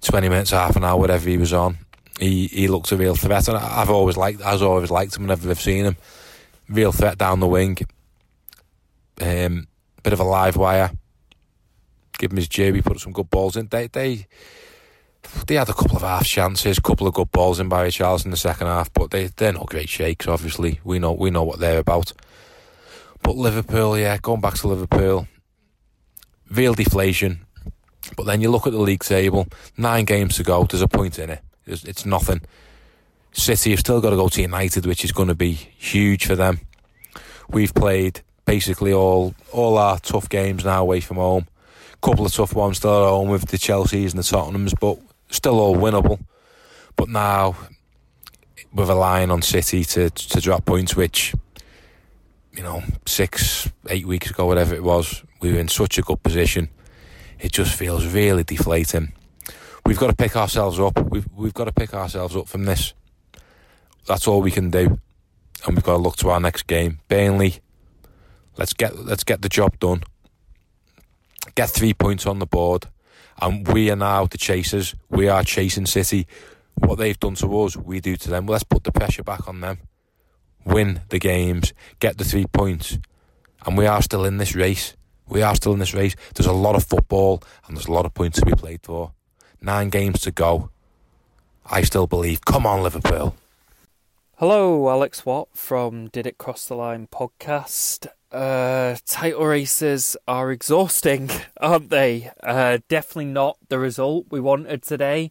twenty 0.00 0.28
minutes, 0.28 0.50
half 0.50 0.76
an 0.76 0.84
hour, 0.84 0.98
whatever 0.98 1.28
he 1.28 1.38
was 1.38 1.52
on, 1.52 1.78
he 2.20 2.46
he 2.48 2.68
looked 2.68 2.92
a 2.92 2.96
real 2.96 3.16
threat, 3.16 3.48
and 3.48 3.56
I've 3.56 3.90
always 3.90 4.16
liked 4.16 4.42
I've 4.42 4.62
always 4.62 4.90
liked 4.90 5.16
him 5.16 5.22
whenever 5.22 5.48
I've 5.50 5.60
seen 5.60 5.84
him. 5.84 5.96
Real 6.68 6.92
threat 6.92 7.16
down 7.16 7.40
the 7.40 7.46
wing, 7.46 7.78
um, 9.22 9.66
bit 10.02 10.12
of 10.12 10.20
a 10.20 10.24
live 10.24 10.56
wire 10.56 10.90
give 12.18 12.32
him 12.32 12.36
his 12.36 12.48
due. 12.48 12.72
He 12.74 12.82
put 12.82 13.00
some 13.00 13.12
good 13.12 13.30
balls 13.30 13.56
in. 13.56 13.68
They 13.68 13.86
they 13.86 14.26
they 15.46 15.54
had 15.54 15.68
a 15.68 15.74
couple 15.74 15.96
of 15.96 16.02
half 16.02 16.24
chances, 16.24 16.78
a 16.78 16.82
couple 16.82 17.06
of 17.06 17.14
good 17.14 17.30
balls 17.30 17.60
in 17.60 17.68
Barry 17.68 17.90
Charles 17.90 18.24
in 18.24 18.30
the 18.30 18.36
second 18.36 18.66
half, 18.66 18.92
but 18.92 19.10
they 19.10 19.26
they're 19.26 19.52
not 19.52 19.66
great 19.66 19.88
shakes. 19.88 20.26
Obviously, 20.26 20.80
we 20.84 20.98
know 20.98 21.12
we 21.12 21.30
know 21.30 21.42
what 21.42 21.58
they're 21.58 21.78
about. 21.78 22.12
But 23.22 23.36
Liverpool, 23.36 23.98
yeah, 23.98 24.16
going 24.18 24.40
back 24.40 24.54
to 24.54 24.68
Liverpool, 24.68 25.26
real 26.50 26.74
deflation. 26.74 27.46
But 28.16 28.24
then 28.24 28.40
you 28.40 28.50
look 28.50 28.66
at 28.66 28.72
the 28.72 28.78
league 28.80 29.04
table, 29.04 29.48
nine 29.76 30.04
games 30.04 30.36
to 30.36 30.42
go. 30.42 30.64
There's 30.64 30.80
a 30.80 30.88
point 30.88 31.18
in 31.18 31.30
it. 31.30 31.42
It's, 31.66 31.84
it's 31.84 32.06
nothing. 32.06 32.40
City 33.32 33.70
have 33.70 33.80
still 33.80 34.00
got 34.00 34.10
to 34.10 34.16
go 34.16 34.28
to 34.28 34.40
United, 34.40 34.86
which 34.86 35.04
is 35.04 35.12
going 35.12 35.28
to 35.28 35.34
be 35.34 35.52
huge 35.52 36.24
for 36.24 36.34
them. 36.34 36.60
We've 37.50 37.74
played 37.74 38.22
basically 38.46 38.92
all 38.92 39.34
all 39.52 39.76
our 39.76 39.98
tough 39.98 40.28
games 40.28 40.64
now 40.64 40.82
away 40.82 41.00
from 41.00 41.18
home 41.18 41.46
couple 42.00 42.24
of 42.24 42.32
tough 42.32 42.54
ones 42.54 42.78
still 42.78 43.04
at 43.04 43.08
home 43.08 43.28
with 43.28 43.48
the 43.48 43.58
Chelseas 43.58 44.10
and 44.10 44.18
the 44.18 44.22
Tottenhams, 44.22 44.74
but 44.78 44.98
still 45.30 45.58
all 45.58 45.76
winnable. 45.76 46.20
But 46.96 47.08
now 47.08 47.56
we're 48.72 48.86
relying 48.86 49.30
on 49.30 49.42
City 49.42 49.84
to 49.84 50.10
to 50.10 50.40
drop 50.40 50.64
points, 50.64 50.96
which 50.96 51.34
you 52.52 52.62
know 52.62 52.82
six, 53.06 53.70
eight 53.88 54.06
weeks 54.06 54.30
ago, 54.30 54.46
whatever 54.46 54.74
it 54.74 54.82
was, 54.82 55.24
we 55.40 55.52
were 55.52 55.60
in 55.60 55.68
such 55.68 55.98
a 55.98 56.02
good 56.02 56.22
position. 56.22 56.68
It 57.38 57.52
just 57.52 57.74
feels 57.74 58.06
really 58.06 58.44
deflating. 58.44 59.12
We've 59.86 59.98
got 59.98 60.08
to 60.08 60.16
pick 60.16 60.36
ourselves 60.36 60.80
up. 60.80 60.98
We've 61.10 61.28
we've 61.34 61.54
got 61.54 61.64
to 61.64 61.72
pick 61.72 61.94
ourselves 61.94 62.36
up 62.36 62.48
from 62.48 62.64
this. 62.64 62.94
That's 64.06 64.26
all 64.26 64.40
we 64.40 64.50
can 64.50 64.70
do, 64.70 64.98
and 65.66 65.76
we've 65.76 65.84
got 65.84 65.92
to 65.92 66.02
look 66.02 66.16
to 66.16 66.30
our 66.30 66.40
next 66.40 66.66
game, 66.66 66.98
Burnley. 67.08 67.60
Let's 68.56 68.72
get 68.72 68.98
let's 68.98 69.24
get 69.24 69.42
the 69.42 69.48
job 69.48 69.78
done 69.78 70.02
get 71.58 71.70
three 71.70 71.92
points 71.92 72.24
on 72.24 72.38
the 72.38 72.46
board, 72.46 72.86
and 73.40 73.66
we 73.68 73.90
are 73.90 73.96
now 73.96 74.26
the 74.26 74.38
chasers. 74.38 74.94
We 75.10 75.28
are 75.28 75.42
chasing 75.42 75.86
City. 75.86 76.26
What 76.74 76.98
they've 76.98 77.18
done 77.18 77.34
to 77.36 77.60
us, 77.62 77.76
we 77.76 78.00
do 78.00 78.16
to 78.16 78.30
them. 78.30 78.46
Well, 78.46 78.52
let's 78.52 78.64
put 78.64 78.84
the 78.84 78.92
pressure 78.92 79.22
back 79.22 79.48
on 79.48 79.60
them. 79.60 79.78
Win 80.64 81.00
the 81.08 81.18
games, 81.18 81.72
get 81.98 82.18
the 82.18 82.24
three 82.24 82.46
points, 82.46 82.98
and 83.64 83.76
we 83.76 83.86
are 83.86 84.02
still 84.02 84.24
in 84.24 84.38
this 84.38 84.54
race. 84.54 84.94
We 85.28 85.42
are 85.42 85.54
still 85.54 85.72
in 85.72 85.78
this 85.78 85.94
race. 85.94 86.14
There's 86.34 86.46
a 86.46 86.52
lot 86.52 86.74
of 86.74 86.84
football 86.84 87.42
and 87.66 87.76
there's 87.76 87.86
a 87.86 87.92
lot 87.92 88.06
of 88.06 88.14
points 88.14 88.38
to 88.40 88.46
be 88.46 88.52
played 88.52 88.80
for. 88.82 89.12
Nine 89.60 89.90
games 89.90 90.20
to 90.22 90.30
go. 90.30 90.70
I 91.66 91.82
still 91.82 92.06
believe. 92.06 92.44
Come 92.44 92.66
on, 92.66 92.82
Liverpool. 92.82 93.34
Hello, 94.36 94.88
Alex 94.88 95.26
Watt 95.26 95.48
from 95.52 96.08
Did 96.08 96.26
It 96.26 96.38
Cross 96.38 96.68
the 96.68 96.76
Line 96.76 97.08
podcast. 97.08 98.06
Uh, 98.30 98.96
title 99.06 99.46
races 99.46 100.16
are 100.26 100.52
exhausting, 100.52 101.30
aren't 101.60 101.90
they? 101.90 102.30
Uh, 102.42 102.78
definitely 102.88 103.24
not 103.24 103.56
the 103.68 103.78
result 103.78 104.26
we 104.30 104.40
wanted 104.40 104.82
today. 104.82 105.30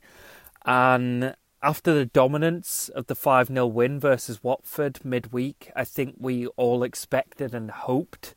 And 0.65 1.35
after 1.61 1.93
the 1.93 2.05
dominance 2.05 2.89
of 2.89 3.07
the 3.07 3.15
5 3.15 3.47
0 3.47 3.67
win 3.67 3.99
versus 3.99 4.43
Watford 4.43 5.03
midweek, 5.03 5.71
I 5.75 5.83
think 5.83 6.15
we 6.17 6.47
all 6.47 6.83
expected 6.83 7.53
and 7.53 7.69
hoped 7.69 8.33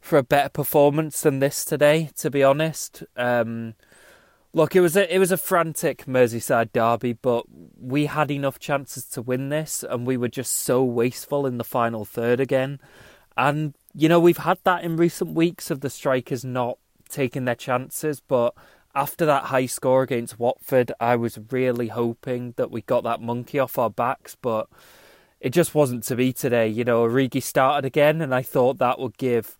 for 0.00 0.16
a 0.16 0.22
better 0.22 0.48
performance 0.48 1.20
than 1.20 1.40
this 1.40 1.64
today, 1.64 2.10
to 2.16 2.30
be 2.30 2.42
honest. 2.42 3.04
Um, 3.16 3.74
look, 4.54 4.74
it 4.74 4.80
was 4.80 4.96
a 4.96 5.14
it 5.14 5.18
was 5.18 5.32
a 5.32 5.36
frantic 5.36 6.06
Merseyside 6.06 6.72
derby, 6.72 7.12
but 7.12 7.44
we 7.78 8.06
had 8.06 8.30
enough 8.30 8.58
chances 8.58 9.04
to 9.10 9.22
win 9.22 9.50
this, 9.50 9.82
and 9.82 10.06
we 10.06 10.16
were 10.16 10.28
just 10.28 10.52
so 10.52 10.82
wasteful 10.82 11.46
in 11.46 11.58
the 11.58 11.64
final 11.64 12.04
third 12.04 12.40
again. 12.40 12.80
And 13.36 13.74
you 13.98 14.08
know 14.08 14.20
we've 14.20 14.38
had 14.38 14.58
that 14.62 14.84
in 14.84 14.96
recent 14.96 15.34
weeks 15.34 15.72
of 15.72 15.80
the 15.80 15.90
strikers 15.90 16.44
not 16.44 16.78
taking 17.08 17.46
their 17.46 17.56
chances, 17.56 18.20
but 18.20 18.54
after 18.94 19.26
that 19.26 19.44
high 19.44 19.66
score 19.66 20.02
against 20.02 20.38
Watford, 20.38 20.92
I 21.00 21.16
was 21.16 21.38
really 21.50 21.88
hoping 21.88 22.54
that 22.56 22.70
we 22.70 22.80
got 22.82 23.02
that 23.02 23.20
monkey 23.20 23.58
off 23.58 23.76
our 23.76 23.90
backs, 23.90 24.36
but 24.40 24.68
it 25.40 25.50
just 25.50 25.74
wasn't 25.74 26.04
to 26.04 26.14
be 26.14 26.32
today. 26.32 26.68
You 26.68 26.84
know, 26.84 27.02
Origi 27.02 27.42
started 27.42 27.84
again, 27.84 28.20
and 28.20 28.32
I 28.32 28.42
thought 28.42 28.78
that 28.78 29.00
would 29.00 29.18
give 29.18 29.56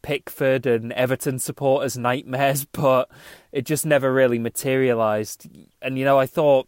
Pickford 0.00 0.64
and 0.64 0.90
Everton 0.94 1.38
supporters 1.38 1.98
nightmares, 1.98 2.64
but 2.72 3.10
it 3.52 3.66
just 3.66 3.84
never 3.84 4.10
really 4.10 4.38
materialised. 4.38 5.46
And 5.82 5.98
you 5.98 6.06
know, 6.06 6.18
I 6.18 6.24
thought 6.24 6.66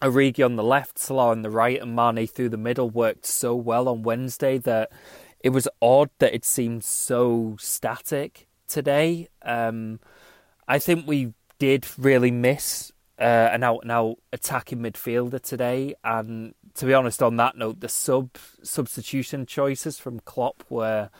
Origi 0.00 0.42
on 0.42 0.56
the 0.56 0.64
left, 0.64 0.98
Salah 0.98 1.32
on 1.32 1.42
the 1.42 1.50
right, 1.50 1.82
and 1.82 1.94
Mane 1.94 2.26
through 2.26 2.48
the 2.48 2.56
middle 2.56 2.88
worked 2.88 3.26
so 3.26 3.54
well 3.54 3.90
on 3.90 4.02
Wednesday 4.02 4.56
that 4.56 4.90
it 5.46 5.52
was 5.52 5.68
odd 5.80 6.10
that 6.18 6.34
it 6.34 6.44
seemed 6.44 6.82
so 6.82 7.54
static 7.60 8.48
today. 8.66 9.28
Um, 9.42 10.00
I 10.66 10.80
think 10.80 11.06
we 11.06 11.34
did 11.60 11.86
really 11.96 12.32
miss 12.32 12.90
uh, 13.20 13.50
an 13.52 13.62
out 13.62 13.78
and 13.82 13.92
out 13.92 14.16
attacking 14.32 14.80
midfielder 14.80 15.40
today, 15.40 15.94
and 16.02 16.52
to 16.74 16.84
be 16.84 16.92
honest, 16.92 17.22
on 17.22 17.36
that 17.36 17.56
note, 17.56 17.78
the 17.78 17.88
sub 17.88 18.30
substitution 18.64 19.46
choices 19.46 20.00
from 20.00 20.18
Klopp 20.18 20.64
were 20.68 21.10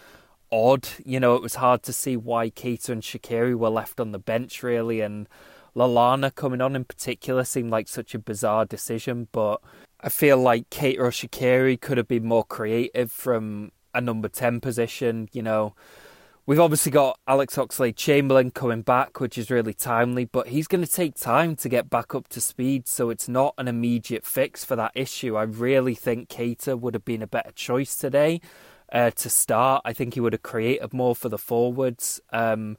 odd. 0.50 0.88
You 1.04 1.20
know, 1.20 1.36
it 1.36 1.42
was 1.42 1.54
hard 1.54 1.84
to 1.84 1.92
see 1.92 2.16
why 2.16 2.50
Keita 2.50 2.88
and 2.88 3.02
Shaqiri 3.02 3.54
were 3.54 3.70
left 3.70 4.00
on 4.00 4.10
the 4.10 4.18
bench, 4.18 4.60
really, 4.60 5.02
and 5.02 5.28
Lallana 5.76 6.34
coming 6.34 6.60
on 6.60 6.74
in 6.74 6.84
particular 6.84 7.44
seemed 7.44 7.70
like 7.70 7.86
such 7.86 8.12
a 8.12 8.18
bizarre 8.18 8.64
decision. 8.64 9.28
But 9.30 9.60
I 10.00 10.08
feel 10.08 10.36
like 10.36 10.68
Keita 10.70 10.98
or 10.98 11.10
Shaqiri 11.10 11.80
could 11.80 11.96
have 11.96 12.08
been 12.08 12.26
more 12.26 12.44
creative 12.44 13.12
from 13.12 13.70
a 13.96 14.00
number 14.00 14.28
10 14.28 14.60
position. 14.60 15.28
You 15.32 15.42
know, 15.42 15.74
we've 16.44 16.60
obviously 16.60 16.92
got 16.92 17.18
Alex 17.26 17.56
Oxlade 17.56 17.96
Chamberlain 17.96 18.50
coming 18.50 18.82
back, 18.82 19.20
which 19.20 19.36
is 19.36 19.50
really 19.50 19.74
timely, 19.74 20.24
but 20.24 20.48
he's 20.48 20.68
going 20.68 20.84
to 20.84 20.90
take 20.90 21.14
time 21.16 21.56
to 21.56 21.68
get 21.68 21.90
back 21.90 22.14
up 22.14 22.28
to 22.28 22.40
speed, 22.40 22.86
so 22.86 23.10
it's 23.10 23.28
not 23.28 23.54
an 23.58 23.68
immediate 23.68 24.24
fix 24.24 24.64
for 24.64 24.76
that 24.76 24.92
issue. 24.94 25.36
I 25.36 25.42
really 25.42 25.94
think 25.94 26.28
Keita 26.28 26.78
would 26.78 26.94
have 26.94 27.04
been 27.04 27.22
a 27.22 27.26
better 27.26 27.52
choice 27.52 27.96
today 27.96 28.40
uh, 28.92 29.10
to 29.10 29.28
start. 29.28 29.82
I 29.84 29.92
think 29.92 30.14
he 30.14 30.20
would 30.20 30.32
have 30.32 30.42
created 30.42 30.92
more 30.92 31.16
for 31.16 31.28
the 31.28 31.38
forwards. 31.38 32.20
Um, 32.30 32.76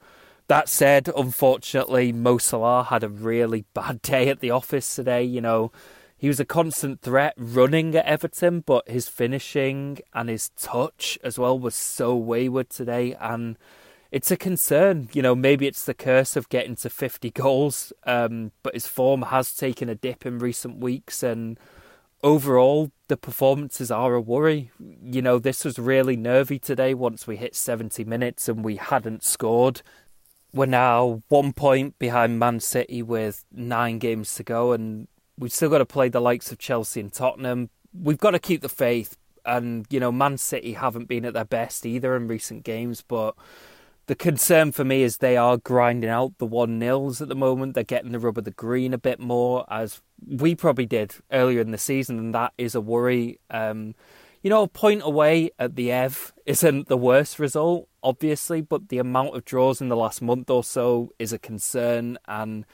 that 0.48 0.70
said, 0.70 1.10
unfortunately, 1.16 2.14
Mo 2.14 2.38
Salah 2.38 2.84
had 2.84 3.04
a 3.04 3.10
really 3.10 3.66
bad 3.74 4.02
day 4.02 4.30
at 4.30 4.40
the 4.40 4.52
office 4.52 4.96
today. 4.96 5.24
You 5.24 5.42
know, 5.42 5.72
he 6.18 6.28
was 6.28 6.40
a 6.40 6.46
constant 6.46 7.02
threat 7.02 7.36
running 7.38 7.96
at 7.96 8.06
Everton, 8.06 8.62
but 8.62 8.90
his 8.90 9.08
finishing 9.08 10.00
and 10.14 10.30
his 10.30 10.50
touch 10.50 11.20
as 11.24 11.38
well 11.38 11.58
was 11.58 11.76
so 11.76 12.16
wayward 12.16 12.72
today. 12.72 13.16
And 13.20 13.56
it's 14.12 14.32
a 14.32 14.38
concern. 14.38 15.10
You 15.14 15.22
know, 15.22 15.36
maybe 15.36 15.68
it's 15.68 15.86
the 15.86 15.94
curse 15.94 16.36
of 16.36 16.50
getting 16.50 16.76
to 16.78 16.90
50 16.90 17.30
goals, 17.30 17.94
um, 18.08 18.52
but 18.64 18.74
his 18.74 18.88
form 18.88 19.24
has 19.24 19.54
taken 19.54 19.90
a 19.90 19.96
dip 19.96 20.26
in 20.26 20.40
recent 20.40 20.80
weeks. 20.80 21.22
And 21.22 21.60
overall, 22.24 22.92
the 23.10 23.18
performances 23.18 23.92
are 23.92 24.16
a 24.16 24.22
worry. 24.22 24.72
You 24.80 25.22
know, 25.22 25.38
this 25.38 25.64
was 25.64 25.78
really 25.78 26.18
nervy 26.18 26.58
today 26.58 26.96
once 26.96 27.28
we 27.28 27.38
hit 27.38 27.54
70 27.54 28.04
minutes 28.06 28.50
and 28.50 28.66
we 28.66 28.78
hadn't 28.78 29.24
scored. 29.24 29.84
We're 30.52 30.66
now 30.66 31.22
one 31.28 31.54
point 31.54 32.00
behind 32.00 32.40
Man 32.40 32.60
City 32.60 33.04
with 33.04 33.46
nine 33.52 34.00
games 34.00 34.34
to 34.36 34.44
go, 34.44 34.72
and 34.72 35.08
we've 35.38 35.54
still 35.54 35.70
got 35.70 35.80
to 35.80 35.86
play 35.86 36.10
the 36.10 36.20
likes 36.20 36.52
of 36.52 36.58
Chelsea 36.58 37.00
and 37.00 37.12
Tottenham. 37.12 37.70
We've 37.94 38.18
got 38.18 38.32
to 38.32 38.40
keep 38.40 38.62
the 38.62 38.70
faith, 38.70 39.18
and, 39.46 39.86
you 39.90 40.00
know, 40.00 40.12
Man 40.12 40.38
City 40.38 40.74
haven't 40.74 41.08
been 41.08 41.26
at 41.26 41.34
their 41.34 41.46
best 41.46 41.86
either 41.86 42.16
in 42.16 42.28
recent 42.28 42.64
games, 42.64 43.02
but 43.02 43.36
the 44.08 44.16
concern 44.16 44.72
for 44.72 44.86
me 44.86 45.04
is 45.04 45.18
they 45.18 45.38
are 45.38 45.58
grinding 45.58 46.10
out 46.10 46.38
the 46.38 46.46
one 46.46 46.80
nils 46.80 47.22
at 47.22 47.28
the 47.28 47.36
moment. 47.36 47.74
They're 47.74 47.84
getting 47.84 48.14
the 48.14 48.20
rub 48.20 48.38
of 48.38 48.46
the 48.46 48.52
green 48.52 48.94
a 48.94 48.98
bit 48.98 49.20
more, 49.20 49.66
as 49.70 50.02
we 50.26 50.56
probably 50.56 50.86
did 50.86 51.16
earlier 51.32 51.62
in 51.62 51.72
the 51.72 51.78
season, 51.78 52.18
and 52.18 52.34
that 52.34 52.54
is 52.58 52.74
a 52.74 52.82
worry. 52.82 53.40
Um, 53.50 53.96
you 54.42 54.50
know, 54.50 54.64
a 54.64 54.68
point 54.68 55.02
away 55.04 55.52
at 55.60 55.76
the 55.76 55.92
Ev 55.92 56.34
isn't 56.46 56.88
the 56.88 56.98
worst 56.98 57.38
result, 57.38 57.90
obviously, 58.02 58.62
but 58.62 58.88
the 58.88 59.00
amount 59.00 59.36
of 59.36 59.44
draws 59.44 59.82
in 59.82 59.90
the 59.90 59.96
last 59.98 60.22
month 60.22 60.50
or 60.50 60.64
so 60.64 61.12
is 61.20 61.34
a 61.34 61.40
concern, 61.40 62.18
and 62.28 62.66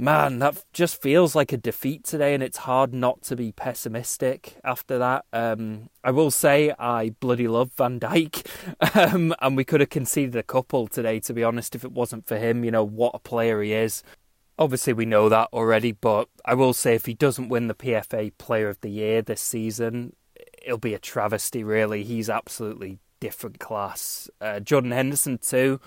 man, 0.00 0.38
that 0.38 0.64
just 0.72 1.00
feels 1.00 1.34
like 1.34 1.52
a 1.52 1.56
defeat 1.56 2.04
today, 2.04 2.32
and 2.34 2.42
it's 2.42 2.58
hard 2.58 2.94
not 2.94 3.22
to 3.22 3.36
be 3.36 3.52
pessimistic 3.52 4.56
after 4.64 4.98
that. 4.98 5.26
Um, 5.32 5.90
I 6.02 6.10
will 6.10 6.30
say 6.30 6.72
I 6.78 7.10
bloody 7.20 7.46
love 7.46 7.72
Van 7.76 8.00
Dijk, 8.00 8.46
um, 8.96 9.34
and 9.40 9.56
we 9.56 9.64
could 9.64 9.80
have 9.80 9.90
conceded 9.90 10.36
a 10.36 10.42
couple 10.42 10.88
today, 10.88 11.20
to 11.20 11.34
be 11.34 11.44
honest, 11.44 11.74
if 11.74 11.84
it 11.84 11.92
wasn't 11.92 12.26
for 12.26 12.38
him. 12.38 12.64
You 12.64 12.70
know, 12.70 12.84
what 12.84 13.14
a 13.14 13.18
player 13.18 13.62
he 13.62 13.72
is. 13.72 14.02
Obviously, 14.58 14.92
we 14.92 15.06
know 15.06 15.28
that 15.28 15.48
already, 15.52 15.92
but 15.92 16.28
I 16.44 16.54
will 16.54 16.72
say 16.72 16.94
if 16.94 17.06
he 17.06 17.14
doesn't 17.14 17.48
win 17.48 17.68
the 17.68 17.74
PFA 17.74 18.32
Player 18.38 18.68
of 18.68 18.80
the 18.80 18.90
Year 18.90 19.22
this 19.22 19.40
season, 19.40 20.14
it'll 20.62 20.78
be 20.78 20.94
a 20.94 20.98
travesty, 20.98 21.62
really. 21.62 22.04
He's 22.04 22.28
absolutely 22.28 22.98
different 23.20 23.58
class. 23.58 24.28
Uh, 24.40 24.60
Jordan 24.60 24.90
Henderson, 24.90 25.38
too, 25.38 25.80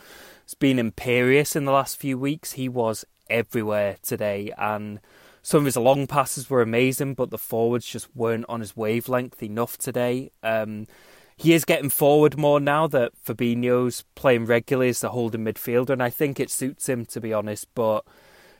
has 0.43 0.53
been 0.53 0.79
imperious 0.79 1.55
in 1.55 1.65
the 1.65 1.71
last 1.71 1.97
few 1.97 2.17
weeks. 2.17 2.53
He 2.53 2.69
was 2.69 3.05
everywhere 3.29 3.97
today, 4.01 4.51
and 4.57 4.99
some 5.41 5.59
of 5.59 5.65
his 5.65 5.77
long 5.77 6.07
passes 6.07 6.49
were 6.49 6.61
amazing, 6.61 7.15
but 7.15 7.29
the 7.29 7.37
forwards 7.37 7.85
just 7.85 8.07
weren't 8.15 8.45
on 8.47 8.61
his 8.61 8.77
wavelength 8.77 9.43
enough 9.43 9.77
today. 9.77 10.31
Um, 10.41 10.87
he 11.35 11.53
is 11.53 11.65
getting 11.65 11.89
forward 11.89 12.37
more 12.37 12.59
now 12.59 12.87
that 12.87 13.11
Fabinho's 13.25 14.05
playing 14.15 14.45
regularly 14.45 14.89
as 14.89 15.01
the 15.01 15.09
holding 15.09 15.43
midfielder, 15.43 15.89
and 15.89 16.03
I 16.03 16.09
think 16.09 16.39
it 16.39 16.49
suits 16.49 16.87
him 16.87 17.05
to 17.07 17.19
be 17.19 17.33
honest. 17.33 17.67
But 17.75 18.05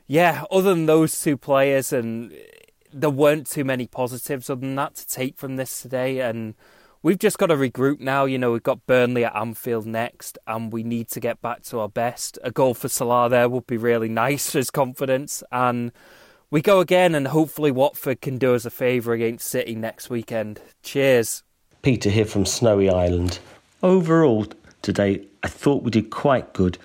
yeah, 0.07 0.43
other 0.51 0.74
than 0.74 0.86
those 0.86 1.22
two 1.22 1.38
players, 1.38 1.93
and 1.93 2.34
there 2.91 3.09
weren't 3.09 3.47
too 3.47 3.64
many 3.64 3.88
positives 3.88 4.49
other 4.49 4.61
than 4.61 4.76
that 4.76 4.95
to 4.95 5.07
take 5.07 5.38
from 5.38 5.55
this 5.55 5.82
today, 5.82 6.20
and 6.20 6.55
we've 7.04 7.20
just 7.20 7.38
got 7.38 7.47
to 7.47 7.56
regroup 7.56 7.99
now. 7.99 8.26
You 8.26 8.39
know, 8.39 8.54
we've 8.54 8.64
got 8.64 8.88
Burnley 8.88 9.26
at 9.26 9.36
Anfield 9.36 9.86
next, 9.86 10.39
and 10.47 10.74
we 10.74 10.82
need 10.82 11.10
to 11.10 11.20
get 11.20 11.41
back 11.41 11.62
to 11.64 11.80
our 11.80 11.89
best. 11.89 12.39
A 12.43 12.49
goal 12.49 12.74
for 12.74 12.88
Salah 12.88 13.30
there 13.30 13.47
would 13.47 13.68
be 13.68 13.78
really 13.78 14.10
nice 14.10 14.49
for 14.51 14.58
his 14.58 14.72
confidence. 14.72 15.43
And 15.51 15.91
we 16.49 16.62
go 16.62 16.80
again, 16.80 17.14
and 17.14 17.28
hopefully 17.28 17.70
Watford 17.70 18.22
can 18.22 18.39
do 18.39 18.56
us 18.56 18.66
a 18.66 18.72
favour 18.72 19.14
against 19.14 19.47
City 19.47 19.76
next 19.76 20.10
weekend. 20.10 20.62
Cheers. 20.82 21.43
Peter 21.84 22.10
here 22.10 22.26
from 22.26 22.45
Snowy 22.45 22.89
Island. 22.89 23.39
Overall, 23.84 24.47
today, 24.82 25.26
I 25.43 25.49
thought 25.49 25.84
we 25.84 25.91
did 25.91 26.10
quite 26.10 26.54
good, 26.54 26.78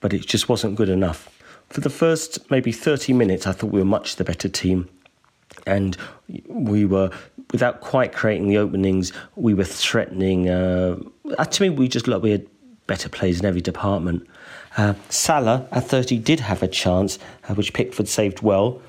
but 0.00 0.14
it 0.14 0.26
just 0.26 0.48
wasn't 0.48 0.76
good 0.76 0.88
enough. 0.88 1.30
For 1.68 1.82
the 1.82 1.90
first 1.90 2.50
maybe 2.50 2.72
30 2.72 3.12
minutes, 3.12 3.46
I 3.46 3.52
thought 3.52 3.72
we 3.72 3.80
were 3.80 3.84
much 3.84 4.16
the 4.16 4.24
better 4.24 4.48
team 4.48 4.88
and 5.66 5.96
we 6.48 6.84
were 6.84 7.10
without 7.52 7.80
quite 7.80 8.12
creating 8.12 8.48
the 8.48 8.58
openings 8.58 9.12
we 9.36 9.54
were 9.54 9.64
threatening 9.64 10.48
uh, 10.48 10.96
to 11.50 11.62
me 11.62 11.70
we 11.70 11.88
just 11.88 12.06
looked 12.06 12.22
we 12.22 12.30
had 12.30 12.46
better 12.86 13.08
players 13.08 13.40
in 13.40 13.46
every 13.46 13.60
department. 13.60 14.26
Uh, 14.76 14.94
Salah 15.08 15.66
at 15.72 15.84
30 15.84 16.18
did 16.18 16.40
have 16.40 16.62
a 16.62 16.68
chance 16.68 17.18
uh, 17.48 17.54
which 17.54 17.72
Pickford 17.72 18.08
saved 18.08 18.42
well. 18.42 18.80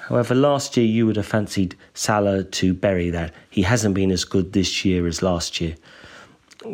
However 0.00 0.34
last 0.34 0.76
year 0.76 0.86
you 0.86 1.06
would 1.06 1.16
have 1.16 1.26
fancied 1.26 1.76
Salah 1.94 2.44
to 2.44 2.74
bury 2.74 3.10
that. 3.10 3.34
He 3.50 3.62
hasn't 3.62 3.94
been 3.94 4.10
as 4.10 4.24
good 4.24 4.52
this 4.52 4.84
year 4.84 5.06
as 5.06 5.22
last 5.22 5.60
year. 5.60 5.74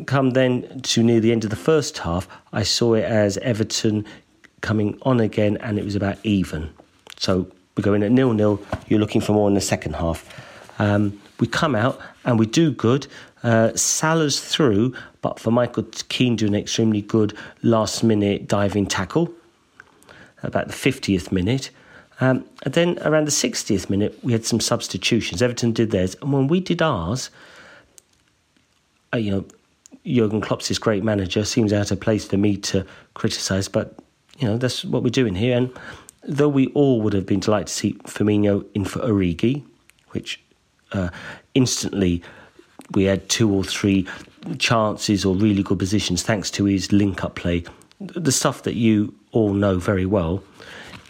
Come 0.06 0.30
then 0.30 0.80
to 0.82 1.02
near 1.02 1.20
the 1.20 1.32
end 1.32 1.44
of 1.44 1.50
the 1.50 1.56
first 1.56 1.98
half 1.98 2.28
I 2.52 2.62
saw 2.62 2.94
it 2.94 3.04
as 3.04 3.38
Everton 3.38 4.04
coming 4.60 4.98
on 5.02 5.20
again 5.20 5.56
and 5.58 5.78
it 5.78 5.84
was 5.84 5.94
about 5.94 6.18
even. 6.24 6.70
So 7.18 7.50
we're 7.76 7.82
going 7.82 8.02
at 8.02 8.12
nil 8.12 8.32
nil. 8.32 8.60
You're 8.88 9.00
looking 9.00 9.20
for 9.20 9.32
more 9.32 9.48
in 9.48 9.54
the 9.54 9.60
second 9.60 9.94
half. 9.94 10.28
Um, 10.78 11.20
we 11.40 11.46
come 11.46 11.74
out 11.74 12.00
and 12.24 12.38
we 12.38 12.46
do 12.46 12.70
good. 12.70 13.06
Uh, 13.42 13.74
Salah's 13.76 14.40
through, 14.40 14.94
but 15.20 15.38
for 15.38 15.50
Michael 15.50 15.84
Keane 16.08 16.36
doing 16.36 16.54
an 16.54 16.60
extremely 16.60 17.02
good 17.02 17.36
last 17.62 18.02
minute 18.02 18.48
diving 18.48 18.86
tackle 18.86 19.32
about 20.42 20.68
the 20.68 20.74
50th 20.74 21.32
minute. 21.32 21.70
Um, 22.20 22.44
and 22.62 22.74
then 22.74 22.98
around 23.00 23.26
the 23.26 23.32
60th 23.32 23.90
minute, 23.90 24.18
we 24.22 24.32
had 24.32 24.44
some 24.44 24.60
substitutions. 24.60 25.42
Everton 25.42 25.72
did 25.72 25.90
theirs, 25.90 26.16
and 26.22 26.32
when 26.32 26.46
we 26.46 26.60
did 26.60 26.80
ours, 26.80 27.30
uh, 29.12 29.16
you 29.16 29.30
know, 29.30 29.44
Jurgen 30.06 30.40
Klopp's 30.40 30.68
this 30.68 30.78
great 30.78 31.02
manager, 31.02 31.44
seems 31.44 31.72
out 31.72 31.90
of 31.90 32.00
place 32.00 32.24
for 32.24 32.36
me 32.36 32.56
to 32.58 32.86
criticise, 33.14 33.68
but 33.68 33.98
you 34.38 34.46
know 34.46 34.58
that's 34.58 34.84
what 34.84 35.02
we're 35.02 35.10
doing 35.10 35.34
here. 35.34 35.56
And 35.56 35.72
though 36.26 36.48
we 36.48 36.68
all 36.68 37.00
would 37.02 37.12
have 37.12 37.26
been 37.26 37.40
delighted 37.40 37.68
to 37.68 37.72
see 37.72 37.92
Firmino 38.04 38.64
in 38.74 38.84
for 38.84 39.00
Origi, 39.00 39.64
which 40.10 40.42
uh, 40.92 41.10
instantly 41.54 42.22
we 42.92 43.04
had 43.04 43.28
two 43.28 43.52
or 43.52 43.64
three 43.64 44.06
chances 44.58 45.24
or 45.24 45.34
really 45.34 45.62
good 45.62 45.78
positions 45.78 46.22
thanks 46.22 46.50
to 46.52 46.64
his 46.64 46.92
link-up 46.92 47.34
play, 47.34 47.64
the 48.00 48.32
stuff 48.32 48.62
that 48.62 48.74
you 48.74 49.14
all 49.32 49.52
know 49.52 49.78
very 49.78 50.06
well. 50.06 50.42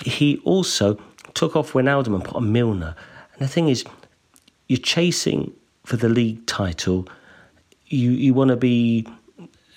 He 0.04 0.38
also 0.44 0.98
took 1.34 1.56
off 1.56 1.72
Wijnaldum 1.72 2.14
and 2.14 2.24
put 2.24 2.36
on 2.36 2.52
Milner. 2.52 2.94
And 3.32 3.40
the 3.40 3.48
thing 3.48 3.68
is, 3.68 3.84
you're 4.68 4.78
chasing 4.78 5.52
for 5.84 5.96
the 5.96 6.08
league 6.08 6.46
title. 6.46 7.08
You 7.86 8.10
you 8.10 8.32
want 8.34 8.48
to 8.48 8.56
be 8.56 9.06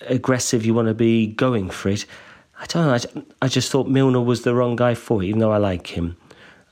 aggressive. 0.01 0.65
You 0.65 0.73
want 0.73 0.87
to 0.87 0.93
be 0.93 1.27
going 1.27 1.69
for 1.69 1.89
it. 1.89 2.05
I 2.59 2.65
don't 2.65 2.85
know. 2.85 2.93
I, 2.93 3.45
I 3.45 3.47
just 3.47 3.71
thought 3.71 3.87
Milner 3.87 4.21
was 4.21 4.41
the 4.41 4.53
wrong 4.53 4.75
guy 4.75 4.95
for 4.95 5.21
it, 5.21 5.27
even 5.27 5.39
though 5.39 5.51
I 5.51 5.57
like 5.57 5.87
him. 5.87 6.17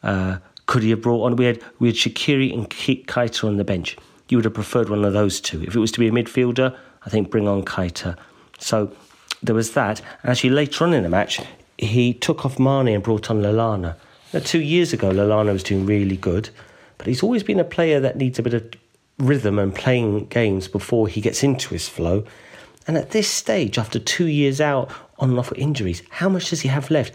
Uh, 0.02 0.38
could 0.66 0.84
he 0.84 0.90
have 0.90 1.02
brought 1.02 1.26
on? 1.26 1.36
We 1.36 1.46
had 1.46 1.62
we 1.80 1.90
had 1.90 1.96
Shaqiri 1.96 2.54
and 2.54 2.70
Keita 2.70 3.44
on 3.44 3.58
the 3.58 3.64
bench. 3.64 3.98
You 4.30 4.38
would 4.38 4.46
have 4.46 4.54
preferred 4.54 4.90
one 4.90 5.06
of 5.06 5.14
those 5.14 5.40
two. 5.40 5.62
If 5.64 5.76
it 5.76 5.80
was 5.80 5.92
to 5.92 6.00
be 6.00 6.08
a 6.08 6.12
midfielder, 6.12 6.76
I 7.06 7.10
think 7.10 7.30
bring 7.30 7.48
on 7.48 7.64
Keita. 7.64 8.18
So 8.58 8.92
there 9.44 9.56
was 9.56 9.74
that. 9.74 10.02
And 10.24 10.32
actually, 10.32 10.50
later 10.52 10.86
on 10.86 10.94
in 10.94 11.04
the 11.04 11.10
match, 11.10 11.40
he 11.78 12.14
took 12.14 12.46
off 12.46 12.58
Mane 12.58 12.88
and 12.88 13.04
brought 13.04 13.30
on 13.30 13.42
Lallana. 13.42 13.96
Now, 14.34 14.40
two 14.40 14.62
years 14.62 14.92
ago, 14.92 15.12
Lallana 15.12 15.54
was 15.54 15.64
doing 15.64 15.86
really 15.86 16.18
good, 16.18 16.50
but 16.98 17.08
he's 17.08 17.22
always 17.22 17.44
been 17.44 17.60
a 17.60 17.64
player 17.64 18.00
that 18.00 18.18
needs 18.18 18.40
a 18.40 18.44
bit 18.44 18.54
of 18.54 18.68
rhythm 19.20 19.60
and 19.60 19.74
playing 19.74 20.26
games 20.26 20.68
before 20.68 21.08
he 21.08 21.22
gets 21.22 21.44
into 21.44 21.70
his 21.70 21.88
flow. 21.88 22.26
And 22.88 22.98
at 22.98 23.12
this 23.12 23.30
stage, 23.30 23.78
after 23.78 24.00
two 24.00 24.28
years 24.28 24.60
out 24.60 24.92
on 25.20 25.30
and 25.30 25.40
off 25.40 25.50
with 25.50 25.60
injuries, 25.60 26.04
how 26.10 26.30
much 26.30 26.50
does 26.50 26.62
he 26.62 26.70
have 26.70 26.92
left? 26.92 27.14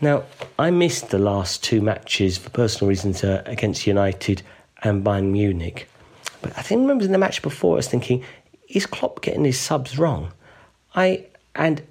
Now, 0.00 0.24
I 0.58 0.70
missed 0.70 1.10
the 1.10 1.18
last 1.18 1.62
two 1.62 1.80
matches 1.80 2.38
for 2.38 2.50
personal 2.50 2.88
reasons 2.88 3.24
uh, 3.24 3.42
against 3.46 3.86
United 3.86 4.42
and 4.82 5.04
Bayern 5.04 5.30
Munich. 5.30 5.88
But 6.40 6.56
I 6.56 6.62
think 6.62 6.78
I 6.78 6.82
remember 6.82 7.04
in 7.04 7.12
the 7.12 7.18
match 7.18 7.42
before, 7.42 7.74
I 7.74 7.76
was 7.76 7.88
thinking, 7.88 8.24
is 8.68 8.86
Klopp 8.86 9.22
getting 9.22 9.44
his 9.44 9.58
subs 9.58 9.98
wrong? 9.98 10.32
I 10.94 11.26
and 11.54 11.82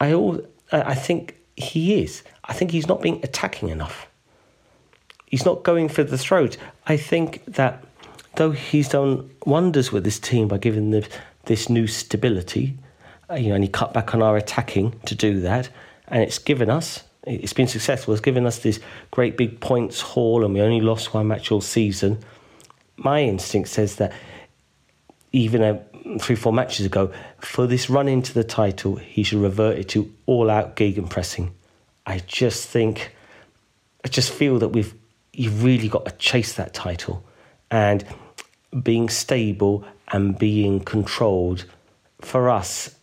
I 0.00 0.12
all 0.12 0.40
I 0.70 0.94
think 0.94 1.36
he 1.56 2.02
is. 2.02 2.22
I 2.44 2.52
think 2.52 2.70
he's 2.70 2.86
not 2.86 3.02
being 3.02 3.20
attacking 3.22 3.70
enough. 3.70 4.06
He's 5.26 5.44
not 5.44 5.62
going 5.62 5.88
for 5.88 6.04
the 6.04 6.18
throat. 6.18 6.56
I 6.86 6.96
think 6.96 7.44
that 7.46 7.84
though 8.36 8.52
he's 8.52 8.88
done 8.88 9.30
wonders 9.44 9.90
with 9.90 10.04
this 10.04 10.18
team 10.18 10.48
by 10.48 10.58
giving 10.58 10.90
them 10.90 11.04
this 11.44 11.68
new 11.68 11.86
stability, 11.86 12.76
you 13.36 13.48
know, 13.48 13.54
and 13.54 13.64
he 13.64 13.68
cut 13.68 13.92
back 13.92 14.14
on 14.14 14.22
our 14.22 14.36
attacking 14.36 14.98
to 15.06 15.14
do 15.14 15.40
that, 15.40 15.68
and 16.06 16.22
it's 16.22 16.38
given 16.38 16.70
us. 16.70 17.04
It's 17.24 17.52
been 17.52 17.68
successful. 17.68 18.14
It's 18.14 18.22
given 18.22 18.46
us 18.46 18.60
this 18.60 18.80
great 19.10 19.36
big 19.36 19.60
points 19.60 20.00
haul, 20.00 20.44
and 20.44 20.54
we 20.54 20.60
only 20.60 20.80
lost 20.80 21.12
one 21.12 21.28
match 21.28 21.52
all 21.52 21.60
season. 21.60 22.18
My 22.96 23.22
instinct 23.22 23.68
says 23.68 23.96
that 23.96 24.12
even 25.32 25.62
a 25.62 25.82
three, 26.18 26.36
four 26.36 26.52
matches 26.52 26.86
ago, 26.86 27.12
for 27.38 27.66
this 27.66 27.90
run 27.90 28.08
into 28.08 28.32
the 28.32 28.44
title, 28.44 28.96
he 28.96 29.22
should 29.22 29.40
revert 29.42 29.78
it 29.78 29.88
to 29.90 30.10
all 30.24 30.48
out 30.48 30.76
gegenpressing. 30.76 31.50
I 32.06 32.20
just 32.20 32.66
think, 32.66 33.14
I 34.04 34.08
just 34.08 34.32
feel 34.32 34.58
that 34.60 34.68
we've 34.68 34.94
you've 35.34 35.62
really 35.62 35.88
got 35.88 36.06
to 36.06 36.12
chase 36.12 36.54
that 36.54 36.72
title, 36.72 37.22
and 37.70 38.04
being 38.82 39.08
stable 39.08 39.84
and 40.10 40.38
being 40.38 40.80
controlled 40.80 41.66
for 42.22 42.48
us, 42.48 42.97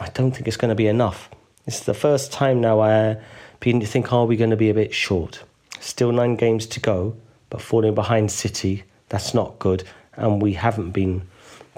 I 0.00 0.08
don't 0.08 0.32
think 0.32 0.48
it's 0.48 0.56
going 0.56 0.70
to 0.70 0.74
be 0.74 0.86
enough. 0.86 1.28
This 1.66 1.80
is 1.80 1.84
the 1.84 1.94
first 1.94 2.32
time 2.32 2.60
now 2.60 2.80
I 2.80 3.18
begin 3.60 3.80
to 3.80 3.86
think, 3.86 4.12
are 4.12 4.24
we 4.24 4.36
going 4.36 4.50
to 4.50 4.56
be 4.56 4.70
a 4.70 4.74
bit 4.74 4.94
short? 4.94 5.44
Still 5.78 6.10
nine 6.10 6.36
games 6.36 6.66
to 6.66 6.80
go, 6.80 7.14
but 7.50 7.60
falling 7.60 7.94
behind 7.94 8.30
City, 8.30 8.84
that's 9.10 9.34
not 9.34 9.58
good, 9.58 9.84
and 10.14 10.40
we 10.40 10.54
haven't 10.54 10.92
been 10.92 11.28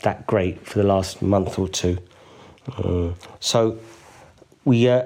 that 0.03 0.27
great 0.27 0.64
for 0.66 0.79
the 0.79 0.87
last 0.87 1.20
month 1.20 1.59
or 1.59 1.68
two. 1.68 1.99
Mm. 2.68 3.14
So 3.41 3.79
we 4.64 4.89
uh, 4.89 5.05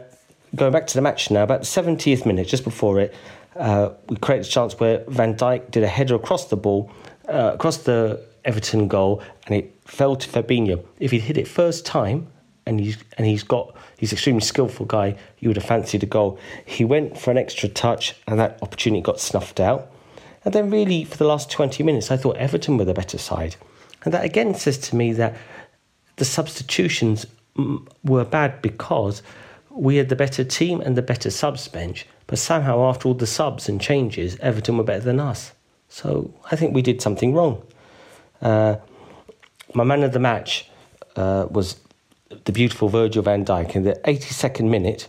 going 0.54 0.72
back 0.72 0.86
to 0.88 0.94
the 0.94 1.02
match 1.02 1.30
now. 1.30 1.42
About 1.42 1.60
the 1.60 1.66
seventieth 1.66 2.26
minute, 2.26 2.48
just 2.48 2.64
before 2.64 3.00
it, 3.00 3.14
uh, 3.56 3.90
we 4.08 4.16
created 4.16 4.46
a 4.46 4.50
chance 4.50 4.78
where 4.78 5.04
Van 5.08 5.34
Dijk 5.34 5.70
did 5.70 5.82
a 5.82 5.88
header 5.88 6.14
across 6.14 6.48
the 6.48 6.56
ball, 6.56 6.90
uh, 7.28 7.52
across 7.54 7.78
the 7.78 8.22
Everton 8.44 8.88
goal, 8.88 9.22
and 9.46 9.56
it 9.56 9.74
fell 9.84 10.16
to 10.16 10.28
Fabinho. 10.28 10.84
If 11.00 11.10
he'd 11.10 11.22
hit 11.22 11.38
it 11.38 11.48
first 11.48 11.86
time, 11.86 12.28
and 12.66 12.80
he's 12.80 12.98
and 13.16 13.26
he's 13.26 13.42
got 13.42 13.74
he's 13.96 14.12
extremely 14.12 14.42
skillful 14.42 14.86
guy, 14.86 15.16
you 15.38 15.48
would 15.48 15.56
have 15.56 15.66
fancied 15.66 16.02
a 16.02 16.06
goal. 16.06 16.38
He 16.64 16.84
went 16.84 17.18
for 17.18 17.30
an 17.30 17.38
extra 17.38 17.68
touch, 17.68 18.16
and 18.26 18.38
that 18.38 18.58
opportunity 18.62 19.02
got 19.02 19.20
snuffed 19.20 19.60
out. 19.60 19.90
And 20.44 20.54
then, 20.54 20.70
really, 20.70 21.04
for 21.04 21.16
the 21.16 21.24
last 21.24 21.50
twenty 21.50 21.82
minutes, 21.82 22.10
I 22.10 22.16
thought 22.16 22.36
Everton 22.36 22.76
were 22.76 22.84
the 22.84 22.94
better 22.94 23.18
side. 23.18 23.56
And 24.04 24.14
that 24.14 24.24
again 24.24 24.54
says 24.54 24.78
to 24.78 24.96
me 24.96 25.12
that 25.14 25.36
the 26.16 26.24
substitutions 26.24 27.26
were 28.04 28.24
bad 28.24 28.62
because 28.62 29.22
we 29.70 29.96
had 29.96 30.08
the 30.08 30.16
better 30.16 30.44
team 30.44 30.80
and 30.80 30.96
the 30.96 31.02
better 31.02 31.30
subs 31.30 31.68
bench, 31.68 32.06
but 32.26 32.38
somehow 32.38 32.88
after 32.88 33.08
all 33.08 33.14
the 33.14 33.26
subs 33.26 33.68
and 33.68 33.80
changes, 33.80 34.36
Everton 34.40 34.76
were 34.76 34.84
better 34.84 35.04
than 35.04 35.20
us. 35.20 35.52
So 35.88 36.32
I 36.50 36.56
think 36.56 36.74
we 36.74 36.82
did 36.82 37.02
something 37.02 37.34
wrong. 37.34 37.62
Uh, 38.40 38.76
my 39.74 39.84
man 39.84 40.02
of 40.02 40.12
the 40.12 40.18
match 40.18 40.70
uh, 41.16 41.46
was 41.50 41.76
the 42.44 42.52
beautiful 42.52 42.88
Virgil 42.88 43.22
van 43.22 43.44
Dijk. 43.44 43.74
In 43.74 43.84
the 43.84 43.98
82nd 44.04 44.68
minute, 44.68 45.08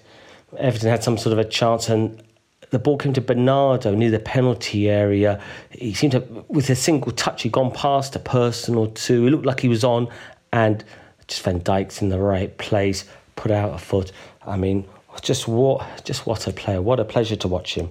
Everton 0.57 0.89
had 0.89 1.03
some 1.03 1.17
sort 1.17 1.33
of 1.33 1.39
a 1.39 1.45
chance, 1.45 1.89
and 1.89 2.21
the 2.69 2.79
ball 2.79 2.97
came 2.97 3.13
to 3.13 3.21
Bernardo 3.21 3.93
near 3.95 4.11
the 4.11 4.19
penalty 4.19 4.89
area. 4.89 5.41
He 5.71 5.93
seemed 5.93 6.13
to, 6.13 6.45
with 6.47 6.69
a 6.69 6.75
single 6.75 7.11
touch, 7.11 7.43
he'd 7.43 7.51
gone 7.51 7.71
past 7.71 8.15
a 8.15 8.19
person 8.19 8.75
or 8.75 8.87
two. 8.87 9.27
It 9.27 9.31
looked 9.31 9.45
like 9.45 9.59
he 9.59 9.69
was 9.69 9.83
on, 9.83 10.07
and 10.51 10.83
just 11.27 11.41
Van 11.43 11.59
Dijk's 11.59 12.01
in 12.01 12.09
the 12.09 12.19
right 12.19 12.55
place, 12.57 13.05
put 13.35 13.51
out 13.51 13.73
a 13.73 13.77
foot. 13.77 14.11
I 14.45 14.57
mean, 14.57 14.85
just 15.21 15.47
what, 15.47 16.05
just 16.05 16.25
what 16.25 16.47
a 16.47 16.53
player! 16.53 16.81
What 16.81 16.99
a 16.99 17.05
pleasure 17.05 17.35
to 17.37 17.47
watch 17.47 17.75
him. 17.75 17.89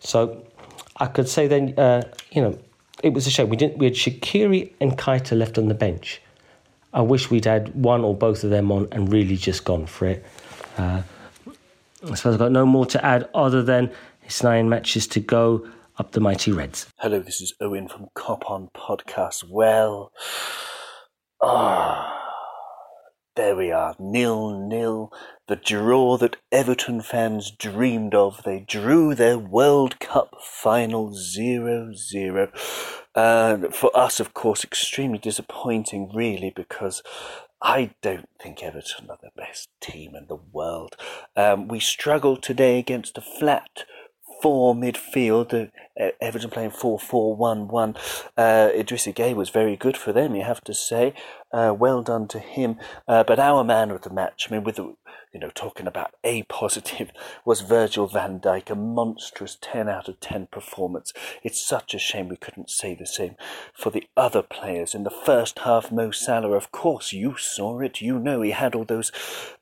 So, 0.00 0.44
I 0.96 1.06
could 1.06 1.28
say 1.28 1.46
then, 1.46 1.74
uh, 1.78 2.02
you 2.30 2.42
know, 2.42 2.58
it 3.02 3.12
was 3.12 3.26
a 3.26 3.30
shame 3.30 3.48
we 3.48 3.56
didn't. 3.56 3.78
We 3.78 3.86
had 3.86 3.94
Shaqiri 3.94 4.72
and 4.80 4.96
Keita 4.98 5.36
left 5.36 5.58
on 5.58 5.68
the 5.68 5.74
bench. 5.74 6.20
I 6.94 7.00
wish 7.00 7.28
we'd 7.28 7.44
had 7.44 7.74
one 7.74 8.04
or 8.04 8.14
both 8.14 8.44
of 8.44 8.50
them 8.50 8.70
on 8.70 8.86
and 8.92 9.12
really 9.12 9.36
just 9.36 9.64
gone 9.64 9.86
for 9.86 10.06
it. 10.06 10.24
Uh, 10.78 11.02
I 12.08 12.14
suppose 12.14 12.34
I've 12.34 12.38
got 12.38 12.52
no 12.52 12.64
more 12.64 12.86
to 12.86 13.04
add 13.04 13.28
other 13.34 13.64
than 13.64 13.90
it's 14.22 14.44
nine 14.44 14.68
matches 14.68 15.08
to 15.08 15.20
go 15.20 15.66
up 15.98 16.12
the 16.12 16.20
mighty 16.20 16.52
Reds. 16.52 16.86
Hello, 16.98 17.18
this 17.18 17.40
is 17.40 17.52
Owen 17.60 17.88
from 17.88 18.08
Cop 18.14 18.48
On 18.48 18.68
Podcast. 18.76 19.44
Well, 19.48 20.12
ah, 21.42 22.10
oh, 22.10 22.13
there 23.36 23.56
we 23.56 23.72
are, 23.72 23.96
nil 23.98 24.58
nil. 24.68 25.12
The 25.48 25.56
draw 25.56 26.16
that 26.18 26.36
Everton 26.52 27.02
fans 27.02 27.50
dreamed 27.50 28.14
of. 28.14 28.42
They 28.44 28.60
drew 28.60 29.14
their 29.14 29.38
World 29.38 29.98
Cup 29.98 30.36
final 30.40 31.12
0 31.14 31.92
0. 31.94 32.52
And 33.14 33.74
for 33.74 33.94
us, 33.96 34.20
of 34.20 34.34
course, 34.34 34.64
extremely 34.64 35.18
disappointing, 35.18 36.10
really, 36.14 36.52
because 36.54 37.02
I 37.60 37.94
don't 38.02 38.28
think 38.40 38.62
Everton 38.62 39.10
are 39.10 39.18
the 39.20 39.30
best 39.36 39.68
team 39.80 40.14
in 40.14 40.26
the 40.28 40.38
world. 40.52 40.96
Um, 41.36 41.68
we 41.68 41.80
struggled 41.80 42.42
today 42.42 42.78
against 42.78 43.18
a 43.18 43.22
flat 43.22 43.84
four 44.42 44.74
midfield. 44.74 45.70
Everton 46.20 46.50
playing 46.50 46.70
4 46.70 46.98
4 46.98 47.36
1 47.36 47.68
1. 47.68 47.96
Uh, 48.36 48.42
Idrissa 48.74 49.14
Gueye 49.14 49.34
was 49.34 49.50
very 49.50 49.76
good 49.76 49.96
for 49.96 50.12
them, 50.12 50.34
you 50.34 50.42
have 50.42 50.62
to 50.64 50.74
say. 50.74 51.14
Uh, 51.52 51.74
well 51.76 52.02
done 52.02 52.26
to 52.28 52.38
him. 52.38 52.76
Uh, 53.06 53.22
but 53.22 53.38
our 53.38 53.62
man 53.62 53.90
of 53.90 54.02
the 54.02 54.10
match, 54.10 54.48
I 54.48 54.54
mean, 54.54 54.64
with 54.64 54.76
the 54.76 54.96
you 55.34 55.40
know, 55.40 55.50
talking 55.52 55.88
about 55.88 56.14
A 56.22 56.44
positive 56.44 57.10
was 57.44 57.60
Virgil 57.60 58.06
van 58.06 58.38
Dijk, 58.38 58.70
a 58.70 58.76
monstrous 58.76 59.58
10 59.60 59.88
out 59.88 60.08
of 60.08 60.20
10 60.20 60.46
performance. 60.46 61.12
It's 61.42 61.60
such 61.60 61.92
a 61.92 61.98
shame 61.98 62.28
we 62.28 62.36
couldn't 62.36 62.70
say 62.70 62.94
the 62.94 63.06
same 63.06 63.34
for 63.74 63.90
the 63.90 64.04
other 64.16 64.42
players. 64.42 64.94
In 64.94 65.02
the 65.02 65.10
first 65.10 65.58
half, 65.60 65.90
Mo 65.90 66.12
Salah, 66.12 66.52
of 66.52 66.70
course, 66.70 67.12
you 67.12 67.36
saw 67.36 67.80
it. 67.80 68.00
You 68.00 68.20
know 68.20 68.42
he 68.42 68.52
had 68.52 68.76
all 68.76 68.84
those 68.84 69.10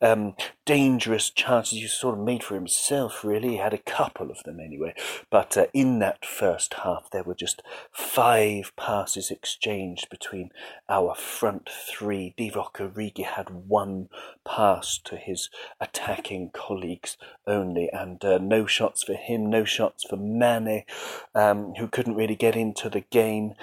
um, 0.03 0.35
dangerous 0.67 1.31
chances 1.31 1.79
you 1.79 1.89
sort 1.89 2.19
of 2.19 2.25
made 2.25 2.45
for 2.45 2.55
himself, 2.55 3.25
really. 3.25 3.51
He 3.51 3.57
had 3.57 3.75
a 3.75 3.79
couple 3.79 4.31
of 4.31 4.43
them 4.45 4.61
anyway. 4.61 4.95
But 5.31 5.57
uh, 5.57 5.67
in 5.73 6.01
that 6.01 6.22
that 6.23 6.29
first 6.29 6.75
half. 6.85 7.11
There 7.11 7.23
were 7.23 7.35
just 7.35 7.63
five 7.91 8.73
passes 8.77 9.31
exchanged 9.31 10.09
between 10.11 10.51
our 10.89 11.15
front 11.15 11.69
three. 11.69 12.35
Divock 12.39 12.75
Origi 12.75 13.25
had 13.25 13.51
one 13.51 14.09
pass 14.45 14.99
to 15.05 15.17
his 15.17 15.51
attacking 15.81 16.51
colleagues 16.53 17.17
only, 17.47 17.91
and 17.93 18.25
uh, 18.25 18.39
no 18.39 18.67
shots 18.67 19.03
for 19.03 19.15
him, 19.15 19.51
no 19.51 19.65
shots 19.65 20.05
for 20.09 20.17
Mane, 20.17 20.85
um, 21.35 21.75
who 21.79 21.89
couldn't 21.89 22.17
really 22.17 22.37
get 22.37 22.57
into 22.57 22.89
the 22.89 23.05
game 23.11 23.55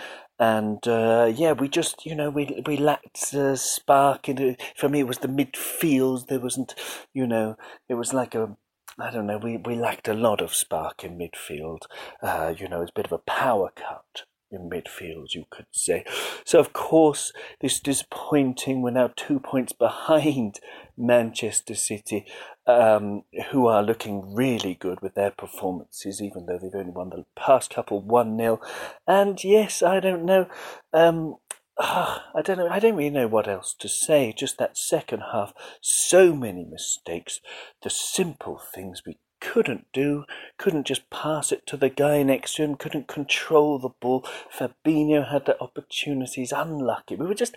and 0.42 0.88
uh, 0.88 1.30
yeah, 1.36 1.52
we 1.52 1.68
just 1.68 2.06
you 2.06 2.16
know 2.16 2.30
we 2.30 2.64
we 2.66 2.78
lacked 2.78 3.34
uh, 3.34 3.58
spark. 3.58 4.30
In 4.30 4.56
for 4.74 4.88
me, 4.88 5.02
it 5.02 5.08
was 5.08 5.18
the 5.18 5.28
midfield. 5.28 6.28
There 6.28 6.40
wasn't, 6.40 6.76
you 7.14 7.28
know, 7.28 7.58
it 7.90 7.96
was 7.96 8.14
like 8.14 8.36
a 8.36 8.56
I 9.00 9.12
don't 9.12 9.28
know. 9.28 9.38
We 9.38 9.58
we 9.58 9.76
lacked 9.76 10.08
a 10.08 10.14
lot 10.14 10.42
of 10.42 10.54
spark 10.54 11.04
in 11.04 11.18
midfield. 11.18 11.84
Uh, 12.22 12.54
you 12.58 12.68
know, 12.68 12.82
it's 12.82 12.92
a 12.92 13.00
bit 13.00 13.06
of 13.06 13.12
a 13.12 13.18
power 13.20 13.72
cut 13.76 14.26
in 14.52 14.70
midfield, 14.70 15.34
you 15.34 15.46
could 15.50 15.68
say. 15.72 16.04
So, 16.44 16.60
of 16.60 16.74
course, 16.74 17.32
this 17.62 17.76
is 17.76 17.80
disappointing. 17.80 18.82
We're 18.82 18.92
now 18.92 19.12
two 19.16 19.40
points 19.40 19.74
behind 19.74 20.60
Manchester 20.98 21.76
City, 21.76 22.26
um, 22.66 23.24
who 23.52 23.68
are 23.68 23.84
looking 23.84 24.34
really 24.34 24.76
good 24.76 25.02
with 25.02 25.14
their 25.16 25.32
performances, 25.32 26.22
even 26.22 26.46
though 26.46 26.58
they've 26.58 26.74
only 26.74 26.92
won 26.92 27.10
the 27.10 27.26
past 27.36 27.70
couple 27.70 28.02
1 28.02 28.38
0. 28.38 28.60
And 29.08 29.42
yes, 29.44 29.82
I 29.82 30.00
don't 30.00 30.26
know. 30.26 30.48
Um, 30.94 31.36
I 31.80 32.42
don't 32.44 32.58
know. 32.58 32.68
I 32.70 32.80
don't 32.80 32.96
really 32.96 33.10
know 33.10 33.28
what 33.28 33.48
else 33.48 33.74
to 33.80 33.88
say. 33.88 34.34
Just 34.38 34.58
that 34.58 34.78
second 34.78 35.24
half, 35.32 35.54
so 35.82 36.36
many 36.36 36.66
mistakes. 36.66 37.40
The 37.82 37.90
simple 37.90 38.62
things 38.74 39.02
we 39.06 39.18
couldn't 39.40 39.86
do, 39.94 40.26
couldn't 40.58 40.88
just 40.88 41.10
pass 41.10 41.52
it 41.52 41.66
to 41.68 41.78
the 41.78 41.90
guy 41.90 42.24
next 42.24 42.56
to 42.56 42.64
him, 42.64 42.76
couldn't 42.76 43.08
control 43.08 43.80
the 43.80 43.90
ball. 44.02 44.28
Fabinho 44.54 45.32
had 45.32 45.46
the 45.46 45.60
opportunities, 45.62 46.52
unlucky. 46.52 47.16
We 47.16 47.26
were 47.26 47.34
just 47.34 47.56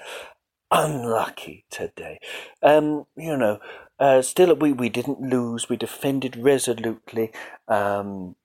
unlucky 0.71 1.65
today. 1.71 2.19
Um, 2.63 3.07
you 3.17 3.37
know, 3.37 3.59
uh, 3.99 4.23
still 4.23 4.55
we, 4.55 4.73
we 4.73 4.89
didn't 4.89 5.21
lose, 5.21 5.69
we 5.69 5.77
defended 5.77 6.37
resolutely. 6.37 7.33
Um, 7.69 8.37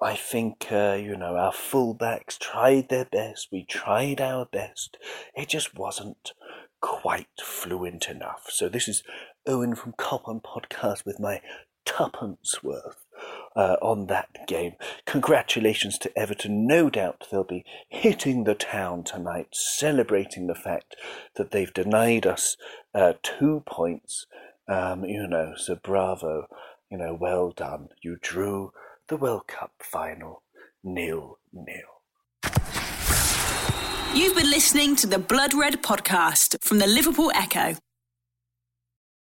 I 0.00 0.14
think, 0.14 0.68
uh, 0.70 0.96
you 1.00 1.16
know, 1.16 1.34
our 1.36 1.52
fullbacks 1.52 2.38
tried 2.38 2.88
their 2.88 3.04
best, 3.04 3.48
we 3.50 3.64
tried 3.64 4.20
our 4.20 4.46
best. 4.46 4.96
It 5.34 5.48
just 5.48 5.76
wasn't 5.76 6.32
quite 6.80 7.26
fluent 7.42 8.08
enough. 8.08 8.46
So 8.50 8.68
this 8.68 8.86
is 8.86 9.02
Owen 9.46 9.74
from 9.74 9.94
Cop 9.96 10.28
on 10.28 10.40
Podcast 10.40 11.04
with 11.04 11.18
my 11.18 11.40
tuppence 11.84 12.62
worth 12.62 13.04
uh, 13.56 13.76
on 13.82 14.06
that 14.06 14.28
game. 14.46 14.74
Congratulations 15.04 15.98
to 15.98 16.16
Everton. 16.16 16.66
No 16.66 16.88
doubt 16.90 17.26
they'll 17.30 17.42
be 17.42 17.64
hitting 17.88 18.44
the 18.44 18.54
town 18.54 19.02
tonight, 19.02 19.48
celebrating 19.52 20.46
the 20.46 20.54
fact 20.54 20.94
that 21.34 21.50
they've 21.50 21.72
denied 21.74 22.24
us 22.24 22.56
uh, 22.94 23.14
two 23.22 23.64
points. 23.66 24.26
Um, 24.68 25.04
you 25.04 25.26
know, 25.26 25.54
so 25.56 25.76
bravo. 25.82 26.46
You 26.88 26.98
know, 26.98 27.16
well 27.18 27.50
done. 27.50 27.88
You 28.02 28.18
drew 28.20 28.72
the 29.08 29.16
World 29.16 29.46
Cup 29.46 29.72
final 29.80 30.42
nil 30.84 31.38
nil. 31.52 32.02
You've 34.14 34.36
been 34.36 34.50
listening 34.50 34.96
to 34.96 35.06
the 35.06 35.18
Blood 35.18 35.54
Red 35.54 35.82
podcast 35.82 36.62
from 36.62 36.78
the 36.78 36.86
Liverpool 36.86 37.32
Echo. 37.34 37.76